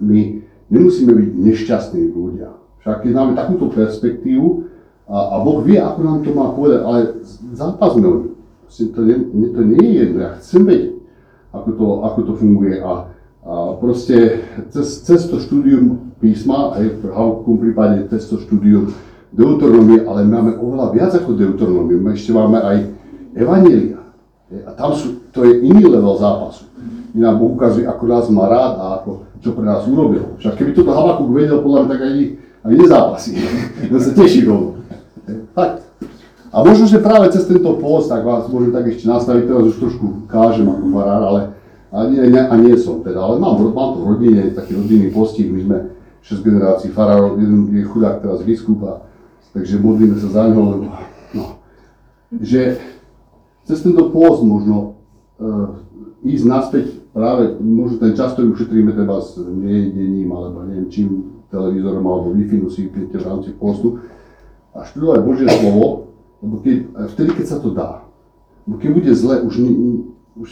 my 0.01 0.19
nemusíme 0.67 1.13
byť 1.13 1.29
nešťastní 1.39 2.11
ľudia. 2.11 2.51
Však 2.83 3.05
keď 3.05 3.11
máme 3.15 3.33
takúto 3.33 3.71
perspektívu 3.71 4.67
a, 5.07 5.17
a 5.33 5.35
Boh 5.41 5.63
vie, 5.63 5.79
ako 5.79 5.99
nám 6.01 6.19
to 6.21 6.31
má 6.33 6.51
povedať, 6.51 6.79
ale 6.83 6.99
zápasme 7.53 8.05
o 8.05 8.15
to, 8.69 9.01
nie, 9.05 9.17
to 9.53 9.61
nie 9.63 9.85
je 9.85 9.93
jedno, 10.03 10.17
ja 10.25 10.31
chcem 10.41 10.61
vedieť, 10.65 10.95
ako 11.55 11.69
to, 11.77 11.85
ako 12.03 12.19
to 12.27 12.33
funguje 12.35 12.75
a, 12.83 13.14
a 13.45 13.77
proste 13.77 14.41
cez, 14.73 15.05
cez 15.05 15.29
to 15.29 15.37
štúdium 15.37 16.17
písma, 16.17 16.73
aj 16.73 16.97
v 16.97 17.01
Havkom 17.13 17.61
prípade 17.61 18.09
cez 18.09 18.25
to 18.25 18.41
štúdium 18.41 18.89
Deuteronomie, 19.29 20.01
ale 20.01 20.25
máme 20.25 20.57
oveľa 20.57 20.89
viac 20.89 21.11
ako 21.13 21.37
Deuteronomie, 21.37 22.01
my 22.01 22.17
ešte 22.17 22.33
máme 22.33 22.57
aj 22.57 22.77
Evanielia. 23.37 24.01
A 24.65 24.71
tam 24.73 24.97
sú, 24.97 25.29
to 25.29 25.45
je 25.45 25.61
iný 25.61 25.85
level 25.85 26.17
zápasu. 26.17 26.65
I 27.13 27.21
nám 27.21 27.37
Boh 27.37 27.53
ukazuje, 27.53 27.85
ako 27.85 28.03
nás 28.09 28.25
má 28.33 28.49
rád 28.49 28.73
a 28.81 28.85
ako 29.01 29.29
čo 29.45 29.53
pre 29.53 29.61
nás 29.61 29.85
urobil. 29.85 30.41
Však 30.41 30.57
keby 30.57 30.71
toto 30.73 30.89
Habakuk 30.89 31.29
vedel, 31.29 31.61
podľa 31.61 31.85
mňa, 31.85 31.89
tak 31.93 32.01
ani, 32.01 32.23
ani 32.65 32.75
nezápasí. 32.81 33.31
On 33.93 34.01
sa 34.01 34.11
teší 34.17 34.41
rovno. 34.49 34.81
Tak. 35.53 35.85
A 36.49 36.57
možno, 36.63 36.89
že 36.89 37.03
práve 37.03 37.29
cez 37.29 37.45
tento 37.45 37.77
post, 37.77 38.09
tak 38.09 38.25
vás 38.25 38.49
môžem 38.49 38.73
tak 38.73 38.89
ešte 38.89 39.05
nastaviť, 39.05 39.43
teraz 39.45 39.63
už 39.69 39.77
trošku 39.77 40.25
kážem 40.31 40.65
ako 40.65 40.85
farár, 40.95 41.23
ale 41.27 41.41
a 41.95 42.03
nie, 42.11 42.19
nie, 42.27 42.43
a 42.43 42.55
nie 42.59 42.75
som 42.75 42.99
teda, 42.99 43.23
ale 43.23 43.39
mám, 43.39 43.55
mám 43.71 43.95
to 43.95 44.03
v 44.03 44.07
rodine, 44.19 44.51
taký 44.51 44.75
rodinný 44.75 45.15
postih, 45.15 45.47
my 45.47 45.59
sme 45.63 45.77
6 46.27 46.43
generácií 46.43 46.91
farárov, 46.91 47.39
jeden 47.39 47.71
je 47.71 47.87
chudák 47.87 48.19
teraz 48.19 48.43
biskup 48.43 48.83
a 48.83 48.93
takže 49.55 49.79
modlíme 49.79 50.19
sa 50.19 50.27
za 50.27 50.43
ňo, 50.51 50.61
lebo 50.75 50.85
no, 51.31 51.63
že 52.43 52.83
cez 53.63 53.79
tento 53.79 54.11
post 54.11 54.43
možno 54.43 54.99
uh, 55.39 55.79
ísť 56.27 56.43
naspäť 56.43 56.85
práve 57.15 57.55
možno 57.63 58.03
ten 58.03 58.11
čas, 58.11 58.35
ktorý 58.35 58.51
ušetríme 58.51 58.91
treba 58.91 59.23
s 59.23 59.39
nejedením 59.39 60.35
alebo 60.35 60.67
neviem 60.67 60.91
čím, 60.91 61.39
televízorom 61.47 62.03
alebo 62.03 62.35
Wi-Fi 62.35 62.59
si 62.67 62.91
v 62.91 63.23
rámci 63.23 63.55
postu 63.55 64.03
a 64.75 64.83
študovať 64.83 65.19
Božie 65.23 65.47
slovo, 65.47 66.11
lebo 66.43 66.59
keď, 66.59 66.75
vtedy, 67.15 67.31
keď 67.39 67.45
sa 67.47 67.57
to 67.63 67.71
dá, 67.71 68.03
lebo 68.67 68.75
keď 68.83 68.89
bude 68.91 69.11
zle, 69.15 69.39
už, 69.47 69.55
už 70.35 70.49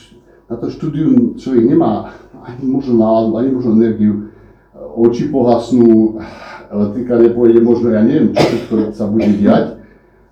na 0.50 0.56
to 0.60 0.68
štúdium 0.70 1.40
človek 1.40 1.64
nemá 1.64 2.12
ani 2.44 2.68
možno 2.68 3.00
náladu, 3.00 3.40
ani 3.40 3.50
možno 3.56 3.80
energiu, 3.80 4.36
oči 4.76 5.32
pohasnú, 5.32 6.20
elektrika 6.68 7.16
nepôjde, 7.16 7.60
možno 7.64 7.94
ja 7.96 8.02
neviem, 8.04 8.36
čo 8.36 8.44
všetko 8.44 8.76
sa 8.92 9.06
bude 9.08 9.32
diať, 9.40 9.80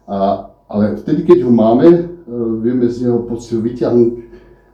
a, 0.09 0.49
ale 0.67 0.99
vtedy, 0.99 1.23
keď 1.23 1.47
ho 1.47 1.51
máme, 1.53 1.87
e, 1.87 2.01
vieme 2.59 2.89
z 2.91 3.07
neho 3.07 3.23
pocit 3.23 3.55
vyťahnuť 3.55 4.11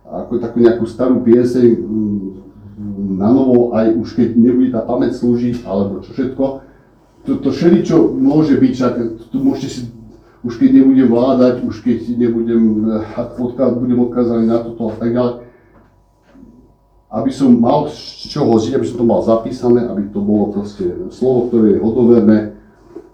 ako 0.07 0.39
takú 0.39 0.57
nejakú 0.63 0.85
starú 0.87 1.19
pieseň 1.21 1.67
mm, 1.83 2.27
na 3.19 3.29
novo, 3.33 3.75
aj 3.75 3.91
už 3.99 4.15
keď 4.15 4.29
nebude 4.39 4.71
tá 4.71 4.81
pamäť 4.81 5.19
slúžiť, 5.19 5.67
alebo 5.67 5.99
čo 5.99 6.15
všetko. 6.15 6.45
To, 7.27 7.31
to 7.43 7.49
čo 7.51 7.97
môže 8.15 8.55
byť, 8.55 8.71
však 8.71 8.93
tu 9.27 9.37
môžete 9.43 9.67
si, 9.67 9.81
už 10.47 10.55
keď 10.55 10.69
nebudem 10.79 11.07
vládať, 11.11 11.55
už 11.67 11.75
keď 11.83 11.99
nebudem, 12.15 12.63
eh, 12.87 13.43
odkaz, 13.43 13.75
budem 13.75 13.99
odkazaný 13.99 14.47
na 14.47 14.63
toto 14.63 14.95
a 14.95 14.95
tak 14.95 15.11
ďalej. 15.11 15.35
aby 17.07 17.31
som 17.31 17.55
mal 17.55 17.87
z 17.87 18.27
čoho 18.27 18.59
žiť, 18.59 18.75
aby 18.75 18.83
som 18.83 18.99
to 18.99 19.07
mal 19.07 19.23
zapísané, 19.23 19.87
aby 19.87 20.11
to 20.11 20.19
bolo 20.19 20.51
proste 20.51 21.07
slovo, 21.07 21.47
ktoré 21.47 21.79
je 21.79 21.79
hodoverné. 21.79 22.59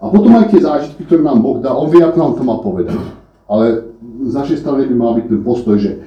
A 0.02 0.10
potom 0.10 0.34
aj 0.34 0.50
tie 0.50 0.66
zážitky, 0.66 1.06
ktoré 1.06 1.22
nám 1.22 1.38
Boh 1.38 1.62
dá, 1.62 1.70
on 1.70 1.86
vie, 1.86 2.02
ako 2.02 2.18
nám 2.18 2.34
to 2.34 2.42
má 2.42 2.58
povedať. 2.58 2.98
Ale 3.46 3.94
z 4.26 4.34
našej 4.34 4.66
strany 4.66 4.90
by 4.90 4.94
mal 4.98 5.14
byť 5.14 5.26
ten 5.30 5.40
postoj, 5.46 5.78
že 5.78 6.02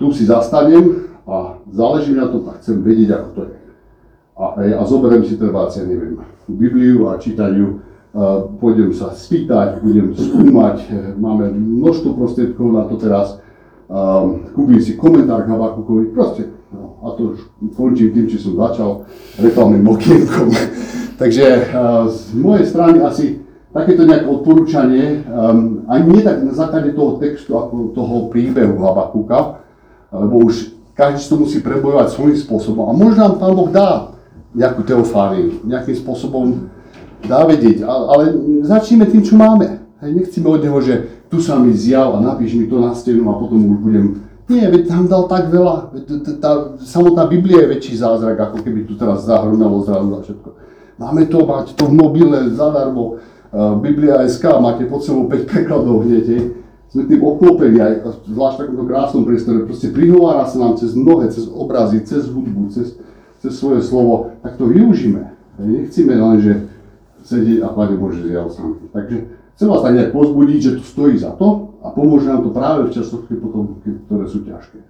tu 0.00 0.16
si 0.16 0.24
zastanem 0.24 1.12
a 1.28 1.60
záleží 1.68 2.16
na 2.16 2.24
tom 2.24 2.48
a 2.48 2.56
chcem 2.56 2.80
vedieť, 2.80 3.20
ako 3.20 3.28
to 3.36 3.40
je. 3.52 3.56
A, 4.32 4.44
a 4.80 4.82
zoberiem 4.88 5.28
si 5.28 5.36
treba, 5.36 5.68
ja 5.68 5.84
neviem, 5.84 6.24
Bibliu 6.48 7.12
a 7.12 7.20
uh, 7.20 7.87
pôjdem 8.58 8.90
sa 8.96 9.12
spýtať, 9.12 9.84
budem 9.84 10.16
skúmať, 10.16 10.90
máme 11.20 11.52
množstvo 11.52 12.16
prostriedkov 12.16 12.72
na 12.72 12.88
to 12.88 12.96
teraz, 12.96 13.36
kúpim 14.52 14.80
si 14.80 14.96
komentár 14.96 15.44
k 15.44 15.52
Habakukovi, 15.52 16.12
proste, 16.12 16.52
no, 16.72 17.00
a 17.04 17.16
to 17.16 17.36
už 17.36 17.38
končím 17.76 18.12
tým, 18.12 18.26
či 18.28 18.36
som 18.40 18.56
začal 18.56 19.08
reklamným 19.40 19.84
okienkom. 19.88 20.48
Takže 21.20 21.44
uh, 21.74 22.06
z 22.06 22.36
mojej 22.38 22.64
strany 22.68 23.02
asi 23.02 23.42
takéto 23.74 24.06
nejaké 24.06 24.24
odporúčanie, 24.24 25.26
um, 25.26 25.84
ani 25.90 26.04
nie 26.14 26.22
tak 26.22 26.46
na 26.46 26.54
základe 26.54 26.94
toho 26.94 27.18
textu, 27.18 27.58
ako 27.58 27.92
toho 27.92 28.30
príbehu 28.32 28.78
Habakuka, 28.80 29.60
lebo 30.14 30.48
už 30.48 30.72
každý 30.96 31.20
to 31.28 31.36
musí 31.36 31.58
prebojovať 31.60 32.06
svojím 32.10 32.38
spôsobom. 32.38 32.84
A 32.88 32.92
možno 32.96 33.18
nám 33.22 33.34
Pán 33.38 33.54
Boh 33.54 33.70
dá 33.70 34.14
nejakú 34.56 34.82
teofániu, 34.82 35.62
nejakým 35.62 35.94
spôsobom 35.94 36.72
dá 37.26 37.42
vedieť, 37.48 37.82
ale 37.82 38.36
začneme 38.62 39.08
tým, 39.08 39.22
čo 39.24 39.34
máme. 39.34 39.80
Hej, 39.98 40.10
nechceme 40.14 40.46
od 40.46 40.62
neho, 40.62 40.78
že 40.78 40.94
tu 41.26 41.42
sa 41.42 41.58
mi 41.58 41.74
zjav 41.74 42.14
a 42.14 42.22
napíš 42.22 42.54
mi 42.54 42.70
to 42.70 42.78
na 42.78 42.94
stenu 42.94 43.26
a 43.26 43.34
potom 43.34 43.58
už 43.74 43.78
budem... 43.82 44.06
Nie, 44.48 44.70
veď 44.72 44.88
tam 44.88 45.04
dal 45.04 45.28
tak 45.28 45.52
veľa, 45.52 45.92
tá 46.40 46.80
samotná 46.80 47.28
Biblia 47.28 47.68
je 47.68 47.76
väčší 47.76 48.00
zázrak, 48.00 48.40
ako 48.40 48.64
keby 48.64 48.88
tu 48.88 48.96
teraz 48.96 49.28
zahrnalo 49.28 49.84
zrazu 49.84 50.08
a 50.16 50.24
všetko. 50.24 50.48
Máme 50.96 51.28
to, 51.28 51.44
máte 51.44 51.76
to 51.76 51.84
v 51.84 51.94
mobile 51.98 52.48
zadarmo, 52.56 53.20
Biblia 53.84 54.24
SK, 54.24 54.56
máte 54.60 54.88
pod 54.88 55.04
sebou 55.04 55.28
5 55.28 55.44
prekladov 55.44 56.04
hneď. 56.08 56.56
Sme 56.88 57.04
tým 57.04 57.20
obklopení 57.20 57.76
aj, 57.76 58.24
zvlášť 58.24 58.56
v 58.56 58.60
takomto 58.64 58.84
krásnom 58.88 59.22
priestore, 59.28 59.68
proste 59.68 59.92
prihovára 59.92 60.48
sa 60.48 60.56
nám 60.56 60.80
cez 60.80 60.96
mnohé, 60.96 61.28
cez 61.28 61.44
obrazy, 61.44 62.00
cez 62.00 62.24
hudbu, 62.32 62.72
cez, 62.72 62.96
cez 63.44 63.52
svoje 63.52 63.84
slovo, 63.84 64.32
tak 64.40 64.56
to 64.56 64.64
využíme. 64.64 65.20
Nechceme 65.60 66.16
len, 66.16 66.36
že 66.40 66.52
sedieť 67.28 67.58
a 67.60 67.68
Pane 67.76 68.00
Bože 68.00 68.24
zjav 68.24 68.48
sám. 68.48 68.88
Takže 68.88 69.16
chcem 69.52 69.68
vás 69.68 69.84
tak 69.84 69.94
nejak 69.94 70.16
pozbudiť, 70.16 70.58
že 70.64 70.76
to 70.80 70.82
stojí 70.82 71.14
za 71.20 71.36
to 71.36 71.76
a 71.84 71.92
pomôže 71.92 72.24
nám 72.24 72.48
to 72.48 72.50
práve 72.56 72.88
v 72.88 72.94
časoch, 72.96 73.28
potom, 73.28 73.84
ktoré 74.08 74.24
sú 74.24 74.40
ťažké. 74.48 74.80